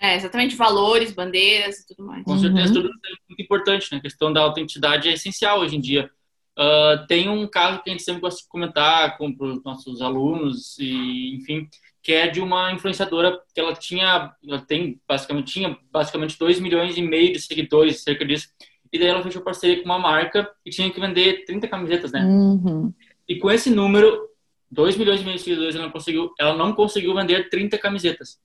É, 0.00 0.14
exatamente, 0.14 0.54
valores, 0.54 1.12
bandeiras 1.12 1.80
e 1.80 1.86
tudo 1.88 2.06
mais. 2.06 2.22
Com 2.24 2.38
certeza, 2.38 2.68
uhum. 2.68 2.74
tudo 2.74 2.88
é 2.88 3.10
muito 3.28 3.42
importante, 3.42 3.88
né? 3.90 3.98
A 3.98 4.02
questão 4.02 4.32
da 4.32 4.40
autenticidade 4.42 5.08
é 5.08 5.12
essencial 5.12 5.60
hoje 5.60 5.76
em 5.76 5.80
dia. 5.80 6.10
Uh, 6.56 7.06
tem 7.06 7.28
um 7.28 7.46
caso 7.46 7.82
que 7.82 7.90
a 7.90 7.92
gente 7.92 8.02
sempre 8.02 8.20
gosta 8.20 8.42
de 8.42 8.48
comentar 8.48 9.16
com 9.16 9.34
os 9.38 9.62
nossos 9.62 10.00
alunos, 10.00 10.76
e 10.78 11.36
enfim, 11.36 11.68
que 12.02 12.12
é 12.12 12.28
de 12.28 12.40
uma 12.40 12.72
influenciadora 12.72 13.40
que 13.54 13.60
ela 13.60 13.74
tinha, 13.74 14.34
ela 14.46 14.60
tem 14.60 15.00
basicamente, 15.06 15.52
tinha 15.52 15.76
basicamente 15.90 16.38
2 16.38 16.58
milhões 16.58 16.96
e 16.96 17.02
meio 17.02 17.32
de 17.32 17.40
seguidores, 17.40 18.02
cerca 18.02 18.24
disso, 18.24 18.48
e 18.92 18.98
daí 18.98 19.08
ela 19.08 19.22
fechou 19.22 19.42
parceria 19.42 19.78
com 19.78 19.84
uma 19.84 19.98
marca 19.98 20.50
e 20.64 20.70
tinha 20.70 20.90
que 20.90 21.00
vender 21.00 21.44
30 21.44 21.68
camisetas, 21.68 22.10
né? 22.10 22.24
Uhum. 22.24 22.92
E 23.28 23.36
com 23.36 23.50
esse 23.50 23.70
número, 23.70 24.28
2 24.70 24.96
milhões 24.96 25.20
e 25.20 25.24
meio 25.24 25.36
de 25.36 25.42
seguidores, 25.42 25.74
ela 25.74 25.84
não 25.84 25.92
conseguiu, 25.92 26.32
ela 26.38 26.56
não 26.56 26.72
conseguiu 26.72 27.14
vender 27.14 27.48
30 27.50 27.78
camisetas. 27.78 28.38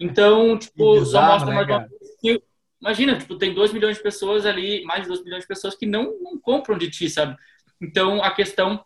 Então, 0.00 0.58
tipo, 0.58 1.00
bizarro, 1.00 1.06
só 1.06 1.22
mostra 1.22 1.50
né, 1.50 1.54
mais 1.56 1.68
uma 1.68 1.88
vez 1.88 2.16
que, 2.20 2.42
imagina, 2.80 3.18
tipo, 3.18 3.36
tem 3.36 3.52
2 3.52 3.72
milhões 3.72 3.96
de 3.96 4.02
pessoas 4.02 4.46
ali, 4.46 4.84
mais 4.84 5.02
de 5.02 5.08
2 5.08 5.24
milhões 5.24 5.42
de 5.42 5.48
pessoas 5.48 5.74
que 5.74 5.86
não, 5.86 6.14
não 6.20 6.38
compram 6.38 6.78
de 6.78 6.90
ti, 6.90 7.10
sabe? 7.10 7.36
Então, 7.80 8.22
a 8.22 8.30
questão, 8.30 8.84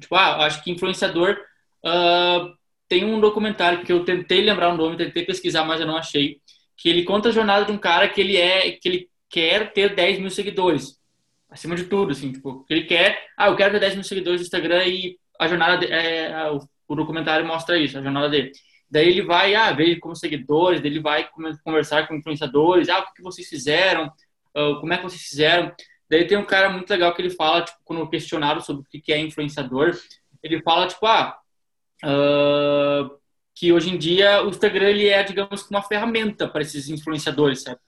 tipo, 0.00 0.14
ah, 0.14 0.44
acho 0.46 0.62
que 0.62 0.70
influenciador, 0.70 1.36
uh, 1.84 2.54
tem 2.88 3.04
um 3.04 3.20
documentário 3.20 3.84
que 3.84 3.92
eu 3.92 4.04
tentei 4.04 4.40
lembrar 4.42 4.72
o 4.72 4.76
nome, 4.76 4.96
tentei 4.96 5.24
pesquisar, 5.24 5.64
mas 5.64 5.80
eu 5.80 5.86
não 5.86 5.96
achei, 5.96 6.40
que 6.76 6.88
ele 6.88 7.04
conta 7.04 7.28
a 7.30 7.32
jornada 7.32 7.64
de 7.64 7.72
um 7.72 7.78
cara 7.78 8.08
que 8.08 8.20
ele 8.20 8.36
é, 8.36 8.72
que 8.72 8.88
ele 8.88 9.10
quer 9.28 9.72
ter 9.72 9.94
10 9.94 10.20
mil 10.20 10.30
seguidores, 10.30 10.98
acima 11.50 11.74
de 11.74 11.84
tudo, 11.84 12.12
assim, 12.12 12.32
tipo, 12.32 12.64
ele 12.70 12.84
quer, 12.84 13.26
ah, 13.36 13.48
eu 13.48 13.56
quero 13.56 13.72
ter 13.72 13.80
10 13.80 13.94
mil 13.94 14.04
seguidores 14.04 14.40
no 14.40 14.44
Instagram 14.46 14.84
e 14.86 15.18
a 15.38 15.48
jornada, 15.48 15.78
de, 15.78 15.92
é, 15.92 16.50
o, 16.50 16.60
o 16.88 16.94
documentário 16.94 17.46
mostra 17.46 17.78
isso, 17.78 17.98
a 17.98 18.02
jornada 18.02 18.28
dele. 18.28 18.52
Daí 18.90 19.08
ele 19.08 19.22
vai, 19.22 19.54
ah, 19.54 19.72
ver 19.72 19.98
como 19.98 20.14
seguidores, 20.14 20.80
daí 20.80 20.90
ele 20.90 21.00
vai 21.00 21.28
conversar 21.64 22.06
com 22.06 22.14
influenciadores, 22.14 22.88
ah, 22.88 23.00
o 23.00 23.14
que 23.14 23.22
vocês 23.22 23.48
fizeram, 23.48 24.06
uh, 24.56 24.80
como 24.80 24.92
é 24.92 24.96
que 24.96 25.02
vocês 25.02 25.22
fizeram. 25.22 25.72
Daí 26.08 26.26
tem 26.26 26.38
um 26.38 26.44
cara 26.44 26.70
muito 26.70 26.88
legal 26.88 27.12
que 27.14 27.20
ele 27.20 27.30
fala, 27.30 27.62
tipo, 27.62 27.78
quando 27.84 28.08
questionado 28.08 28.62
sobre 28.62 28.82
o 28.82 28.86
que 28.86 29.12
é 29.12 29.18
influenciador, 29.18 29.98
ele 30.42 30.62
fala, 30.62 30.86
tipo, 30.86 31.04
ah, 31.06 31.36
uh, 32.04 33.10
que 33.54 33.72
hoje 33.72 33.90
em 33.90 33.98
dia 33.98 34.42
o 34.44 34.50
Instagram 34.50 34.90
ele 34.90 35.08
é, 35.08 35.22
digamos, 35.24 35.68
uma 35.68 35.82
ferramenta 35.82 36.46
para 36.46 36.62
esses 36.62 36.88
influenciadores, 36.88 37.62
sabe? 37.62 37.80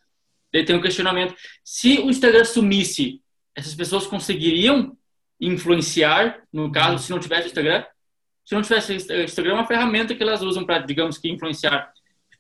Daí 0.53 0.65
tem 0.65 0.75
um 0.75 0.81
questionamento, 0.81 1.35
se 1.63 1.99
o 1.99 2.11
Instagram 2.11 2.45
sumisse, 2.45 3.23
essas 3.55 3.75
pessoas 3.75 4.07
conseguiriam 4.07 4.97
influenciar, 5.41 6.43
no 6.53 6.73
caso, 6.73 7.03
se 7.03 7.11
não 7.11 7.21
tivesse 7.21 7.45
o 7.45 7.49
Instagram? 7.49 7.85
Se 8.49 8.55
não 8.55 8.63
tivesse 8.63 8.95
Instagram, 8.95 9.51
é 9.51 9.55
uma 9.57 9.67
ferramenta 9.67 10.15
que 10.15 10.23
elas 10.23 10.41
usam 10.41 10.65
para, 10.65 10.79
digamos 10.79 11.19
que, 11.19 11.29
influenciar. 11.29 11.93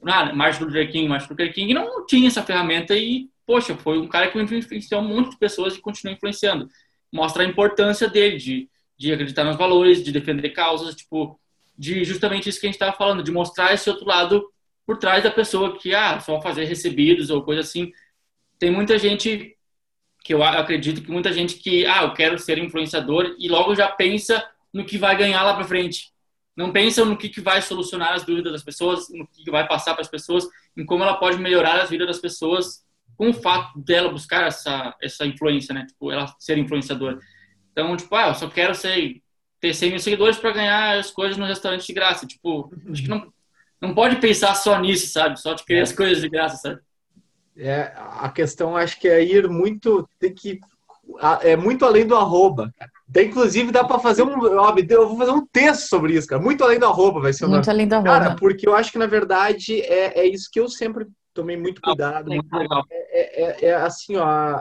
Ah, 0.06 0.32
Martin 0.32 0.64
Luther 0.64 0.90
King, 0.90 1.06
Martin 1.06 1.28
Luther 1.28 1.52
King 1.52 1.74
não 1.74 2.06
tinha 2.06 2.28
essa 2.28 2.42
ferramenta 2.42 2.96
e, 2.96 3.28
poxa, 3.46 3.76
foi 3.76 3.98
um 3.98 4.08
cara 4.08 4.30
que 4.30 4.40
influenciou 4.40 5.02
um 5.02 5.04
monte 5.08 5.32
de 5.32 5.36
pessoas 5.36 5.76
e 5.76 5.82
continua 5.82 6.14
influenciando. 6.14 6.66
Mostra 7.12 7.42
a 7.42 7.46
importância 7.46 8.08
dele 8.08 8.38
de, 8.38 8.70
de 8.96 9.12
acreditar 9.12 9.44
nos 9.44 9.56
valores, 9.56 10.02
de 10.02 10.10
defender 10.10 10.48
causas, 10.48 10.94
tipo, 10.94 11.38
de 11.76 12.02
justamente 12.04 12.48
isso 12.48 12.58
que 12.58 12.64
a 12.64 12.68
gente 12.68 12.76
estava 12.76 12.96
falando, 12.96 13.22
de 13.22 13.30
mostrar 13.30 13.74
esse 13.74 13.90
outro 13.90 14.06
lado 14.06 14.50
por 14.86 14.96
trás 14.96 15.24
da 15.24 15.30
pessoa 15.30 15.78
que, 15.78 15.94
ah, 15.94 16.18
só 16.20 16.40
fazer 16.40 16.64
recebidos 16.64 17.28
ou 17.28 17.42
coisa 17.42 17.60
assim. 17.60 17.92
Tem 18.58 18.70
muita 18.70 18.98
gente 18.98 19.54
que 20.24 20.32
eu 20.32 20.42
acredito 20.42 21.02
que 21.02 21.10
muita 21.10 21.34
gente 21.34 21.56
que, 21.56 21.84
ah, 21.84 22.04
eu 22.04 22.14
quero 22.14 22.38
ser 22.38 22.56
influenciador 22.56 23.36
e 23.38 23.46
logo 23.46 23.74
já 23.74 23.88
pensa 23.88 24.42
no 24.78 24.84
que 24.84 24.96
vai 24.96 25.16
ganhar 25.16 25.42
lá 25.42 25.54
para 25.54 25.64
frente. 25.64 26.12
Não 26.56 26.70
pensam 26.72 27.04
no 27.04 27.16
que, 27.16 27.28
que 27.28 27.40
vai 27.40 27.60
solucionar 27.60 28.12
as 28.12 28.24
dúvidas 28.24 28.52
das 28.52 28.62
pessoas, 28.62 29.08
no 29.10 29.26
que, 29.26 29.42
que 29.42 29.50
vai 29.50 29.66
passar 29.66 29.92
para 29.92 30.02
as 30.02 30.08
pessoas, 30.08 30.46
em 30.76 30.86
como 30.86 31.02
ela 31.02 31.16
pode 31.16 31.36
melhorar 31.36 31.80
as 31.80 31.90
vidas 31.90 32.06
das 32.06 32.18
pessoas 32.20 32.84
com 33.16 33.30
o 33.30 33.34
fato 33.34 33.76
dela 33.80 34.08
buscar 34.08 34.46
essa, 34.46 34.94
essa 35.02 35.26
influência, 35.26 35.74
né? 35.74 35.84
Tipo, 35.86 36.12
ela 36.12 36.32
ser 36.38 36.56
influenciadora. 36.58 37.18
Então, 37.72 37.96
tipo, 37.96 38.14
ah, 38.14 38.28
eu 38.28 38.34
só 38.36 38.48
quero 38.48 38.72
ser, 38.72 39.20
ter 39.60 39.74
100 39.74 39.90
mil 39.90 39.98
seguidores 39.98 40.38
para 40.38 40.52
ganhar 40.52 40.96
as 40.96 41.10
coisas 41.10 41.36
no 41.36 41.44
restaurante 41.44 41.84
de 41.84 41.92
graça. 41.92 42.24
Tipo, 42.24 42.72
acho 42.88 43.02
que 43.02 43.08
não, 43.08 43.32
não 43.80 43.94
pode 43.94 44.16
pensar 44.16 44.54
só 44.54 44.80
nisso, 44.80 45.08
sabe? 45.08 45.40
Só 45.40 45.54
de 45.54 45.64
querer 45.64 45.80
é. 45.80 45.82
as 45.82 45.92
coisas 45.92 46.20
de 46.20 46.28
graça, 46.28 46.56
sabe? 46.56 46.80
É, 47.56 47.92
a 47.96 48.28
questão 48.28 48.76
acho 48.76 49.00
que 49.00 49.08
é 49.08 49.24
ir 49.24 49.48
muito, 49.48 50.08
tem 50.20 50.32
que 50.32 50.60
é 51.42 51.56
muito 51.56 51.84
além 51.84 52.06
do 52.06 52.14
arroba. 52.14 52.72
Tem, 53.12 53.28
inclusive, 53.28 53.72
dá 53.72 53.84
para 53.84 53.98
fazer 53.98 54.22
um. 54.22 54.46
Eu 54.46 55.08
vou 55.08 55.16
fazer 55.16 55.30
um 55.30 55.46
texto 55.46 55.88
sobre 55.88 56.14
isso, 56.14 56.26
cara. 56.26 56.42
Muito 56.42 56.62
além 56.62 56.78
do 56.78 56.86
arroba 56.86 57.20
vai 57.20 57.32
ser 57.32 57.46
o 57.46 57.48
Muito 57.48 57.70
além 57.70 57.88
do 57.88 57.94
arroba. 57.94 58.10
Cara, 58.10 58.36
porque 58.36 58.68
eu 58.68 58.74
acho 58.74 58.92
que, 58.92 58.98
na 58.98 59.06
verdade, 59.06 59.80
é, 59.80 60.20
é 60.20 60.26
isso 60.26 60.48
que 60.52 60.60
eu 60.60 60.68
sempre 60.68 61.06
tomei 61.32 61.56
muito 61.56 61.80
cuidado. 61.80 62.26
Muito 62.26 62.46
é, 62.90 63.42
é, 63.42 63.64
é, 63.66 63.74
assim, 63.76 64.16
ó. 64.16 64.60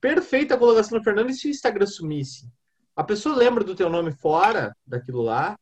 Perfeita 0.00 0.54
a 0.54 0.58
colocação 0.58 0.98
do 0.98 1.04
Fernando. 1.04 1.30
E 1.30 1.34
se 1.34 1.46
o 1.46 1.50
Instagram 1.50 1.86
sumisse? 1.86 2.48
A 2.96 3.04
pessoa 3.04 3.36
lembra 3.36 3.62
do 3.62 3.76
teu 3.76 3.88
nome 3.88 4.12
fora 4.12 4.74
daquilo 4.86 5.22
lá. 5.22 5.56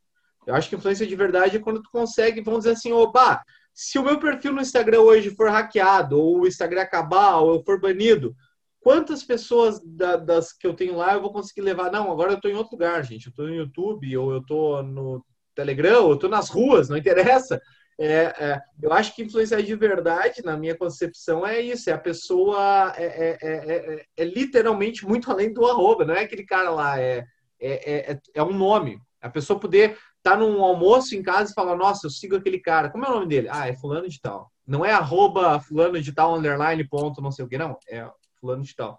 Eu 0.46 0.54
acho 0.54 0.70
que 0.70 0.76
influência 0.76 1.06
de 1.06 1.14
verdade 1.14 1.56
é 1.56 1.60
quando 1.60 1.82
tu 1.82 1.90
consegue, 1.92 2.40
vamos 2.40 2.60
dizer 2.60 2.72
assim, 2.72 2.90
opa, 2.90 3.42
se 3.74 3.98
o 3.98 4.02
meu 4.02 4.18
perfil 4.18 4.52
no 4.52 4.62
Instagram 4.62 5.00
hoje 5.00 5.30
for 5.36 5.50
hackeado, 5.50 6.18
ou 6.18 6.40
o 6.40 6.46
Instagram 6.46 6.80
acabar, 6.80 7.36
ou 7.36 7.56
eu 7.56 7.62
for 7.62 7.78
banido, 7.78 8.34
quantas 8.80 9.22
pessoas 9.22 9.80
da, 9.84 10.16
das 10.16 10.52
que 10.52 10.66
eu 10.66 10.74
tenho 10.74 10.96
lá 10.96 11.14
eu 11.14 11.20
vou 11.20 11.32
conseguir 11.32 11.62
levar? 11.62 11.90
Não, 11.90 12.10
agora 12.10 12.32
eu 12.32 12.36
estou 12.36 12.50
em 12.50 12.54
outro 12.54 12.72
lugar, 12.72 13.04
gente. 13.04 13.26
Eu 13.26 13.30
estou 13.30 13.46
no 13.46 13.54
YouTube, 13.54 14.16
ou 14.16 14.32
eu 14.32 14.38
estou 14.38 14.82
no 14.82 15.24
Telegram, 15.54 16.04
ou 16.04 16.10
eu 16.10 16.14
estou 16.14 16.30
nas 16.30 16.48
ruas, 16.48 16.88
não 16.88 16.96
interessa. 16.96 17.60
É, 18.00 18.32
é, 18.38 18.60
eu 18.80 18.92
acho 18.92 19.14
que 19.14 19.24
influenciar 19.24 19.60
de 19.60 19.74
verdade, 19.74 20.40
na 20.44 20.56
minha 20.56 20.76
concepção, 20.76 21.44
é 21.44 21.60
isso. 21.60 21.90
É 21.90 21.92
a 21.92 21.98
pessoa 21.98 22.92
é, 22.96 23.04
é, 23.04 23.38
é, 23.42 24.06
é 24.16 24.24
literalmente 24.24 25.04
muito 25.04 25.30
além 25.30 25.52
do 25.52 25.66
arroba. 25.66 26.04
Não 26.04 26.14
é 26.14 26.22
aquele 26.22 26.44
cara 26.44 26.70
lá, 26.70 27.00
é, 27.00 27.24
é, 27.60 28.18
é, 28.34 28.42
um 28.42 28.52
nome. 28.52 29.00
A 29.20 29.28
pessoa 29.28 29.58
poder 29.58 29.90
estar 30.18 30.32
tá 30.32 30.36
num 30.36 30.62
almoço 30.62 31.16
em 31.16 31.22
casa 31.22 31.50
e 31.50 31.54
falar, 31.54 31.76
nossa, 31.76 32.06
eu 32.06 32.10
sigo 32.10 32.36
aquele 32.36 32.60
cara. 32.60 32.88
Como 32.88 33.04
é 33.04 33.08
o 33.08 33.14
nome 33.14 33.26
dele? 33.26 33.48
Ah, 33.50 33.68
é 33.68 33.74
fulano 33.74 34.08
de 34.08 34.20
tal. 34.20 34.48
Não 34.64 34.84
é 34.84 34.92
arroba 34.92 35.58
fulano 35.60 36.00
de 36.00 36.12
tal, 36.12 36.36
underline, 36.36 36.88
ponto, 36.88 37.20
não 37.20 37.32
sei 37.32 37.44
o 37.44 37.48
que, 37.48 37.58
não. 37.58 37.76
É 37.88 38.08
fulano 38.40 38.62
de 38.62 38.74
tal. 38.74 38.98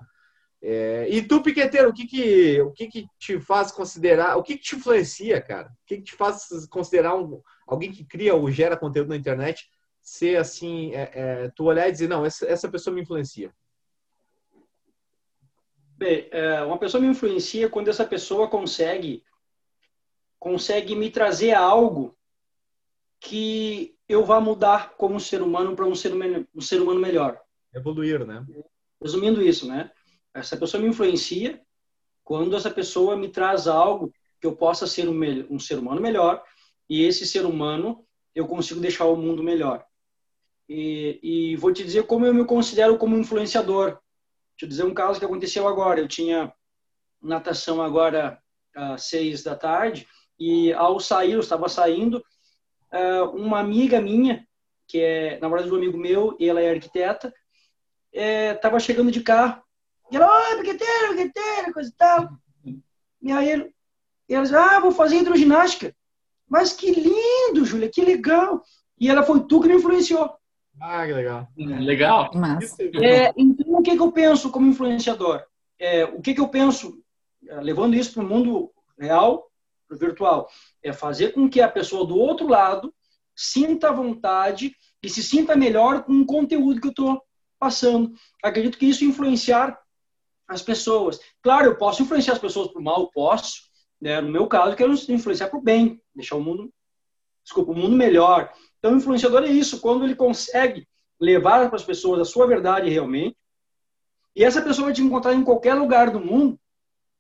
É, 0.62 1.08
e 1.10 1.22
tu, 1.22 1.42
piqueteiro, 1.42 1.90
o 1.90 1.94
que 1.94 2.06
que, 2.06 2.62
o 2.62 2.72
que 2.72 2.88
que 2.88 3.08
te 3.18 3.40
faz 3.40 3.72
considerar, 3.72 4.38
o 4.38 4.44
que 4.44 4.58
que 4.58 4.64
te 4.64 4.76
influencia, 4.76 5.42
cara? 5.42 5.70
O 5.70 5.86
que 5.86 5.98
que 5.98 6.04
te 6.04 6.16
faz 6.16 6.48
considerar 6.70 7.16
um, 7.16 7.42
alguém 7.66 7.92
que 7.92 8.04
cria 8.04 8.36
ou 8.36 8.52
gera 8.52 8.78
conteúdo 8.78 9.10
na 9.10 9.16
internet 9.16 9.70
ser 10.02 10.38
assim, 10.38 10.94
é, 10.94 11.12
é, 11.14 11.52
tu 11.56 11.66
olhar 11.66 11.88
e 11.88 11.92
dizer, 11.92 12.10
não, 12.10 12.26
essa, 12.26 12.46
essa 12.46 12.70
pessoa 12.70 12.94
me 12.94 13.02
influencia? 13.02 13.54
Bem, 15.98 16.28
é, 16.32 16.62
uma 16.62 16.78
pessoa 16.78 17.00
me 17.00 17.08
influencia 17.08 17.70
quando 17.70 17.90
essa 17.90 18.06
pessoa 18.06 18.50
consegue 18.50 19.24
consegue 20.40 20.96
me 20.96 21.12
trazer 21.12 21.54
algo 21.54 22.18
que 23.20 23.98
eu 24.08 24.24
vá 24.24 24.40
mudar 24.40 24.96
como 24.96 25.20
ser 25.20 25.42
humano 25.42 25.76
para 25.76 25.86
um 25.86 25.94
ser, 25.94 26.14
um 26.56 26.62
ser 26.62 26.82
humano 26.82 27.00
melhor. 27.00 27.40
Evoluir, 27.74 28.26
né? 28.26 28.46
Resumindo 29.02 29.42
isso, 29.42 29.68
né? 29.68 29.92
Essa 30.34 30.58
pessoa 30.58 30.82
me 30.82 30.90
influencia 30.90 31.62
quando 32.24 32.56
essa 32.56 32.70
pessoa 32.70 33.16
me 33.16 33.30
traz 33.30 33.68
algo 33.68 34.14
que 34.40 34.48
eu 34.48 34.56
possa 34.56 34.86
ser 34.86 35.10
um, 35.10 35.20
um 35.50 35.60
ser 35.60 35.80
humano 35.80 36.02
melhor 36.02 36.44
e 36.90 37.04
esse 37.04 37.26
ser 37.26 37.46
humano 37.46 38.06
eu 38.36 38.48
consigo 38.48 38.80
deixar 38.80 39.06
o 39.06 39.16
mundo 39.16 39.44
melhor. 39.44 39.86
E, 40.68 41.20
e, 41.24 41.56
vou 41.56 41.74
te 41.74 41.84
dizer 41.84 42.04
como 42.04 42.26
eu 42.26 42.34
me 42.34 42.46
considero 42.46 42.98
como 42.98 43.18
influenciador. 43.18 44.00
Eu 44.62 44.68
dizer 44.68 44.84
um 44.84 44.94
caso 44.94 45.18
que 45.18 45.26
aconteceu 45.26 45.68
agora. 45.68 46.00
Eu 46.00 46.08
tinha 46.08 46.54
natação 47.22 47.82
agora 47.82 48.40
às 48.76 49.06
seis 49.06 49.42
da 49.42 49.56
tarde 49.56 50.08
e 50.40 50.72
ao 50.74 51.00
sair, 51.00 51.34
eu 51.34 51.40
estava 51.40 51.68
saindo, 51.68 52.24
ah, 52.92 53.24
uma 53.34 53.60
amiga 53.60 54.00
minha, 54.00 54.48
que 54.88 55.00
é, 55.00 55.40
na 55.40 55.50
verdade, 55.50 55.72
um 55.72 55.78
amigo 55.78 55.98
meu, 55.98 56.36
e 56.40 56.48
ela 56.48 56.62
é 56.62 56.70
arquiteta, 56.72 57.34
estava 58.14 58.78
é, 58.78 58.80
chegando 58.80 59.12
de 59.12 59.22
carro. 59.22 59.62
E 60.12 60.16
ela, 60.16 60.28
oi, 60.28 60.58
piqueteiro, 60.58 61.16
piqueteiro, 61.16 61.74
coisa 61.74 61.90
e 61.90 61.94
tal. 61.94 62.30
E 63.22 63.32
aí 63.32 63.50
ele, 63.50 63.74
ela 64.28 64.44
disse, 64.44 64.56
ah, 64.56 64.80
vou 64.80 64.92
fazer 64.92 65.18
hidroginástica. 65.18 65.96
Mas 66.48 66.74
que 66.74 66.92
lindo, 66.92 67.66
Júlia, 67.66 67.90
que 67.90 68.02
legal. 68.02 68.64
E 69.00 69.10
ela 69.10 69.24
foi 69.24 69.42
tu 69.42 69.62
que 69.62 69.68
me 69.68 69.76
influenciou. 69.76 70.36
Ah, 70.82 71.06
que 71.06 71.14
legal. 71.14 71.48
Legal. 71.58 72.32
É, 73.02 73.34
então, 73.38 73.76
o 73.76 73.82
que, 73.82 73.96
que 73.96 74.02
eu 74.02 74.12
penso 74.12 74.50
como 74.50 74.68
influenciador? 74.68 75.44
É, 75.78 76.06
o 76.06 76.22
que, 76.22 76.34
que 76.34 76.42
eu 76.42 76.48
penso, 76.48 77.02
é, 77.48 77.60
levando 77.62 77.96
isso 77.96 78.14
para 78.14 78.24
o 78.24 78.28
mundo 78.28 78.72
real, 78.98 79.50
para 79.88 79.96
o 79.96 80.00
virtual, 80.00 80.50
é 80.84 80.92
fazer 80.94 81.34
com 81.34 81.50
que 81.50 81.62
a 81.62 81.70
pessoa 81.70 82.06
do 82.06 82.18
outro 82.18 82.48
lado 82.48 82.94
sinta 83.36 83.92
vontade 83.92 84.76
e 85.02 85.10
se 85.10 85.24
sinta 85.24 85.56
melhor 85.56 86.04
com 86.04 86.14
o 86.14 86.26
conteúdo 86.26 86.82
que 86.82 86.88
eu 86.88 86.92
estou 86.92 87.22
passando. 87.60 88.14
Acredito 88.42 88.78
que 88.78 88.86
isso 88.86 89.04
influenciar 89.04 89.78
as 90.48 90.62
pessoas. 90.62 91.20
Claro, 91.42 91.68
eu 91.68 91.78
posso 91.78 92.02
influenciar 92.02 92.34
as 92.34 92.40
pessoas 92.40 92.70
para 92.72 92.82
o 92.82 92.84
mal, 92.84 93.12
posso. 93.12 93.70
Né? 94.02 94.20
No 94.22 94.32
meu 94.32 94.48
caso, 94.48 94.76
quero 94.76 94.94
influenciar 94.94 95.50
para 95.50 95.60
o 95.60 95.62
bem, 95.62 96.02
deixar 96.16 96.38
o 96.38 96.42
mundo, 96.42 96.72
desculpa, 97.44 97.72
o 97.72 97.76
mundo 97.76 97.96
melhor. 97.96 98.52
Então, 98.80 98.94
o 98.94 98.98
influenciador 98.98 99.44
é 99.44 99.48
isso, 99.48 99.82
quando 99.82 100.06
ele 100.06 100.16
consegue 100.16 100.88
levar 101.20 101.68
para 101.68 101.76
as 101.76 101.84
pessoas 101.84 102.22
a 102.22 102.26
sua 102.26 102.48
verdade 102.48 102.90
realmente, 102.90 103.38
e 104.36 104.44
essa 104.44 104.62
pessoa 104.62 104.86
vai 104.86 104.94
te 104.94 105.02
encontrar 105.02 105.34
em 105.34 105.44
qualquer 105.44 105.74
lugar 105.74 106.10
do 106.12 106.20
mundo, 106.20 106.58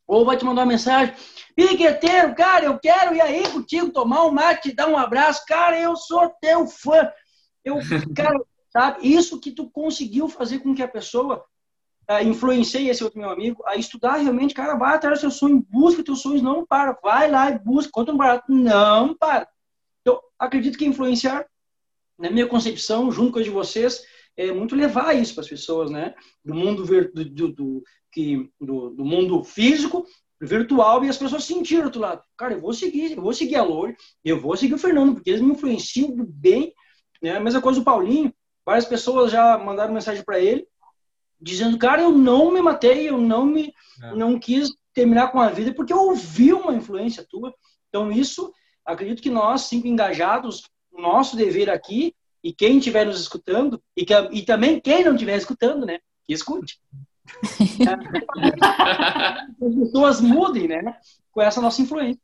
ou 0.08 0.26
vai 0.26 0.38
te 0.38 0.46
mandar 0.46 0.62
uma 0.62 0.68
mensagem, 0.68 1.14
piqueteiro, 1.56 2.34
cara, 2.34 2.66
eu 2.66 2.80
quero 2.80 3.14
ir 3.14 3.22
aí 3.22 3.48
contigo 3.50 3.92
tomar 3.92 4.26
um 4.26 4.32
mate, 4.32 4.74
dar 4.74 4.88
um 4.88 4.98
abraço, 4.98 5.44
cara, 5.46 5.80
eu 5.80 5.96
sou 5.96 6.30
teu 6.42 6.66
fã. 6.66 7.12
Eu, 7.64 7.76
cara, 8.16 8.40
sabe? 8.72 9.08
Isso 9.08 9.40
que 9.40 9.52
tu 9.52 9.70
conseguiu 9.70 10.28
fazer 10.30 10.60
com 10.60 10.74
que 10.74 10.82
a 10.82 10.88
pessoa 10.88 11.44
uh, 12.10 12.24
influencie 12.24 12.90
esse 12.90 13.04
outro 13.04 13.20
meu 13.20 13.30
amigo 13.30 13.64
a 13.66 13.76
estudar 13.76 14.18
realmente, 14.18 14.54
cara, 14.54 14.76
vai 14.76 14.96
atrás 14.96 15.20
do 15.20 15.22
seu 15.22 15.32
sonho, 15.32 15.66
busca 15.70 16.04
teus 16.04 16.22
sonhos, 16.22 16.42
não 16.42 16.66
para, 16.66 16.98
vai 17.04 17.30
lá 17.30 17.52
e 17.52 17.60
busca, 17.60 17.92
quanto 17.92 18.12
um 18.12 18.18
barato, 18.18 18.52
não 18.52 19.16
para. 19.16 19.48
Então, 20.02 20.20
acredito 20.38 20.78
que 20.78 20.86
influenciar, 20.86 21.46
na 22.18 22.30
minha 22.30 22.48
concepção, 22.48 23.12
junto 23.12 23.34
com 23.34 23.40
a 23.40 23.44
de 23.44 23.50
vocês, 23.50 24.04
é 24.36 24.52
muito 24.52 24.76
levar 24.76 25.14
isso 25.16 25.34
para 25.34 25.44
as 25.44 25.50
pessoas, 25.50 25.92
né? 25.92 26.14
Do 26.44 26.54
mundo 26.54 26.86
do, 26.86 27.26
do, 27.26 27.48
do, 27.52 27.84
que, 28.12 28.50
do, 28.60 28.90
do 28.92 29.06
mundo 29.06 29.44
físico 29.44 30.06
virtual 30.42 31.04
e 31.04 31.10
as 31.10 31.18
pessoas 31.18 31.44
sentiram 31.44 31.90
do 31.90 32.00
lado. 32.00 32.24
Cara, 32.38 32.54
eu 32.54 32.62
vou 32.62 32.74
seguir, 32.74 33.12
eu 33.12 33.22
vou 33.22 33.34
seguir 33.34 33.58
a 33.58 33.64
Lore, 33.64 33.96
eu 34.24 34.40
vou 34.40 34.56
seguir 34.56 34.74
o 34.74 34.80
Fernando, 34.80 35.16
porque 35.16 35.30
eles 35.30 35.42
me 35.42 35.52
influenciam 35.52 36.16
bem. 36.26 36.74
Né? 37.22 37.36
A 37.36 37.40
mesma 37.40 37.62
coisa 37.62 37.82
o 37.82 37.84
Paulinho, 37.84 38.34
várias 38.70 38.86
pessoas 38.86 39.32
já 39.32 39.58
mandaram 39.58 39.92
mensagem 39.92 40.24
para 40.24 40.40
ele, 40.40 40.68
dizendo, 41.42 41.76
cara, 41.80 42.04
eu 42.04 42.12
não 42.12 42.52
me 42.52 42.62
matei, 42.62 43.10
eu 43.10 43.18
não 43.18 43.44
me 43.44 43.74
é. 44.04 44.14
não 44.14 44.40
quis 44.40 44.70
terminar 44.94 45.32
com 45.32 45.40
a 45.40 45.50
vida 45.50 45.74
porque 45.74 45.92
eu 45.92 45.98
ouvi 45.98 46.54
uma 46.54 46.76
influência 46.76 47.26
tua. 47.28 47.52
Então 47.88 48.12
isso, 48.12 48.54
acredito 48.86 49.24
que 49.24 49.30
nós, 49.32 49.62
cinco 49.62 49.88
engajados, 49.88 50.70
nosso 50.94 51.36
dever 51.36 51.68
aqui 51.68 52.14
e 52.44 52.54
quem 52.54 52.78
estiver 52.78 53.08
nos 53.08 53.20
escutando 53.20 53.82
e, 53.98 54.06
que, 54.06 54.14
e 54.32 54.44
também 54.44 54.80
quem 54.80 55.04
não 55.04 55.14
estiver 55.14 55.36
escutando, 55.36 55.84
né, 55.84 55.98
que 56.24 56.34
escute. 56.34 56.80
As 59.66 59.76
pessoas 59.76 60.22
mudem, 60.22 60.68
né, 60.68 60.96
com 61.32 61.42
essa 61.42 61.60
nossa 61.60 61.82
influência. 61.82 62.22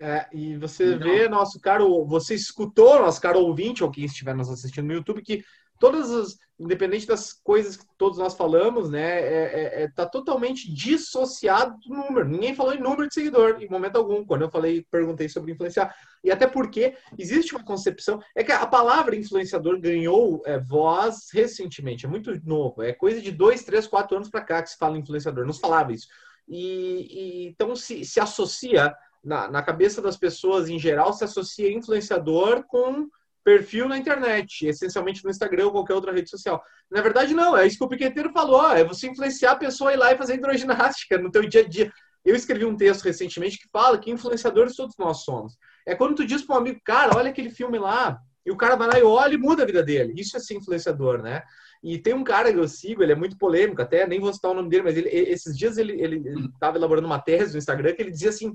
É, 0.00 0.26
e 0.32 0.56
você 0.56 0.96
vê, 0.96 1.28
nosso 1.28 1.60
caro, 1.60 2.04
você 2.04 2.34
escutou, 2.34 3.00
nosso 3.00 3.20
caro 3.20 3.40
ouvinte, 3.40 3.82
ou 3.82 3.90
quem 3.90 4.04
estiver 4.04 4.34
nos 4.34 4.50
assistindo 4.50 4.86
no 4.86 4.92
YouTube, 4.92 5.22
que 5.22 5.44
todas 5.84 6.10
as, 6.10 6.38
independente 6.58 7.06
das 7.06 7.34
coisas 7.34 7.76
que 7.76 7.84
todos 7.98 8.16
nós 8.16 8.34
falamos, 8.34 8.88
né, 8.88 9.20
é, 9.20 9.42
é, 9.42 9.82
é, 9.82 9.88
tá 9.88 10.06
totalmente 10.06 10.72
dissociado 10.72 11.76
do 11.80 11.94
número. 11.94 12.26
Ninguém 12.26 12.54
falou 12.54 12.72
em 12.72 12.80
número 12.80 13.06
de 13.06 13.12
seguidor 13.12 13.58
em 13.60 13.68
momento 13.68 13.96
algum. 13.96 14.24
Quando 14.24 14.42
eu 14.42 14.50
falei, 14.50 14.86
perguntei 14.90 15.28
sobre 15.28 15.52
influenciar. 15.52 15.94
E 16.24 16.30
até 16.30 16.46
porque 16.46 16.96
existe 17.18 17.54
uma 17.54 17.62
concepção, 17.62 18.18
é 18.34 18.42
que 18.42 18.50
a 18.50 18.66
palavra 18.66 19.14
influenciador 19.14 19.78
ganhou 19.78 20.42
é, 20.46 20.58
voz 20.58 21.28
recentemente, 21.30 22.06
é 22.06 22.08
muito 22.08 22.32
novo, 22.46 22.82
é 22.82 22.94
coisa 22.94 23.20
de 23.20 23.30
dois, 23.30 23.62
três, 23.62 23.86
quatro 23.86 24.16
anos 24.16 24.30
para 24.30 24.40
cá 24.40 24.62
que 24.62 24.70
se 24.70 24.78
fala 24.78 24.96
influenciador. 24.96 25.44
Não 25.44 25.52
se 25.52 25.60
falava 25.60 25.92
isso. 25.92 26.08
E, 26.48 27.08
e 27.10 27.48
então 27.48 27.76
se, 27.76 28.06
se 28.06 28.18
associa 28.18 28.94
na, 29.22 29.50
na 29.50 29.62
cabeça 29.62 30.00
das 30.00 30.16
pessoas 30.16 30.70
em 30.70 30.78
geral 30.78 31.12
se 31.12 31.24
associa 31.24 31.70
influenciador 31.70 32.64
com 32.66 33.06
perfil 33.44 33.86
na 33.88 33.98
internet, 33.98 34.66
essencialmente 34.66 35.22
no 35.22 35.30
Instagram 35.30 35.66
ou 35.66 35.72
qualquer 35.72 35.94
outra 35.94 36.12
rede 36.12 36.30
social. 36.30 36.62
Na 36.90 37.02
verdade, 37.02 37.34
não, 37.34 37.56
é 37.56 37.66
isso 37.66 37.78
que 37.78 37.84
o 37.84 37.88
Piqueteiro 37.88 38.32
falou, 38.32 38.70
é 38.72 38.82
você 38.82 39.06
influenciar 39.06 39.52
a 39.52 39.56
pessoa 39.56 39.90
a 39.90 39.92
ir 39.92 39.96
lá 39.96 40.12
e 40.12 40.16
fazer 40.16 40.34
hidroginástica 40.34 41.18
no 41.18 41.30
teu 41.30 41.46
dia 41.46 41.60
a 41.60 41.68
dia. 41.68 41.92
Eu 42.24 42.34
escrevi 42.34 42.64
um 42.64 42.76
texto 42.76 43.04
recentemente 43.04 43.58
que 43.58 43.68
fala 43.70 43.98
que 43.98 44.10
influenciadores 44.10 44.74
todos 44.74 44.96
nós 44.98 45.18
somos. 45.18 45.58
É 45.86 45.94
quando 45.94 46.14
tu 46.14 46.26
diz 46.26 46.42
para 46.42 46.56
um 46.56 46.58
amigo, 46.58 46.80
cara, 46.82 47.16
olha 47.16 47.28
aquele 47.28 47.50
filme 47.50 47.78
lá, 47.78 48.18
e 48.46 48.50
o 48.50 48.56
cara 48.56 48.76
vai 48.76 48.88
lá 48.88 48.98
e 48.98 49.02
olha 49.02 49.34
e 49.34 49.38
muda 49.38 49.62
a 49.62 49.66
vida 49.66 49.82
dele. 49.82 50.14
Isso 50.16 50.36
é 50.36 50.40
ser 50.40 50.54
influenciador, 50.54 51.22
né? 51.22 51.42
E 51.82 51.98
tem 51.98 52.14
um 52.14 52.24
cara 52.24 52.50
que 52.50 52.58
eu 52.58 52.66
sigo, 52.66 53.02
ele 53.02 53.12
é 53.12 53.14
muito 53.14 53.36
polêmico, 53.36 53.82
até 53.82 54.06
nem 54.06 54.18
vou 54.18 54.32
citar 54.32 54.50
o 54.50 54.54
nome 54.54 54.70
dele, 54.70 54.84
mas 54.84 54.96
ele, 54.96 55.08
esses 55.10 55.56
dias 55.56 55.76
ele 55.76 56.22
estava 56.54 56.78
elaborando 56.78 57.06
uma 57.06 57.18
tese 57.18 57.52
no 57.52 57.58
Instagram 57.58 57.92
que 57.92 58.00
ele 58.00 58.10
dizia 58.10 58.30
assim: 58.30 58.54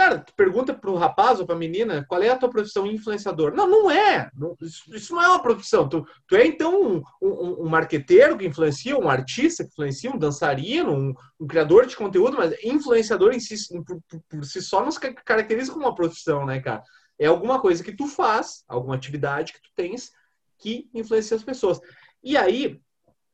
Cara, 0.00 0.18
tu 0.18 0.32
pergunta 0.34 0.72
pro 0.72 0.94
rapaz 0.94 1.40
ou 1.40 1.46
pra 1.46 1.54
menina 1.54 2.06
qual 2.08 2.22
é 2.22 2.30
a 2.30 2.36
tua 2.36 2.48
profissão 2.48 2.86
influenciador. 2.86 3.54
Não, 3.54 3.68
não 3.68 3.90
é. 3.90 4.30
isso, 4.62 4.96
isso, 4.96 5.14
não 5.14 5.22
é 5.22 5.28
uma 5.28 5.42
profissão. 5.42 5.86
Tu, 5.86 6.06
tu 6.26 6.36
é, 6.36 6.46
então, 6.46 6.82
um, 6.82 7.02
um, 7.20 7.64
um, 7.64 7.68
marqueteiro 7.68 8.38
que 8.38 8.46
influencia, 8.46 8.96
um 8.96 9.10
artista 9.10 9.62
que 9.62 9.68
influencia, 9.68 10.10
um 10.10 10.16
dançarino, 10.16 10.90
um, 10.90 11.14
um 11.38 11.46
criador 11.46 11.84
de 11.84 11.96
conteúdo, 11.96 12.38
mas 12.38 12.54
influenciador 12.64 13.34
em 13.34 13.40
si, 13.40 13.54
por, 13.84 14.00
por, 14.08 14.22
por 14.26 14.44
si 14.46 14.62
só, 14.62 14.82
não 14.82 14.90
se 14.90 14.98
caracteriza 14.98 15.70
como 15.70 15.84
uma 15.84 15.94
profissão, 15.94 16.46
né, 16.46 16.60
cara? 16.60 16.82
É 17.18 17.26
alguma 17.26 17.60
coisa 17.60 17.84
que 17.84 17.94
tu 17.94 18.06
faz, 18.06 18.64
alguma 18.66 18.94
atividade 18.94 19.52
que 19.52 19.60
tu 19.60 19.68
tens 19.76 20.12
que 20.56 20.88
influencia 20.94 21.36
as 21.36 21.44
pessoas. 21.44 21.78
E 22.24 22.38
aí, 22.38 22.80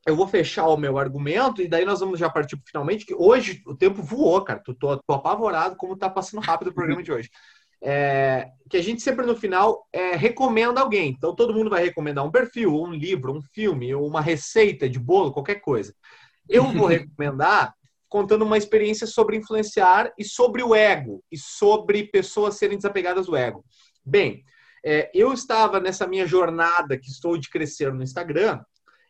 eu 0.07 0.15
vou 0.15 0.25
fechar 0.25 0.67
o 0.67 0.77
meu 0.77 0.97
argumento 0.97 1.61
e 1.61 1.67
daí 1.67 1.83
nós 1.83 1.99
vamos 1.99 2.17
já 2.17 2.29
partir 2.29 2.57
finalmente, 2.65 3.05
que 3.05 3.13
hoje 3.13 3.61
o 3.67 3.75
tempo 3.75 4.01
voou, 4.01 4.41
cara. 4.41 4.61
Tô, 4.63 4.73
tô, 4.73 4.97
tô 4.97 5.13
apavorado 5.13 5.75
como 5.75 5.97
tá 5.97 6.09
passando 6.09 6.41
rápido 6.41 6.69
o 6.69 6.73
programa 6.73 7.03
de 7.03 7.11
hoje. 7.11 7.29
É, 7.83 8.47
que 8.69 8.77
a 8.77 8.81
gente 8.81 9.01
sempre 9.01 9.25
no 9.25 9.35
final 9.35 9.85
é, 9.91 10.15
recomenda 10.15 10.79
alguém. 10.79 11.09
Então 11.09 11.35
todo 11.35 11.53
mundo 11.53 11.69
vai 11.69 11.83
recomendar 11.83 12.25
um 12.25 12.31
perfil, 12.31 12.73
um 12.73 12.93
livro, 12.93 13.33
um 13.33 13.41
filme, 13.53 13.93
uma 13.93 14.21
receita 14.21 14.89
de 14.89 14.97
bolo, 14.97 15.33
qualquer 15.33 15.55
coisa. 15.55 15.93
Eu 16.47 16.63
vou 16.71 16.87
recomendar 16.87 17.73
contando 18.07 18.45
uma 18.45 18.57
experiência 18.57 19.05
sobre 19.05 19.35
influenciar 19.35 20.13
e 20.17 20.23
sobre 20.23 20.63
o 20.63 20.73
ego 20.73 21.21
e 21.29 21.37
sobre 21.37 22.05
pessoas 22.05 22.55
serem 22.55 22.77
desapegadas 22.77 23.25
do 23.25 23.35
ego. 23.35 23.61
Bem, 24.05 24.45
é, 24.85 25.11
eu 25.13 25.33
estava 25.33 25.81
nessa 25.81 26.07
minha 26.07 26.25
jornada 26.25 26.97
que 26.97 27.09
estou 27.09 27.37
de 27.37 27.49
crescer 27.49 27.93
no 27.93 28.01
Instagram 28.01 28.61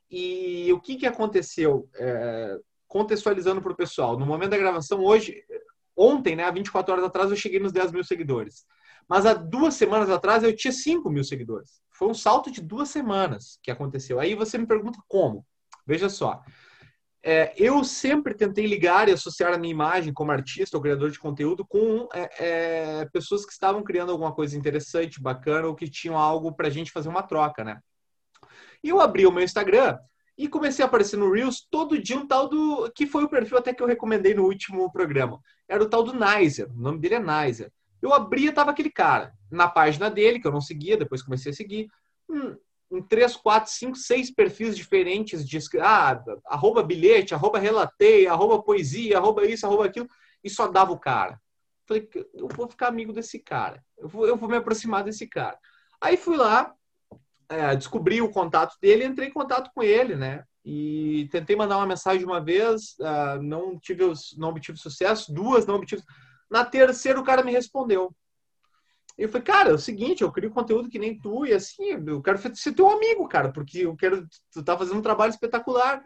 e 0.10 0.72
o 0.74 0.80
que, 0.80 0.96
que 0.96 1.06
aconteceu? 1.06 1.90
É, 1.96 2.58
contextualizando 2.88 3.62
para 3.62 3.72
o 3.72 3.76
pessoal, 3.76 4.18
no 4.18 4.26
momento 4.26 4.52
da 4.52 4.58
gravação, 4.58 5.04
hoje, 5.04 5.44
ontem, 5.96 6.36
né, 6.36 6.44
há 6.44 6.52
24 6.52 6.94
horas 6.94 7.06
atrás, 7.06 7.30
eu 7.30 7.36
cheguei 7.36 7.60
nos 7.60 7.72
10 7.72 7.92
mil 7.92 8.04
seguidores. 8.04 8.66
Mas 9.08 9.26
há 9.26 9.34
duas 9.34 9.74
semanas 9.74 10.10
atrás 10.10 10.44
eu 10.44 10.56
tinha 10.56 10.72
5 10.72 11.10
mil 11.10 11.24
seguidores. 11.24 11.82
Foi 11.92 12.08
um 12.08 12.14
salto 12.14 12.52
de 12.52 12.62
duas 12.62 12.90
semanas 12.90 13.58
que 13.64 13.72
aconteceu. 13.72 14.20
Aí 14.20 14.36
você 14.36 14.58
me 14.58 14.68
pergunta 14.68 15.00
como. 15.08 15.46
Veja 15.86 16.10
só. 16.10 16.42
É, 17.24 17.54
eu 17.58 17.84
sempre 17.84 18.34
tentei 18.34 18.66
ligar 18.66 19.10
e 19.10 19.12
associar 19.12 19.54
a 19.54 19.58
minha 19.58 19.72
imagem 19.72 20.14
como 20.14 20.32
artista 20.32 20.78
ou 20.78 20.84
criador 20.84 21.10
de 21.10 21.20
conteúdo 21.20 21.66
com 21.66 22.08
é, 22.14 22.30
é, 22.40 23.06
pessoas 23.12 23.46
que 23.46 23.52
estavam 23.52 23.84
criando 23.84 24.12
alguma 24.12 24.34
coisa 24.34 24.58
interessante, 24.58 25.22
bacana, 25.22 25.68
ou 25.68 25.76
que 25.76 25.90
tinham 25.90 26.18
algo 26.18 26.54
para 26.54 26.68
a 26.68 26.70
gente 26.70 26.92
fazer 26.92 27.10
uma 27.10 27.24
troca, 27.24 27.64
né? 27.64 27.80
E 28.84 28.90
eu 28.90 29.02
abri 29.02 29.26
o 29.26 29.32
meu 29.32 29.44
Instagram 29.44 29.98
e 30.38 30.48
comecei 30.48 30.84
a 30.84 30.88
aparecer 30.88 31.18
no 31.18 31.32
Reels 31.32 31.66
todo 31.70 32.02
dia 32.02 32.18
um 32.18 32.28
tal 32.28 32.48
do. 32.48 32.92
que 32.96 33.08
foi 33.08 33.24
o 33.24 33.30
perfil 33.30 33.58
até 33.58 33.74
que 33.74 33.82
eu 33.82 33.88
recomendei 33.88 34.34
no 34.34 34.44
último 34.44 34.92
programa. 34.92 35.40
Era 35.68 35.84
o 35.84 35.90
tal 35.90 36.04
do 36.04 36.14
Nizer. 36.14 36.70
O 36.72 36.80
nome 36.80 37.00
dele 37.00 37.16
é 37.16 37.20
Nizer. 37.20 37.72
Eu 38.02 38.14
abria, 38.14 38.54
tava 38.54 38.72
aquele 38.72 38.92
cara. 38.92 39.34
Na 39.52 39.68
página 39.68 40.10
dele, 40.10 40.40
que 40.40 40.48
eu 40.48 40.52
não 40.52 40.62
seguia, 40.62 40.98
depois 40.98 41.24
comecei 41.24 41.52
a 41.52 41.56
seguir. 41.56 41.90
Hum, 42.30 42.56
em 42.92 43.02
três, 43.02 43.36
quatro, 43.36 43.72
cinco, 43.72 43.98
seis 43.98 44.32
perfis 44.32 44.76
diferentes 44.76 45.48
de 45.48 45.60
ah, 45.82 46.24
arroba 46.46 46.84
bilhete, 46.84 47.34
arroba 47.34 47.60
relatei, 47.60 48.28
arroba 48.28 48.62
poesia, 48.62 49.18
arroba 49.18 49.46
isso, 49.46 49.66
arroba 49.66 49.86
aquilo. 49.86 50.08
e 50.44 50.50
só 50.50 50.68
dava 50.68 50.92
o 50.92 51.00
cara. 51.00 51.40
Falei, 51.86 52.08
eu 52.34 52.48
vou 52.50 52.68
ficar 52.68 52.88
amigo 52.88 53.14
desse 53.14 53.40
cara, 53.40 53.84
eu 53.98 54.08
vou, 54.10 54.28
eu 54.28 54.36
vou 54.36 54.50
me 54.50 54.58
aproximar 54.58 55.04
desse 55.04 55.26
cara. 55.28 55.58
Aí 56.02 56.18
fui 56.18 56.36
lá, 56.36 56.74
é, 57.50 57.76
descobri 57.76 58.22
o 58.22 58.32
contato 58.32 58.76
dele, 58.82 59.06
entrei 59.06 59.30
em 59.30 59.34
contato 59.34 59.72
com 59.74 59.82
ele, 59.84 60.16
né? 60.16 60.44
E 60.66 61.30
tentei 61.32 61.56
mandar 61.56 61.78
uma 61.78 61.86
mensagem 61.86 62.26
uma 62.26 62.44
vez, 62.44 62.96
uh, 63.00 63.42
não 63.42 63.80
tive 63.80 64.04
não 64.38 64.50
obtive 64.50 64.78
sucesso, 64.78 65.34
duas 65.34 65.66
não 65.66 65.76
obtive. 65.76 66.04
Na 66.50 66.66
terceira 66.66 67.20
o 67.20 67.24
cara 67.24 67.44
me 67.44 67.52
respondeu. 67.52 68.14
Eu 69.18 69.30
falei, 69.30 69.44
cara, 69.44 69.70
é 69.70 69.74
o 69.74 69.80
seguinte, 69.80 70.22
eu 70.22 70.32
crio 70.32 70.52
conteúdo 70.52 70.90
que 70.90 71.00
nem 71.00 71.20
tu, 71.20 71.46
e 71.46 71.54
assim, 71.54 71.98
eu 72.06 72.22
quero 72.22 72.38
ser 72.56 72.74
teu 72.74 72.90
amigo, 72.90 73.28
cara, 73.28 73.52
porque 73.52 73.80
eu 73.80 73.96
quero. 73.96 74.28
Tu 74.52 74.64
tá 74.64 74.78
fazendo 74.78 75.00
um 75.00 75.02
trabalho 75.02 75.32
espetacular. 75.32 76.04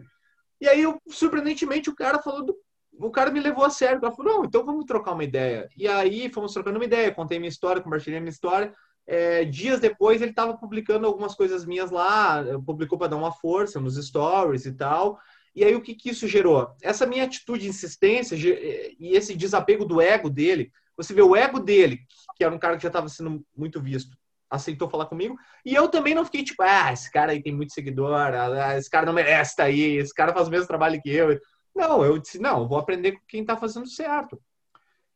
E 0.62 0.68
aí, 0.68 0.84
eu, 0.84 1.02
surpreendentemente, 1.10 1.90
o 1.90 1.96
cara 1.96 2.22
falou 2.22 2.46
do, 2.46 2.56
o 2.94 3.12
cara 3.12 3.32
me 3.32 3.40
levou 3.40 3.66
a 3.66 3.70
sério. 3.70 4.00
Ele 4.02 4.16
falou, 4.16 4.34
não, 4.34 4.46
então 4.46 4.66
vamos 4.66 4.86
trocar 4.86 5.14
uma 5.14 5.24
ideia. 5.24 5.68
E 5.76 5.88
aí 5.88 6.32
fomos 6.32 6.54
trocando 6.54 6.78
uma 6.78 6.86
ideia, 6.86 7.14
contei 7.14 7.40
minha 7.40 7.50
história, 7.50 7.82
compartilhei 7.82 8.20
minha 8.20 8.30
história. 8.30 8.74
É, 9.14 9.44
dias 9.44 9.82
depois 9.82 10.22
ele 10.22 10.32
estava 10.32 10.56
publicando 10.58 11.06
algumas 11.06 11.36
coisas 11.36 11.66
minhas 11.66 11.92
lá, 11.92 12.42
publicou 12.66 12.98
para 12.98 13.10
dar 13.10 13.18
uma 13.18 13.34
força 13.34 13.78
nos 13.78 13.98
stories 13.98 14.66
e 14.66 14.72
tal. 14.72 15.20
E 15.54 15.66
aí 15.66 15.76
o 15.76 15.82
que, 15.82 15.94
que 15.94 16.12
isso 16.12 16.30
gerou? 16.30 16.74
Essa 16.82 17.06
minha 17.06 17.26
atitude 17.26 17.64
de 17.64 17.68
insistência 17.68 18.38
e 18.38 19.12
esse 19.14 19.36
desapego 19.36 19.84
do 19.84 20.00
ego 20.00 20.30
dele, 20.30 20.72
você 20.96 21.14
vê 21.14 21.22
o 21.22 21.36
ego 21.36 21.60
dele, 21.60 22.00
que 22.38 22.44
era 22.46 22.56
um 22.56 22.58
cara 22.58 22.78
que 22.78 22.84
já 22.84 22.88
estava 22.88 23.10
sendo 23.10 23.46
muito 23.54 23.82
visto, 23.82 24.16
aceitou 24.50 24.90
falar 24.90 25.08
comigo. 25.08 25.36
E 25.66 25.76
eu 25.76 25.90
também 25.90 26.16
não 26.16 26.24
fiquei 26.24 26.46
tipo, 26.46 26.64
ah, 26.64 26.94
esse 26.94 27.12
cara 27.12 27.34
aí 27.34 27.44
tem 27.44 27.54
muito 27.54 27.74
seguidor, 27.74 28.14
ah, 28.16 28.78
esse 28.78 28.90
cara 28.90 29.06
não 29.06 29.12
merece 29.12 29.52
estar 29.52 29.66
aí, 29.66 29.98
esse 29.98 30.14
cara 30.14 30.34
faz 30.34 30.48
o 30.48 30.52
mesmo 30.52 30.68
trabalho 30.68 31.02
que 31.02 31.10
eu. 31.10 31.38
Não, 31.76 32.02
eu 32.06 32.18
disse, 32.18 32.40
não, 32.40 32.66
vou 32.66 32.78
aprender 32.78 33.12
com 33.12 33.26
quem 33.28 33.42
está 33.42 33.58
fazendo 33.58 33.90
certo. 33.90 34.42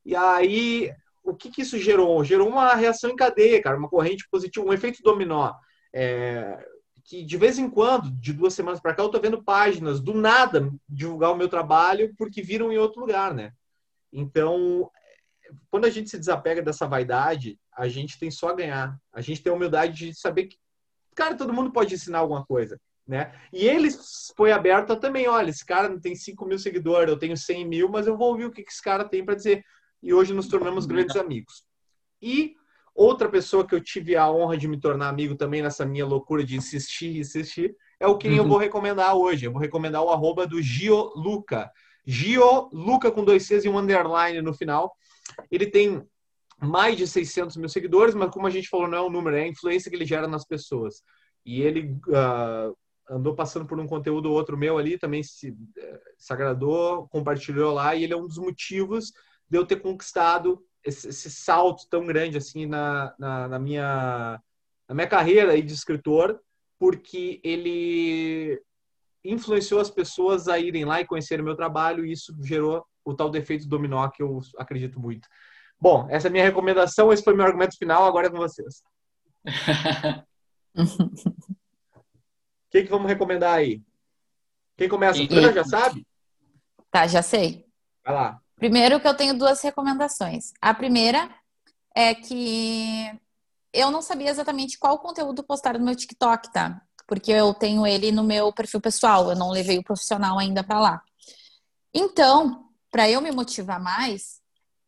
E 0.04 0.14
aí, 0.18 0.91
o 1.26 1.36
que, 1.36 1.50
que 1.50 1.62
isso 1.62 1.78
gerou? 1.78 2.24
Gerou 2.24 2.48
uma 2.48 2.74
reação 2.76 3.10
em 3.10 3.16
cadeia, 3.16 3.62
cara, 3.62 3.78
uma 3.78 3.90
corrente 3.90 4.28
positiva, 4.30 4.66
um 4.66 4.74
efeito 4.74 5.02
dominó. 5.04 5.54
É, 5.94 6.66
que 7.04 7.24
de 7.24 7.38
vez 7.38 7.60
em 7.60 7.70
quando, 7.70 8.12
de 8.12 8.34
duas 8.34 8.54
semanas 8.54 8.80
para 8.80 8.94
cá, 8.94 9.04
eu 9.04 9.10
tô 9.10 9.20
vendo 9.20 9.44
páginas 9.44 10.00
do 10.00 10.14
nada 10.14 10.72
divulgar 10.88 11.32
o 11.32 11.38
meu 11.38 11.48
trabalho 11.48 12.14
porque 12.18 12.42
viram 12.42 12.72
em 12.72 12.78
outro 12.78 13.02
lugar, 13.02 13.34
né? 13.34 13.52
Então, 14.12 14.90
quando 15.70 15.86
a 15.86 15.90
gente 15.90 16.10
se 16.10 16.18
desapega 16.18 16.62
dessa 16.62 16.88
vaidade, 16.88 17.60
a 17.76 17.88
gente 17.88 18.18
tem 18.18 18.32
só 18.32 18.50
a 18.50 18.56
ganhar. 18.56 18.98
A 19.14 19.22
gente 19.22 19.42
tem 19.42 19.52
a 19.52 19.56
humildade 19.56 20.08
de 20.08 20.20
saber 20.20 20.46
que, 20.46 20.58
cara, 21.16 21.36
todo 21.36 21.54
mundo 21.54 21.72
pode 21.72 21.94
ensinar 21.94 22.20
alguma 22.20 22.46
coisa 22.46 22.80
né? 23.08 23.32
E 23.54 23.68
ele 23.68 23.90
foi 24.36 24.52
aberto 24.52 24.96
também, 24.96 25.28
olha, 25.28 25.50
esse 25.50 25.66
cara 25.66 25.88
não 25.88 26.00
tem 26.00 26.16
5 26.16 26.46
mil 26.46 26.58
seguidores, 26.58 27.10
eu 27.10 27.20
tenho 27.20 27.38
100 27.38 27.68
mil, 27.68 27.90
mas 27.90 28.08
eu 28.08 28.18
vou 28.18 28.30
ouvir 28.30 28.46
o 28.46 28.52
que 28.52 28.62
esse 28.62 28.82
cara 28.82 29.06
tem 29.06 29.24
para 29.24 29.36
dizer. 29.36 29.64
E 30.06 30.14
hoje 30.14 30.36
nos 30.36 30.47
tornamos 30.47 30.86
grandes 30.86 31.16
amigos. 31.16 31.64
E 32.22 32.53
outra 32.93 33.28
pessoa 33.28 33.66
que 33.66 33.74
eu 33.74 33.82
tive 33.82 34.16
a 34.16 34.30
honra 34.30 34.56
de 34.56 34.68
me 34.68 34.80
tornar 34.80 35.10
amigo 35.10 35.36
também 35.36 35.64
nessa 35.64 35.84
minha 35.84 36.06
loucura 36.06 36.43
de 36.43 36.56
insistir 36.56 37.08
e 37.08 37.20
insistir, 37.22 37.76
é 37.99 38.06
o 38.06 38.16
quem 38.16 38.34
uhum. 38.34 38.38
eu 38.38 38.47
vou 38.47 38.60
recomendar 38.60 39.16
hoje. 39.16 39.47
Eu 39.47 39.51
vou 39.51 39.60
recomendar 39.60 40.03
o 40.03 40.12
arroba 40.12 40.45
do 40.45 40.62
Gio 40.62 41.12
Luca. 41.16 41.72
Gio 42.06 42.70
Luca 42.72 43.12
com 43.12 43.26
dois 43.26 43.47
Cs 43.47 43.66
e 43.66 43.70
um 43.70 43.80
underline 43.80 44.43
no 44.43 44.53
final. 44.53 44.95
Ele 45.49 45.66
tem 45.66 46.08
mais 46.62 46.95
de 46.95 47.08
600 47.08 47.58
mil 47.58 47.68
seguidores, 47.68 48.14
mas 48.14 48.30
como 48.30 48.45
a 48.45 48.51
gente 48.51 48.70
falou, 48.70 48.88
não 48.88 48.99
é 48.99 49.01
o 49.01 49.10
número, 49.10 49.36
é 49.36 49.41
a 49.41 49.47
influência 49.47 49.89
que 49.89 49.97
ele 49.97 50.06
gera 50.06 50.28
nas 50.28 50.45
pessoas. 50.45 51.01
E 51.43 51.64
ele 51.64 51.97
uh, 52.10 52.78
andou 53.10 53.34
passando 53.34 53.66
por 53.66 53.80
um 53.80 53.88
conteúdo 53.88 54.30
ou 54.30 54.36
outro 54.36 54.56
meu 54.56 54.78
ali, 54.78 54.99
também 54.99 55.24
se, 55.24 55.58
eh, 55.78 56.01
se 56.16 56.32
agradou, 56.32 57.08
compartilhou 57.08 57.74
lá, 57.74 57.95
e 57.95 58.03
ele 58.03 58.14
é 58.14 58.18
um 58.18 58.28
dos 58.28 58.38
motivos 58.38 59.12
de 59.50 59.58
eu 59.58 59.66
ter 59.66 59.78
conquistado 59.78 60.64
esse, 60.84 61.08
esse 61.10 61.30
salto 61.30 61.88
tão 61.89 62.06
grande 62.06 62.38
assim 62.38 62.66
na, 62.66 63.14
na, 63.18 63.48
na, 63.48 63.60
minha, 63.60 64.41
na 64.88 64.96
minha 64.96 65.08
carreira 65.08 65.52
aí 65.52 65.62
de 65.62 65.74
escritor, 65.74 66.39
porque 66.80 67.39
ele 67.43 68.62
influenciou 69.24 69.82
as 69.82 69.89
pessoas 69.89 70.48
a 70.48 70.60
irem 70.60 70.86
lá 70.86 71.02
e 71.02 71.06
conhecerem 71.06 71.41
o 71.41 71.46
meu 71.46 71.56
trabalho, 71.56 72.06
e 72.06 72.12
isso 72.12 72.36
gerou 72.43 72.86
o 73.04 73.14
tal 73.14 73.30
defeito 73.30 73.68
dominó 73.68 74.08
que 74.10 74.22
eu 74.22 74.39
acredito 74.58 75.00
muito. 75.00 75.28
Bom, 75.80 76.08
essa 76.10 76.28
é 76.28 76.30
a 76.30 76.32
minha 76.32 76.43
recomendação, 76.43 77.12
esse 77.12 77.24
foi 77.24 77.36
meu 77.36 77.46
argumento 77.46 77.78
final, 77.78 78.06
agora 78.06 78.28
é 78.28 78.30
com 78.30 78.38
vocês. 78.38 78.84
que, 82.76 82.84
que 82.84 82.89
vamos 82.89 83.08
recomendar 83.08 83.54
aí? 83.54 83.82
Quem 84.76 84.89
começa? 84.89 85.22
E... 85.22 85.54
já 85.54 85.64
sabe? 85.64 86.06
Tá, 86.91 87.08
já 87.08 87.22
sei. 87.22 87.66
Vai 88.04 88.14
lá. 88.14 88.41
Primeiro 88.56 88.99
que 88.99 89.08
eu 89.08 89.16
tenho 89.16 89.38
duas 89.38 89.62
recomendações. 89.62 90.53
A 90.62 90.74
primeira 90.74 91.30
é 91.93 92.16
que 92.16 93.12
eu 93.74 93.91
não 93.91 94.01
sabia 94.01 94.30
exatamente 94.30 94.80
qual 94.80 94.99
conteúdo 94.99 95.43
postar 95.43 95.78
no 95.78 95.86
meu 95.86 95.95
TikTok, 95.95 96.51
tá? 96.51 96.82
Porque 97.06 97.32
eu 97.32 97.53
tenho 97.53 97.86
ele 97.86 98.12
no 98.12 98.24
meu 98.24 98.51
perfil 98.53 98.80
pessoal, 98.80 99.30
eu 99.30 99.36
não 99.36 99.51
levei 99.51 99.78
o 99.78 99.84
profissional 99.84 100.39
ainda 100.39 100.64
para 100.64 100.80
lá. 100.80 101.01
Então, 101.93 102.70
para 102.89 103.10
eu 103.10 103.22
me 103.22 103.32
motivar 103.32 103.80
mais, 103.80 104.41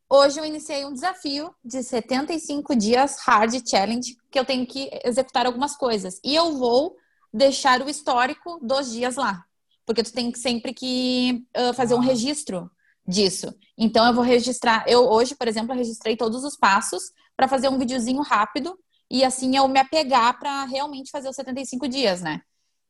hoje 0.09 0.39
eu 0.39 0.45
iniciei 0.45 0.85
um 0.85 0.93
desafio 0.93 1.53
de 1.63 1.83
75 1.83 2.75
dias 2.75 3.17
hard 3.19 3.61
challenge 3.69 4.17
que 4.31 4.39
eu 4.39 4.45
tenho 4.45 4.65
que 4.65 4.89
executar 5.03 5.45
algumas 5.45 5.75
coisas. 5.75 6.19
E 6.23 6.33
eu 6.33 6.57
vou 6.57 6.95
deixar 7.33 7.81
o 7.81 7.89
histórico 7.89 8.59
dos 8.61 8.91
dias 8.91 9.17
lá. 9.17 9.43
Porque 9.85 10.03
tu 10.03 10.11
tem 10.11 10.33
sempre 10.33 10.73
que 10.73 11.45
uh, 11.55 11.73
fazer 11.73 11.95
um 11.95 11.99
registro 11.99 12.71
disso. 13.07 13.53
Então 13.77 14.05
eu 14.05 14.13
vou 14.13 14.23
registrar. 14.23 14.83
Eu 14.87 15.07
hoje, 15.07 15.35
por 15.35 15.47
exemplo, 15.47 15.73
eu 15.73 15.77
registrei 15.77 16.17
todos 16.17 16.43
os 16.43 16.57
passos 16.57 17.11
para 17.35 17.47
fazer 17.47 17.69
um 17.69 17.77
videozinho 17.77 18.21
rápido 18.21 18.77
e 19.09 19.23
assim 19.23 19.55
eu 19.55 19.67
me 19.67 19.79
apegar 19.79 20.37
para 20.37 20.65
realmente 20.65 21.11
fazer 21.11 21.29
os 21.29 21.35
75 21.35 21.87
dias, 21.87 22.21
né? 22.21 22.41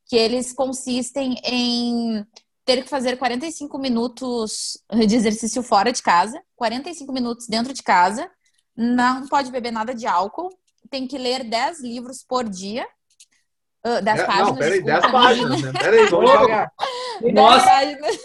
Que 0.07 0.15
eles 0.15 0.53
consistem 0.53 1.36
em 1.43 2.26
ter 2.65 2.84
que 2.84 2.89
fazer 2.89 3.18
45 3.18 3.78
minutos 3.78 4.78
de 5.07 5.15
exercício 5.15 5.61
fora 5.61 5.91
de 5.91 6.01
casa, 6.01 6.41
45 6.55 7.13
minutos 7.13 7.47
dentro 7.47 7.74
de 7.74 7.84
casa, 7.84 8.30
não 8.76 9.28
pode 9.28 9.51
beber 9.51 9.72
nada 9.72 9.93
de 9.93 10.05
álcool, 10.05 10.49
tem 10.89 11.07
que 11.07 11.18
ler 11.18 11.43
10 11.43 11.82
livros 11.82 12.24
por 12.28 12.47
dia 12.47 12.86
Uh, 13.86 14.01
das 14.01 14.20
é, 14.20 14.26
páginas. 14.26 14.49
Não, 14.49 14.57
peraí, 14.57 14.84
10 14.84 15.11
páginas, 15.11 15.61
né? 15.61 15.72
Peraí, 15.80 16.05
vamos 16.07 16.32
jogar. 16.32 16.72
Nossa, 17.34 17.72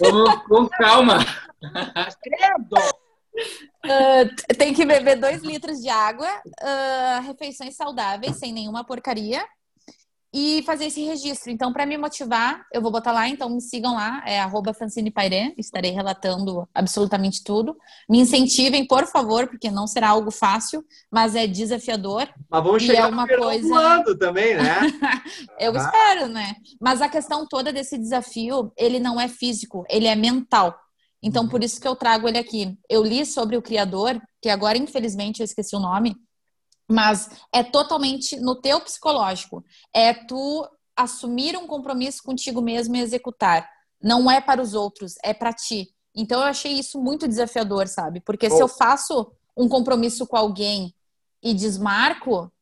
vamos 0.01 0.43
com 0.45 0.69
calma. 0.69 1.19
Uh, 3.85 4.55
tem 4.59 4.75
que 4.75 4.85
beber 4.85 5.17
2 5.17 5.43
litros 5.43 5.81
de 5.81 5.89
água, 5.89 6.29
uh, 6.29 7.23
refeições 7.27 7.75
saudáveis, 7.75 8.37
sem 8.37 8.53
nenhuma 8.53 8.85
porcaria, 8.85 9.45
e 10.33 10.63
fazer 10.65 10.87
esse 10.87 11.05
registro. 11.05 11.51
Então, 11.51 11.73
para 11.73 11.85
me 11.85 11.99
motivar, 11.99 12.65
eu 12.73 12.81
vou 12.81 12.91
botar 12.91 13.13
lá, 13.13 13.29
então 13.29 13.51
me 13.51 13.61
sigam 13.61 13.95
lá, 13.95 14.23
é 14.27 14.41
arroba 14.41 14.73
Francine 14.73 15.11
Pairé, 15.11 15.53
estarei 15.59 15.91
relatando 15.91 16.67
absolutamente 16.75 17.45
tudo. 17.45 17.77
Me 18.09 18.19
incentivem, 18.21 18.87
por 18.87 19.07
favor, 19.07 19.47
porque 19.47 19.71
não 19.71 19.87
será 19.87 20.09
algo 20.09 20.31
fácil, 20.31 20.83
mas 21.11 21.35
é 21.35 21.47
desafiador. 21.47 22.29
Mas 22.49 22.65
vamos 22.65 22.83
chegar 22.83 23.03
é 23.03 23.07
uma 23.07 23.29
coisa 23.29 24.05
também, 24.19 24.57
né? 24.57 24.81
eu 25.61 25.73
ah. 25.75 25.79
espero, 25.79 26.29
né? 26.29 26.55
Mas 26.81 27.03
a 27.03 27.09
questão 27.09 27.47
toda 27.47 27.73
desse 27.73 27.99
desafio, 27.99 28.73
ele 28.77 28.99
não 28.99 29.21
é 29.21 29.29
físico, 29.29 29.85
ele 29.91 30.07
é 30.07 30.17
mental. 30.17 30.75
Então, 31.23 31.45
uhum. 31.45 31.49
por 31.49 31.63
isso 31.63 31.81
que 31.81 31.87
eu 31.87 31.95
trago 31.95 32.27
ele 32.27 32.39
aqui. 32.39 32.77
Eu 32.89 33.05
li 33.05 33.25
sobre 33.27 33.57
o 33.57 33.63
criador, 33.63 34.21
que 34.41 34.49
agora, 34.49 34.79
infelizmente, 34.79 35.41
eu 35.41 35.45
esqueci 35.45 35.77
o 35.77 35.81
nome, 35.81 36.17
mas 36.89 37.31
é 37.53 37.63
totalmente 37.63 38.39
no 38.39 38.55
teu 38.55 38.81
psicológico. 38.81 39.65
É 39.93 40.13
tu 40.13 40.69
assumir 40.97 41.57
um 41.57 41.67
compromisso 41.67 42.23
contigo 42.23 42.61
mesmo 42.61 42.97
e 42.97 43.01
executar. 43.01 43.69
Não 44.03 44.31
é 44.31 44.41
para 44.41 44.61
os 44.61 44.75
outros, 44.75 45.15
é 45.23 45.33
para 45.33 45.53
ti. 45.53 45.89
Então 46.15 46.41
eu 46.41 46.47
achei 46.47 46.73
isso 46.73 47.01
muito 47.01 47.29
desafiador, 47.29 47.89
sabe? 47.89 48.21
Porque 48.21 48.47
oh. 48.47 48.51
se 48.51 48.63
eu 48.63 48.69
faço 48.69 49.33
um 49.57 49.69
compromisso 49.69 50.27
com 50.27 50.37
alguém 50.37 50.95
e 51.43 51.55
desmarco, 51.55 52.53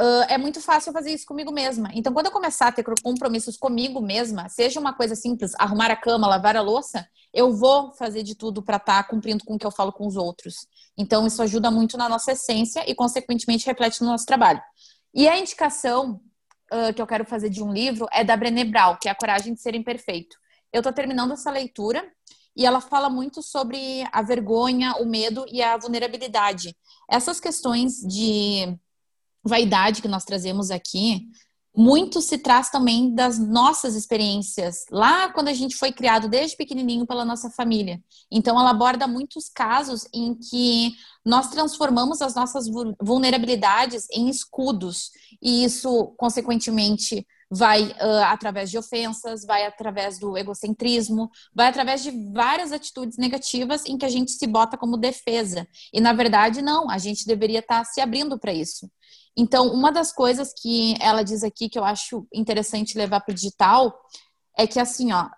uh, 0.00 0.24
é 0.28 0.38
muito 0.38 0.60
fácil 0.60 0.92
fazer 0.92 1.12
isso 1.12 1.26
comigo 1.26 1.52
mesma. 1.52 1.90
Então, 1.94 2.12
quando 2.12 2.26
eu 2.26 2.32
começar 2.32 2.68
a 2.68 2.72
ter 2.72 2.84
compromissos 3.02 3.56
comigo 3.56 4.00
mesma, 4.00 4.48
seja 4.48 4.80
uma 4.80 4.94
coisa 4.94 5.14
simples, 5.14 5.52
arrumar 5.58 5.90
a 5.90 5.96
cama, 5.96 6.26
lavar 6.26 6.56
a 6.56 6.62
louça, 6.62 7.06
eu 7.32 7.52
vou 7.52 7.92
fazer 7.92 8.22
de 8.22 8.34
tudo 8.34 8.62
para 8.62 8.76
estar 8.76 9.02
tá 9.02 9.08
cumprindo 9.08 9.44
com 9.44 9.54
o 9.54 9.58
que 9.58 9.66
eu 9.66 9.70
falo 9.70 9.92
com 9.92 10.06
os 10.06 10.16
outros. 10.16 10.66
Então, 10.96 11.26
isso 11.26 11.42
ajuda 11.42 11.70
muito 11.70 11.96
na 11.96 12.08
nossa 12.08 12.32
essência 12.32 12.88
e, 12.88 12.94
consequentemente, 12.94 13.66
reflete 13.66 14.00
no 14.00 14.08
nosso 14.08 14.26
trabalho. 14.26 14.60
E 15.14 15.28
a 15.28 15.38
indicação 15.38 16.20
uh, 16.72 16.92
que 16.94 17.00
eu 17.00 17.06
quero 17.06 17.24
fazer 17.24 17.48
de 17.48 17.62
um 17.62 17.72
livro 17.72 18.06
é 18.12 18.22
da 18.22 18.36
Brené 18.36 18.64
Brown, 18.64 18.96
que 19.00 19.08
é 19.08 19.10
A 19.10 19.14
Coragem 19.14 19.54
de 19.54 19.60
Ser 19.60 19.74
Imperfeito. 19.74 20.36
Eu 20.72 20.80
estou 20.80 20.92
terminando 20.92 21.32
essa 21.32 21.50
leitura 21.50 22.04
e 22.56 22.64
ela 22.66 22.80
fala 22.80 23.08
muito 23.08 23.42
sobre 23.42 24.04
a 24.12 24.22
vergonha, 24.22 24.94
o 24.94 25.06
medo 25.06 25.44
e 25.48 25.62
a 25.62 25.76
vulnerabilidade. 25.76 26.76
Essas 27.08 27.40
questões 27.40 27.94
de 28.00 28.76
vaidade 29.42 30.02
que 30.02 30.08
nós 30.08 30.24
trazemos 30.24 30.70
aqui, 30.70 31.26
muito 31.76 32.20
se 32.20 32.38
traz 32.38 32.70
também 32.70 33.14
das 33.14 33.38
nossas 33.38 33.94
experiências, 33.94 34.84
lá 34.90 35.32
quando 35.32 35.48
a 35.48 35.52
gente 35.52 35.76
foi 35.76 35.92
criado 35.92 36.28
desde 36.28 36.56
pequenininho 36.56 37.06
pela 37.06 37.24
nossa 37.24 37.50
família. 37.50 38.00
Então, 38.30 38.58
ela 38.58 38.70
aborda 38.70 39.06
muitos 39.06 39.48
casos 39.48 40.06
em 40.12 40.34
que 40.34 40.92
nós 41.24 41.48
transformamos 41.48 42.20
as 42.20 42.34
nossas 42.34 42.66
vulnerabilidades 43.00 44.06
em 44.12 44.28
escudos, 44.28 45.10
e 45.40 45.64
isso, 45.64 46.12
consequentemente, 46.16 47.26
vai 47.50 47.82
uh, 47.82 48.24
através 48.26 48.70
de 48.70 48.78
ofensas, 48.78 49.44
vai 49.44 49.66
através 49.66 50.18
do 50.20 50.38
egocentrismo, 50.38 51.28
vai 51.52 51.66
através 51.66 52.02
de 52.02 52.12
várias 52.32 52.70
atitudes 52.70 53.18
negativas 53.18 53.84
em 53.86 53.98
que 53.98 54.04
a 54.04 54.08
gente 54.08 54.30
se 54.30 54.46
bota 54.46 54.78
como 54.78 54.96
defesa. 54.96 55.66
E, 55.92 56.00
na 56.00 56.12
verdade, 56.12 56.62
não, 56.62 56.88
a 56.88 56.96
gente 56.96 57.26
deveria 57.26 57.58
estar 57.58 57.84
se 57.84 58.00
abrindo 58.00 58.38
para 58.38 58.52
isso. 58.52 58.88
Então, 59.36 59.68
uma 59.72 59.90
das 59.90 60.12
coisas 60.12 60.52
que 60.52 60.96
ela 61.00 61.22
diz 61.22 61.42
aqui 61.42 61.68
que 61.68 61.78
eu 61.78 61.84
acho 61.84 62.26
interessante 62.32 62.98
levar 62.98 63.20
para 63.20 63.32
o 63.32 63.34
digital 63.34 63.98
é 64.58 64.66
que, 64.66 64.78
assim, 64.78 65.12
ó, 65.12 65.28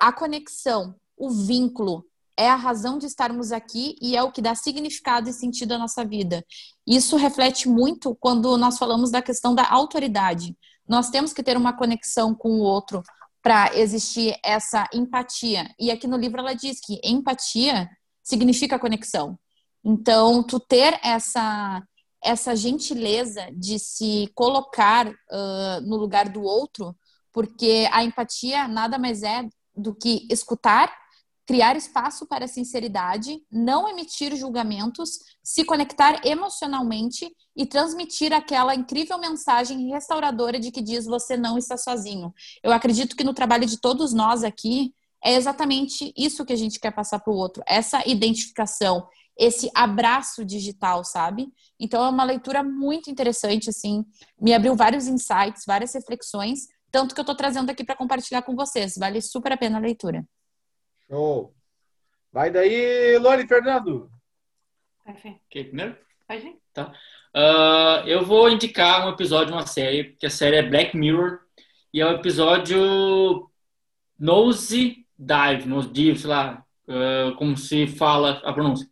a 0.00 0.12
conexão, 0.12 0.94
o 1.16 1.30
vínculo, 1.30 2.04
é 2.36 2.48
a 2.48 2.56
razão 2.56 2.98
de 2.98 3.06
estarmos 3.06 3.52
aqui 3.52 3.94
e 4.00 4.16
é 4.16 4.22
o 4.22 4.32
que 4.32 4.40
dá 4.40 4.54
significado 4.54 5.28
e 5.28 5.32
sentido 5.32 5.72
à 5.72 5.78
nossa 5.78 6.04
vida. 6.04 6.44
Isso 6.86 7.16
reflete 7.16 7.68
muito 7.68 8.16
quando 8.18 8.56
nós 8.56 8.78
falamos 8.78 9.10
da 9.10 9.20
questão 9.20 9.54
da 9.54 9.70
autoridade. 9.70 10.56
Nós 10.88 11.10
temos 11.10 11.32
que 11.32 11.42
ter 11.42 11.56
uma 11.56 11.76
conexão 11.76 12.34
com 12.34 12.50
o 12.52 12.62
outro 12.62 13.02
para 13.42 13.76
existir 13.76 14.34
essa 14.42 14.88
empatia. 14.94 15.70
E 15.78 15.90
aqui 15.90 16.06
no 16.06 16.16
livro 16.16 16.40
ela 16.40 16.54
diz 16.54 16.80
que 16.80 17.00
empatia 17.04 17.88
significa 18.22 18.78
conexão. 18.78 19.38
Então, 19.84 20.42
tu 20.42 20.58
ter 20.58 20.98
essa 21.02 21.82
essa 22.22 22.54
gentileza 22.54 23.48
de 23.52 23.78
se 23.78 24.30
colocar 24.34 25.08
uh, 25.08 25.80
no 25.82 25.96
lugar 25.96 26.28
do 26.28 26.42
outro, 26.42 26.96
porque 27.32 27.88
a 27.90 28.04
empatia 28.04 28.68
nada 28.68 28.98
mais 28.98 29.22
é 29.22 29.48
do 29.74 29.94
que 29.94 30.26
escutar, 30.30 30.92
criar 31.46 31.76
espaço 31.76 32.26
para 32.26 32.46
sinceridade, 32.46 33.42
não 33.50 33.88
emitir 33.88 34.34
julgamentos, 34.36 35.18
se 35.42 35.64
conectar 35.64 36.24
emocionalmente 36.24 37.34
e 37.56 37.66
transmitir 37.66 38.32
aquela 38.32 38.74
incrível 38.74 39.18
mensagem 39.18 39.88
restauradora 39.90 40.60
de 40.60 40.70
que 40.70 40.80
diz 40.80 41.04
você 41.04 41.36
não 41.36 41.58
está 41.58 41.76
sozinho. 41.76 42.32
Eu 42.62 42.72
acredito 42.72 43.16
que 43.16 43.24
no 43.24 43.34
trabalho 43.34 43.66
de 43.66 43.80
todos 43.80 44.14
nós 44.14 44.44
aqui 44.44 44.94
é 45.24 45.34
exatamente 45.34 46.12
isso 46.16 46.44
que 46.44 46.52
a 46.52 46.56
gente 46.56 46.80
quer 46.80 46.92
passar 46.92 47.20
para 47.20 47.32
o 47.32 47.36
outro, 47.36 47.62
essa 47.66 48.02
identificação, 48.08 49.06
esse 49.38 49.70
abraço 49.74 50.44
digital, 50.44 51.04
sabe? 51.04 51.48
Então 51.78 52.04
é 52.04 52.08
uma 52.08 52.24
leitura 52.24 52.62
muito 52.62 53.10
interessante, 53.10 53.70
assim, 53.70 54.04
me 54.40 54.54
abriu 54.54 54.74
vários 54.74 55.06
insights, 55.06 55.64
várias 55.66 55.94
reflexões, 55.94 56.66
tanto 56.90 57.14
que 57.14 57.20
eu 57.20 57.22
estou 57.22 57.36
trazendo 57.36 57.70
aqui 57.70 57.84
para 57.84 57.96
compartilhar 57.96 58.42
com 58.42 58.54
vocês. 58.54 58.94
Vale 58.96 59.20
super 59.22 59.52
a 59.52 59.56
pena 59.56 59.78
a 59.78 59.80
leitura. 59.80 60.24
Show! 61.08 61.54
Vai 62.30 62.50
daí, 62.50 63.18
Lori 63.18 63.46
Fernando. 63.46 64.10
Ok, 65.06 65.40
primeiro? 65.64 65.96
Pode 66.26 66.56
Tá. 66.72 66.92
Uh, 67.34 68.06
eu 68.06 68.24
vou 68.24 68.48
indicar 68.48 69.06
um 69.06 69.10
episódio 69.10 69.48
de 69.48 69.52
uma 69.52 69.66
série, 69.66 70.16
que 70.18 70.26
a 70.26 70.30
série 70.30 70.56
é 70.56 70.62
Black 70.62 70.96
Mirror, 70.96 71.40
e 71.92 72.00
é 72.00 72.06
o 72.06 72.12
episódio 72.12 73.50
Nose 74.18 75.06
Dive, 75.18 75.68
Nose 75.68 75.90
Dive, 75.90 76.18
sei 76.18 76.30
lá, 76.30 76.64
uh, 76.88 77.34
como 77.36 77.56
se 77.56 77.86
fala 77.86 78.40
a 78.44 78.52
pronúncia 78.52 78.86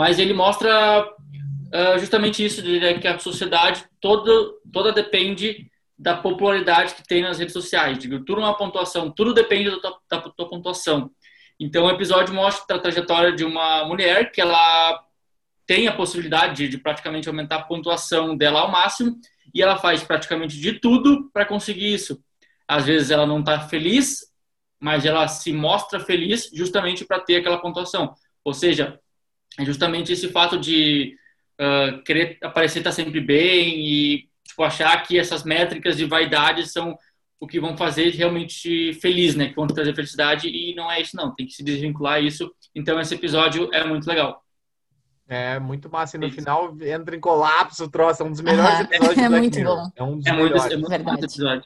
mas 0.00 0.18
ele 0.18 0.32
mostra 0.32 1.04
uh, 1.04 1.98
justamente 1.98 2.42
isso, 2.42 2.62
de, 2.62 2.98
que 3.00 3.06
a 3.06 3.18
sociedade 3.18 3.84
toda, 4.00 4.32
toda 4.72 4.94
depende 4.94 5.70
da 5.98 6.16
popularidade 6.16 6.94
que 6.94 7.06
tem 7.06 7.20
nas 7.20 7.38
redes 7.38 7.52
sociais. 7.52 7.98
Tudo 7.98 8.40
é 8.40 8.44
uma 8.44 8.56
pontuação, 8.56 9.10
tudo 9.10 9.34
depende 9.34 9.68
da 9.68 9.76
tua, 9.76 9.98
da 10.08 10.20
tua 10.22 10.48
pontuação. 10.48 11.10
Então, 11.60 11.84
o 11.84 11.90
episódio 11.90 12.32
mostra 12.32 12.76
a 12.76 12.78
trajetória 12.78 13.30
de 13.30 13.44
uma 13.44 13.84
mulher 13.84 14.32
que 14.32 14.40
ela 14.40 15.04
tem 15.66 15.86
a 15.86 15.92
possibilidade 15.92 16.56
de, 16.56 16.68
de 16.68 16.78
praticamente 16.78 17.28
aumentar 17.28 17.56
a 17.56 17.64
pontuação 17.64 18.34
dela 18.34 18.60
ao 18.60 18.70
máximo 18.70 19.20
e 19.54 19.60
ela 19.60 19.76
faz 19.76 20.02
praticamente 20.02 20.58
de 20.58 20.80
tudo 20.80 21.30
para 21.30 21.44
conseguir 21.44 21.92
isso. 21.92 22.18
Às 22.66 22.86
vezes 22.86 23.10
ela 23.10 23.26
não 23.26 23.40
está 23.40 23.60
feliz, 23.68 24.20
mas 24.80 25.04
ela 25.04 25.28
se 25.28 25.52
mostra 25.52 26.00
feliz 26.00 26.48
justamente 26.54 27.04
para 27.04 27.20
ter 27.20 27.36
aquela 27.36 27.60
pontuação. 27.60 28.14
Ou 28.42 28.54
seja, 28.54 28.98
é 29.60 29.64
justamente 29.64 30.12
esse 30.12 30.28
fato 30.28 30.58
de 30.58 31.16
uh, 31.60 32.02
querer 32.02 32.38
aparecer 32.42 32.78
estar 32.78 32.90
tá 32.90 32.96
sempre 32.96 33.20
bem 33.20 33.78
e 33.78 34.28
tipo, 34.46 34.62
achar 34.62 34.96
que 35.02 35.18
essas 35.18 35.44
métricas 35.44 35.96
de 35.96 36.04
vaidade 36.04 36.68
são 36.68 36.96
o 37.38 37.46
que 37.46 37.60
vão 37.60 37.76
fazer 37.76 38.10
realmente 38.10 38.92
feliz, 38.94 39.34
né? 39.34 39.48
Que 39.48 39.56
vão 39.56 39.66
trazer 39.66 39.94
felicidade 39.94 40.48
e 40.48 40.74
não 40.74 40.90
é 40.90 41.00
isso 41.00 41.16
não, 41.16 41.34
tem 41.34 41.46
que 41.46 41.54
se 41.54 41.62
desvincular 41.62 42.22
isso. 42.22 42.52
Então 42.74 43.00
esse 43.00 43.14
episódio 43.14 43.70
é 43.72 43.84
muito 43.84 44.06
legal. 44.06 44.44
É 45.26 45.58
muito 45.60 45.88
massa. 45.88 46.16
E 46.16 46.20
no 46.20 46.30
final 46.30 46.76
entra 46.82 47.14
em 47.14 47.20
colapso 47.20 47.84
o 47.84 47.90
troço. 47.90 48.22
É 48.22 48.26
um 48.26 48.32
dos 48.32 48.40
melhores 48.40 48.80
episódios 48.80 49.16
é 49.24 49.28
muito 49.28 49.56
Mirror. 49.56 49.76
bom. 49.76 49.92
É 49.96 50.02
um 50.02 50.16
dos 50.18 50.26
é 50.26 50.32
melhores. 50.32 50.62
Muito, 50.62 50.72
é 50.72 50.76
muito 50.76 50.90
Verdade. 50.90 51.24
episódio. 51.24 51.64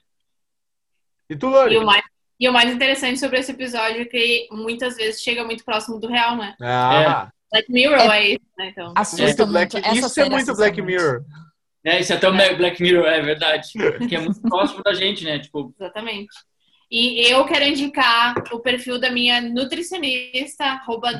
E 1.30 1.36
tu, 1.36 1.49
Lori? 1.49 1.74
E 1.74 1.78
o, 1.78 1.86
mais, 1.86 2.05
e 2.38 2.49
o 2.49 2.53
mais 2.53 2.72
interessante 2.72 3.18
sobre 3.18 3.38
esse 3.38 3.51
episódio 3.51 4.03
é 4.03 4.05
que 4.05 4.47
muitas 4.53 4.97
vezes 4.97 5.22
chega 5.22 5.42
muito 5.45 5.64
próximo 5.64 5.99
do 5.99 6.09
real, 6.09 6.36
né? 6.36 6.55
Ah. 6.61 7.30
É. 7.30 7.34
Black 7.51 7.70
Mirror 7.70 7.99
é, 7.99 8.18
é 8.18 8.28
isso, 8.30 8.47
né? 8.59 8.68
Então. 8.68 8.92
Assusta 8.97 9.47
muito. 9.47 9.53
Black, 9.53 9.99
isso 9.99 10.20
é 10.20 10.28
muito 10.28 10.57
Black 10.57 10.82
Mirror. 10.82 11.24
É, 11.84 12.01
isso 12.01 12.12
é 12.12 12.16
até 12.16 12.28
o 12.28 12.32
Black 12.32 12.82
Mirror, 12.82 13.07
é 13.07 13.20
verdade. 13.20 13.68
Que 14.09 14.16
é 14.16 14.20
muito 14.20 14.40
próximo 14.49 14.82
da 14.82 14.95
gente, 14.95 15.24
né? 15.24 15.38
Tipo... 15.38 15.74
Exatamente. 15.78 16.34
E 16.90 17.30
eu 17.30 17.45
quero 17.45 17.64
indicar 17.64 18.34
o 18.53 18.61
perfil 18.61 18.99
da 18.99 19.11
minha 19.11 19.40
nutricionista, 19.40 20.64
arroba 20.64 21.11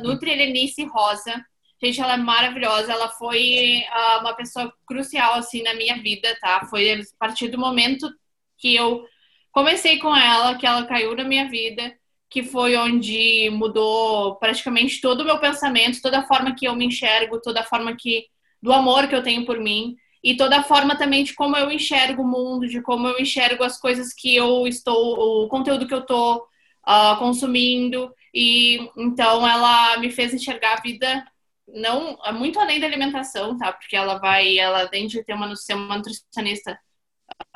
Rosa. 0.93 1.45
Gente, 1.83 2.01
ela 2.01 2.15
é 2.15 2.17
maravilhosa. 2.17 2.93
Ela 2.93 3.09
foi 3.09 3.83
uh, 3.91 4.21
uma 4.21 4.35
pessoa 4.35 4.73
crucial, 4.87 5.35
assim, 5.35 5.63
na 5.63 5.75
minha 5.75 5.97
vida, 6.01 6.37
tá? 6.41 6.67
Foi 6.71 6.93
a 6.93 7.03
partir 7.19 7.49
do 7.49 7.59
momento 7.59 8.09
que 8.57 8.75
eu 8.75 9.05
comecei 9.53 9.99
com 9.99 10.17
ela, 10.17 10.57
que 10.57 10.67
ela 10.67 10.87
caiu 10.87 11.15
na 11.15 11.25
minha 11.25 11.49
vida 11.49 11.93
que 12.35 12.43
foi 12.43 12.77
onde 12.77 13.49
mudou 13.51 14.35
praticamente 14.35 15.01
todo 15.01 15.21
o 15.21 15.25
meu 15.25 15.39
pensamento, 15.39 16.03
toda 16.03 16.19
a 16.19 16.27
forma 16.27 16.53
que 16.53 16.67
eu 16.67 16.75
me 16.75 16.87
enxergo, 16.87 17.41
toda 17.41 17.61
a 17.61 17.65
forma 17.65 17.95
que 17.95 18.27
do 18.61 18.73
amor 18.73 19.07
que 19.07 19.15
eu 19.15 19.23
tenho 19.23 19.47
por 19.47 19.61
mim 19.61 19.95
e 20.21 20.37
toda 20.37 20.59
a 20.59 20.63
forma 20.65 20.99
também 20.99 21.23
de 21.23 21.33
como 21.33 21.57
eu 21.57 21.71
enxergo 21.71 22.23
o 22.23 22.27
mundo, 22.27 22.67
de 22.67 22.83
como 22.83 23.07
eu 23.07 23.21
enxergo 23.21 23.63
as 23.63 23.79
coisas 23.79 24.13
que 24.13 24.35
eu 24.35 24.67
estou, 24.67 25.45
o 25.45 25.49
conteúdo 25.49 25.87
que 25.87 25.95
eu 25.95 26.01
estou 26.01 26.39
uh, 26.89 27.17
consumindo 27.21 28.13
e 28.35 28.81
então 28.97 29.47
ela 29.47 29.97
me 29.99 30.11
fez 30.11 30.35
enxergar 30.35 30.79
a 30.79 30.81
vida 30.81 31.25
não 31.69 32.19
muito 32.33 32.59
além 32.59 32.81
da 32.81 32.87
alimentação, 32.89 33.57
tá? 33.57 33.73
Porque 33.73 33.95
ela 33.95 34.19
vai, 34.19 34.59
ela 34.59 34.89
tem 34.89 35.07
de 35.07 35.23
ter 35.23 35.35
uma, 35.35 35.55
ser 35.55 35.75
uma 35.75 35.99
nutricionista 35.99 36.77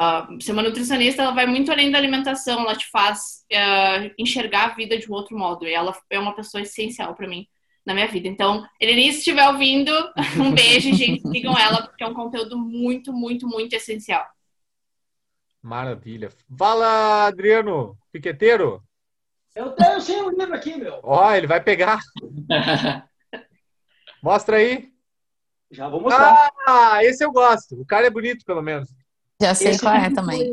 Uh, 0.00 0.40
ser 0.40 0.52
uma 0.52 0.62
nutricionista, 0.62 1.22
ela 1.22 1.32
vai 1.32 1.46
muito 1.46 1.70
além 1.70 1.90
da 1.90 1.98
alimentação, 1.98 2.60
ela 2.60 2.76
te 2.76 2.88
faz 2.90 3.44
uh, 3.52 4.14
enxergar 4.18 4.66
a 4.66 4.74
vida 4.74 4.98
de 4.98 5.10
um 5.10 5.14
outro 5.14 5.36
modo. 5.36 5.66
E 5.66 5.72
ela 5.72 5.96
é 6.10 6.18
uma 6.18 6.34
pessoa 6.34 6.62
essencial 6.62 7.14
para 7.14 7.28
mim 7.28 7.46
na 7.84 7.94
minha 7.94 8.06
vida. 8.06 8.28
Então, 8.28 8.66
Elenice, 8.78 9.12
se 9.12 9.18
estiver 9.18 9.48
ouvindo, 9.48 9.90
um 10.38 10.52
beijo, 10.52 10.94
gente. 10.94 11.26
Sigam 11.28 11.56
ela, 11.58 11.86
porque 11.86 12.04
é 12.04 12.06
um 12.06 12.14
conteúdo 12.14 12.58
muito, 12.58 13.12
muito, 13.12 13.48
muito 13.48 13.74
essencial. 13.74 14.26
Maravilha. 15.62 16.28
Fala, 16.56 17.26
Adriano, 17.26 17.96
piqueteiro. 18.12 18.82
Eu 19.56 19.72
tenho 19.72 20.00
sim 20.00 20.20
um 20.20 20.30
livro 20.30 20.54
aqui, 20.54 20.76
meu. 20.76 21.00
Ó, 21.02 21.34
ele 21.34 21.46
vai 21.46 21.60
pegar. 21.60 21.98
Mostra 24.22 24.58
aí. 24.58 24.92
Já 25.70 25.88
vou 25.88 26.00
mostrar. 26.00 26.50
Ah, 26.66 27.04
esse 27.04 27.24
eu 27.24 27.32
gosto. 27.32 27.80
O 27.80 27.86
cara 27.86 28.06
é 28.06 28.10
bonito, 28.10 28.44
pelo 28.44 28.62
menos. 28.62 28.88
Já 29.40 29.54
sei 29.54 29.70
esse 29.70 29.80
qual 29.80 29.94
é 29.94 30.10
também. 30.10 30.52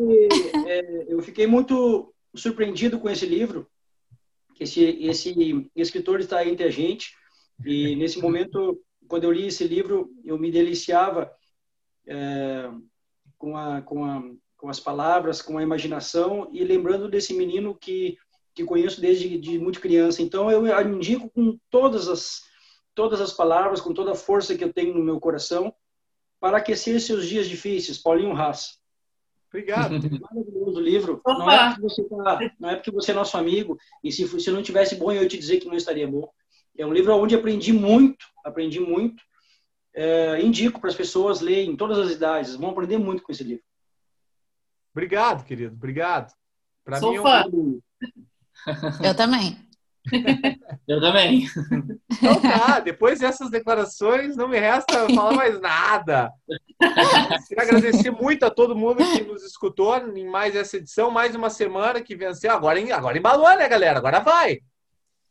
É, 0.68 1.06
eu 1.08 1.22
fiquei 1.22 1.48
muito 1.48 2.14
surpreendido 2.36 3.00
com 3.00 3.10
esse 3.10 3.26
livro. 3.26 3.68
Esse, 4.60 4.84
esse 5.02 5.70
escritor 5.76 6.20
está 6.20 6.46
entre 6.46 6.66
a 6.66 6.70
gente. 6.70 7.16
E 7.66 7.96
nesse 7.96 8.20
momento, 8.20 8.80
quando 9.08 9.24
eu 9.24 9.32
li 9.32 9.48
esse 9.48 9.68
livro, 9.68 10.12
eu 10.24 10.38
me 10.38 10.52
deliciava 10.52 11.32
é, 12.08 12.70
com, 13.38 13.58
a, 13.58 13.82
com, 13.82 14.06
a, 14.06 14.24
com 14.58 14.70
as 14.70 14.80
palavras, 14.80 15.42
com 15.42 15.58
a 15.58 15.64
imaginação 15.64 16.50
e 16.52 16.64
lembrando 16.64 17.10
desse 17.10 17.34
menino 17.34 17.76
que, 17.76 18.18
que 18.54 18.64
conheço 18.64 19.02
desde 19.02 19.38
de 19.38 19.58
muito 19.58 19.80
criança. 19.80 20.22
Então, 20.22 20.52
eu 20.52 20.66
indico 20.88 21.30
com 21.30 21.58
todas 21.70 22.08
as, 22.08 22.44
todas 22.94 23.20
as 23.20 23.34
palavras, 23.34 23.82
com 23.82 23.94
toda 23.94 24.12
a 24.12 24.16
força 24.16 24.56
que 24.56 24.64
eu 24.64 24.72
tenho 24.72 24.94
no 24.94 25.04
meu 25.04 25.20
coração, 25.20 25.74
para 26.40 26.58
aquecer 26.58 27.00
seus 27.00 27.28
dias 27.28 27.48
difíceis, 27.48 27.98
Paulinho 27.98 28.36
Haas. 28.36 28.80
Obrigado. 29.50 29.92
Maravilhoso 30.22 30.80
livro. 30.80 31.22
Não 31.26 31.50
é, 31.50 31.70
porque 31.70 31.82
você 31.82 32.04
tá, 32.04 32.40
não 32.60 32.70
é 32.70 32.76
porque 32.76 32.92
você 32.92 33.12
é 33.12 33.14
nosso 33.14 33.38
amigo, 33.38 33.78
e 34.04 34.12
se, 34.12 34.28
se 34.40 34.52
não 34.52 34.62
tivesse 34.62 34.96
bom, 34.96 35.12
eu 35.12 35.24
ia 35.24 35.28
te 35.28 35.38
dizer 35.38 35.60
que 35.60 35.68
não 35.68 35.76
estaria 35.76 36.08
bom. 36.08 36.30
É 36.78 36.86
um 36.86 36.94
livro 36.94 37.16
onde 37.16 37.36
aprendi 37.36 37.72
muito, 37.72 38.26
aprendi 38.44 38.80
muito. 38.80 39.24
É, 39.94 40.42
indico 40.42 40.82
para 40.82 40.90
as 40.90 40.96
pessoas 40.96 41.40
lerem 41.40 41.72
em 41.72 41.76
todas 41.78 41.98
as 41.98 42.12
idades, 42.12 42.56
vão 42.56 42.72
aprender 42.72 42.98
muito 42.98 43.24
com 43.24 43.32
esse 43.32 43.46
livro. 43.46 43.64
Obrigado, 44.92 45.46
querido. 45.46 45.74
Obrigado. 45.74 46.34
Pra 46.84 47.00
Sou 47.00 47.12
mim 47.12 47.18
é 47.18 47.22
um 47.22 47.24
fã. 47.24 47.44
Eu 49.04 49.16
também. 49.16 49.58
Eu 50.88 51.00
também. 51.02 51.48
Então 52.12 52.40
tá, 52.42 52.80
depois 52.80 53.20
dessas 53.20 53.50
declarações, 53.50 54.36
não 54.38 54.48
me 54.48 54.60
resta 54.60 55.08
falar 55.10 55.34
mais 55.34 55.60
nada. 55.60 56.32
Queria 57.48 57.64
agradecer 57.64 58.12
muito 58.12 58.44
a 58.46 58.50
todo 58.52 58.76
mundo 58.76 58.98
que 58.98 59.24
nos 59.24 59.44
escutou 59.44 59.96
em 60.16 60.28
mais 60.30 60.56
essa 60.56 60.78
edição, 60.78 61.10
mais 61.10 61.34
uma 61.36 61.50
semana 61.50 62.02
que 62.02 62.16
venceu. 62.16 62.52
Agora, 62.52 62.80
agora 62.96 63.18
embalou, 63.18 63.56
né, 63.58 63.68
galera? 63.68 63.98
Agora 63.98 64.20
vai. 64.20 64.60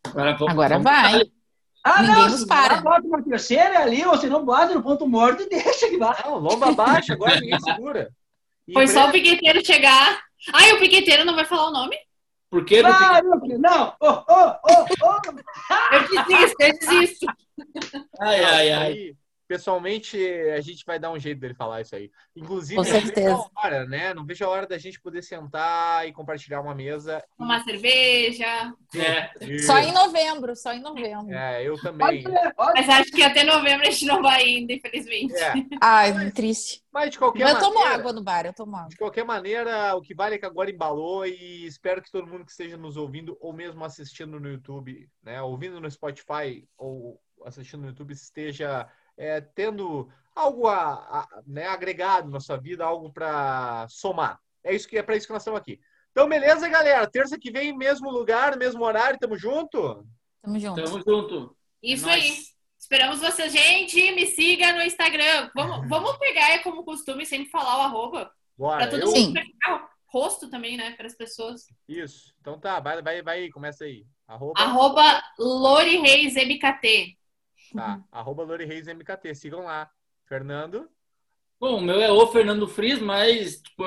Agora, 0.07 0.33
vamos- 0.37 0.53
Agora 0.53 0.79
vamos- 0.79 0.85
vai. 0.85 1.23
Ah, 1.87 2.01
Ninguém 2.03 2.17
não, 2.17 2.29
nos 2.31 2.45
para. 2.47 2.81
bota 2.81 3.07
uma 3.07 3.23
terceira 3.23 3.81
ali, 3.81 4.05
ou 4.07 4.17
se 4.17 4.27
não 4.27 4.45
bota 4.45 4.75
no 4.75 4.83
ponto 4.83 5.07
morto 5.07 5.43
e 5.43 5.49
deixa 5.51 5.89
que 5.89 5.99
vá. 5.99 6.17
Não, 6.25 6.39
lomba 6.39 6.73
baixa, 6.73 7.13
agora 7.13 7.39
ninguém 7.39 7.61
segura. 7.61 8.11
E 8.67 8.73
Foi 8.73 8.89
só 8.89 9.01
o 9.07 9.09
breve- 9.11 9.23
piqueteiro 9.23 9.65
chegar. 9.65 10.21
Ai, 10.53 10.73
o 10.73 10.79
piqueteiro 10.81 11.25
não 11.25 11.35
vai 11.35 11.45
falar 11.45 11.69
o 11.69 11.73
nome? 11.73 11.97
Por 12.55 12.65
que 12.65 12.81
do 12.81 12.87
Ah, 12.87 13.21
meu 13.21 13.41
filho, 13.41 13.59
não, 13.59 13.97
ô, 13.99 14.07
ô, 14.07 14.13
ô, 14.13 14.85
ô. 15.03 15.21
Eu 15.91 16.01
desisto, 16.09 16.57
eu 16.61 16.79
desisto. 16.79 17.27
Ai, 18.21 18.41
Não, 18.41 18.49
ai, 18.49 18.73
ai. 18.73 19.17
Pessoalmente, 19.47 20.17
a 20.57 20.61
gente 20.61 20.85
vai 20.87 20.99
dar 20.99 21.11
um 21.11 21.19
jeito 21.19 21.41
dele 21.41 21.55
falar 21.55 21.81
isso 21.83 21.95
aí. 21.95 22.11
Inclusive, 22.35 22.77
Com 22.77 22.83
não 22.83 22.91
vejo 22.91 23.07
certeza. 23.07 23.35
a 23.55 23.67
hora, 23.67 23.85
né? 23.87 24.15
Não 24.15 24.25
vejo 24.25 24.45
a 24.45 24.49
hora 24.49 24.67
da 24.67 24.79
gente 24.79 25.01
poder 25.01 25.23
sentar 25.23 26.07
e 26.09 26.13
compartilhar 26.13 26.61
uma 26.61 26.75
mesa. 26.75 27.23
Uma 27.39 27.63
cerveja. 27.65 28.73
É. 28.95 29.59
Só 29.61 29.79
em 29.79 29.93
novembro, 29.93 30.55
só 30.57 30.73
em 30.73 30.81
novembro. 30.81 31.33
É, 31.35 31.63
eu 31.63 31.73
Pode 31.79 31.83
também. 31.83 32.23
ser, 32.23 32.55
pode 32.55 32.73
Mas 32.75 32.89
acho 32.89 33.11
que 33.11 33.23
até 33.23 33.45
novembro 33.45 33.87
a 33.87 33.91
gente 33.91 34.07
não 34.07 34.23
vai 34.23 34.49
indo, 34.49 34.73
infelizmente. 34.73 35.35
É, 35.35 35.53
Ai, 35.81 36.31
triste. 36.31 36.83
mas 36.93 37.11
de 37.11 37.19
qualquer 37.19 37.49
Eu 37.49 37.59
tomo 37.59 37.75
maneira, 37.75 37.95
água 37.97 38.13
no 38.13 38.23
bar, 38.23 38.47
eu 38.47 38.53
tomo 38.55 38.77
água. 38.77 38.89
de 38.89 38.97
qualquer 38.97 39.25
maneira, 39.25 39.95
o 39.95 40.01
que 40.01 40.15
vale 40.15 40.37
é 40.37 40.39
que 40.39 40.47
agora 40.47 40.71
embalou 40.71 41.27
e 41.27 41.67
espero 41.67 42.01
que 42.03 42.11
todo 42.11 42.27
mundo 42.27 42.45
que 42.45 42.51
esteja 42.51 42.77
nos 42.77 42.97
ouvindo 42.97 43.37
ou 43.41 43.53
mesmo 43.53 43.85
assistindo 43.85 44.39
no 44.41 44.49
YouTube, 44.49 45.09
né, 45.23 45.41
ouvindo 45.43 45.81
no 45.81 45.91
Spotify 45.91 46.67
ou 46.79 47.21
assistindo 47.45 47.83
no 47.83 47.89
YouTube 47.89 48.13
esteja 48.13 48.89
é, 49.17 49.41
tendo 49.41 50.09
algo 50.35 50.67
a, 50.67 50.93
a- 50.95 51.43
né, 51.47 51.67
agregado 51.67 52.29
na 52.31 52.41
sua 52.41 52.57
vida, 52.57 52.85
algo 52.85 53.13
para 53.13 53.87
somar. 53.89 54.39
É 54.63 54.75
isso 54.75 54.89
que 54.89 54.97
é 54.99 55.03
para 55.03 55.17
isso 55.17 55.27
que 55.27 55.33
nós 55.33 55.43
estamos 55.43 55.61
aqui. 55.61 55.79
Então, 56.11 56.29
beleza, 56.29 56.69
galera. 56.69 57.07
Terça 57.11 57.39
que 57.39 57.51
vem, 57.51 57.77
mesmo 57.77 58.11
lugar, 58.11 58.57
mesmo 58.57 58.85
horário, 58.85 59.19
tamo 59.19 59.37
junto. 59.37 60.07
Tamo 60.43 60.59
junto. 60.59 60.83
Tamo 60.83 61.03
junto. 61.05 61.57
Isso 61.83 62.07
Nós. 62.07 62.15
aí. 62.15 62.33
Esperamos 62.79 63.21
você, 63.21 63.49
gente. 63.49 64.13
Me 64.13 64.27
siga 64.27 64.73
no 64.75 64.83
Instagram. 64.83 65.51
Vamos, 65.55 65.87
vamos 65.89 66.17
pegar, 66.19 66.51
é 66.51 66.59
como 66.59 66.85
costume, 66.85 67.25
sempre 67.27 67.51
falar 67.51 67.79
o 67.79 67.83
arroba. 67.83 68.31
Bora. 68.57 68.87
Pra 68.87 68.91
todo 68.91 69.03
Eu- 69.03 69.11
mundo 69.21 69.33
pegar 69.35 69.75
o 69.85 69.89
rosto 70.19 70.49
também, 70.49 70.77
né? 70.77 70.93
Para 70.93 71.07
as 71.07 71.15
pessoas. 71.17 71.67
Isso. 71.89 72.33
Então 72.41 72.59
tá, 72.61 72.79
vai, 72.81 73.03
vai, 73.03 73.23
vai, 73.23 73.49
começa 73.49 73.85
aí. 73.85 74.07
Arroba, 74.29 74.61
Arroba 74.61 75.23
Lori 75.39 75.97
Reis 75.99 76.35
MKT. 76.37 77.17
Tá. 77.75 78.01
Arroba 78.13 78.43
Lori 78.45 78.65
Reis 78.65 78.87
MKT. 78.87 79.35
Sigam 79.35 79.65
lá. 79.65 79.91
Fernando. 80.27 80.89
Bom, 81.61 81.77
o 81.79 81.81
meu 81.81 82.01
é 82.01 82.11
o 82.11 82.27
Fernando 82.29 82.67
Fris, 82.67 82.99
mas 83.01 83.61
tipo, 83.63 83.85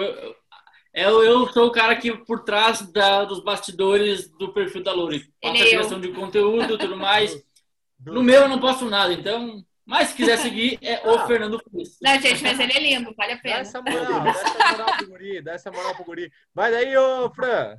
eu, 0.93 1.23
eu, 1.23 1.47
sou 1.49 1.67
o 1.67 1.71
cara 1.71 1.95
que 1.95 2.15
por 2.25 2.43
trás 2.43 2.81
da- 2.91 3.25
dos 3.25 3.43
bastidores 3.43 4.29
do 4.29 4.53
perfil 4.53 4.83
da 4.83 4.93
Lori. 4.93 5.19
Faço 5.43 5.55
a 5.55 5.57
é 5.57 5.69
criação 5.69 5.99
de 5.99 6.09
conteúdo 6.11 6.73
e 6.75 6.77
tudo 6.77 6.95
mais. 6.97 7.35
Do- 7.99 8.13
No 8.13 8.23
meu 8.23 8.41
eu 8.43 8.47
não 8.49 8.59
posso 8.59 8.85
nada, 8.89 9.11
então. 9.13 9.63
Mas 9.85 10.09
se 10.09 10.15
quiser 10.15 10.37
seguir, 10.37 10.77
é 10.81 11.01
o 11.07 11.15
Ah. 11.15 11.27
Fernando 11.27 11.59
Fris. 11.59 11.97
Não, 12.01 12.19
gente, 12.19 12.43
mas 12.43 12.59
ele 12.59 12.73
é 12.73 12.79
lindo, 12.79 13.13
vale 13.15 13.31
a 13.33 13.35
Dá 13.35 13.41
pena. 13.41 13.59
essa 13.59 13.81
moral, 13.81 14.23
dá 14.23 14.29
essa 14.29 14.53
moral 14.77 14.97
pro 14.97 15.07
guri, 15.07 15.41
dá 15.41 15.53
essa 15.53 15.71
moral 15.71 15.95
pro 15.95 16.05
guri. 16.05 16.31
Vai 16.53 16.71
daí, 16.71 16.95
ô 16.97 17.29
Fran. 17.33 17.77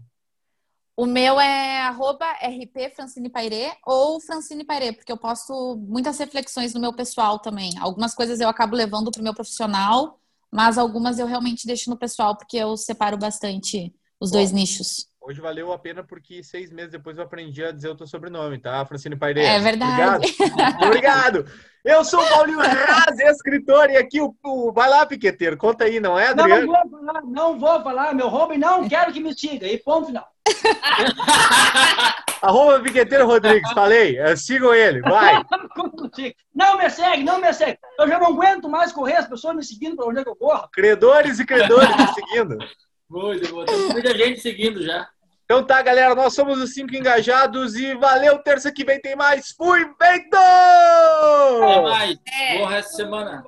O 0.98 1.06
meu 1.06 1.38
é 1.38 1.82
arroba 1.82 2.26
RP 2.42 2.92
Francine 2.92 3.30
Pairê 3.30 3.70
ou 3.86 4.20
Francine 4.20 4.64
Pairê, 4.64 4.92
porque 4.92 5.12
eu 5.12 5.16
posto 5.16 5.76
muitas 5.76 6.18
reflexões 6.18 6.74
no 6.74 6.80
meu 6.80 6.92
pessoal 6.92 7.38
também. 7.38 7.70
Algumas 7.78 8.16
coisas 8.16 8.40
eu 8.40 8.48
acabo 8.48 8.74
levando 8.74 9.08
para 9.12 9.20
o 9.20 9.22
meu 9.22 9.32
profissional, 9.32 10.18
mas 10.50 10.76
algumas 10.76 11.20
eu 11.20 11.26
realmente 11.28 11.68
deixo 11.68 11.88
no 11.88 11.96
pessoal, 11.96 12.36
porque 12.36 12.56
eu 12.56 12.76
separo 12.76 13.16
bastante 13.16 13.94
os 14.18 14.32
dois 14.32 14.50
nichos. 14.50 15.06
Hoje 15.20 15.40
valeu 15.40 15.72
a 15.72 15.78
pena 15.78 16.02
porque 16.02 16.42
seis 16.42 16.70
meses 16.72 16.92
depois 16.92 17.18
eu 17.18 17.24
aprendi 17.24 17.62
a 17.62 17.70
dizer 17.72 17.88
o 17.88 17.94
teu 17.96 18.06
sobrenome, 18.06 18.58
tá? 18.58 18.84
Francine 18.86 19.16
Pairê. 19.16 19.44
É 19.44 19.58
verdade. 19.58 20.26
Obrigado. 20.40 20.82
Obrigado. 20.84 21.46
Eu 21.84 22.04
sou 22.04 22.22
o 22.22 22.28
Paulinho 22.28 22.58
Raz, 22.60 23.18
escritor, 23.18 23.90
e 23.90 23.96
aqui 23.96 24.20
o, 24.20 24.34
o- 24.44 24.72
Vai 24.72 24.88
lá, 24.88 25.04
Piqueteiro, 25.06 25.56
conta 25.56 25.84
aí, 25.84 26.00
não 26.00 26.18
é, 26.18 26.34
Não 26.34 26.44
Adriano? 26.44 26.66
vou 26.66 26.90
falar, 26.90 27.22
não 27.22 27.58
vou 27.58 27.82
falar, 27.82 28.14
meu 28.14 28.28
hobby, 28.28 28.56
não 28.58 28.88
quero 28.88 29.12
que 29.12 29.20
me 29.20 29.36
siga. 29.38 29.66
E 29.66 29.78
ponto 29.78 30.06
final. 30.06 30.26
Arroba 32.40 32.80
Piqueteiro 32.80 33.26
Rodrigues, 33.26 33.70
falei. 33.72 34.18
É, 34.18 34.36
Sigam 34.36 34.72
ele, 34.74 35.00
vai. 35.02 35.42
Não 36.54 36.76
me 36.78 36.90
segue, 36.90 37.22
não 37.22 37.40
me 37.40 37.52
segue. 37.52 37.78
Eu 37.98 38.08
já 38.08 38.18
não 38.18 38.28
aguento 38.28 38.68
mais 38.68 38.90
correr, 38.92 39.14
as 39.16 39.28
pessoas 39.28 39.54
me 39.54 39.62
seguindo 39.64 39.94
para 39.96 40.06
onde 40.06 40.18
é 40.20 40.24
que 40.24 40.28
eu 40.30 40.34
corro. 40.36 40.68
Credores 40.72 41.38
e 41.38 41.46
credores 41.46 41.88
me 41.96 42.06
seguindo. 42.14 42.58
Muito 43.08 43.48
bom. 43.50 43.64
Tem 43.64 43.88
muita 43.88 44.16
gente 44.16 44.40
seguindo 44.40 44.82
já. 44.82 45.08
Então 45.44 45.64
tá, 45.64 45.80
galera, 45.80 46.14
nós 46.14 46.34
somos 46.34 46.60
os 46.60 46.74
cinco 46.74 46.94
engajados 46.94 47.74
e 47.74 47.94
valeu, 47.94 48.38
terça 48.38 48.70
que 48.70 48.84
vem 48.84 49.00
tem 49.00 49.16
mais. 49.16 49.50
Fui, 49.52 49.80
feito! 49.96 50.36
Até 50.36 51.80
mais. 51.80 52.18
É. 52.30 52.80
De 52.82 52.94
semana. 52.94 53.44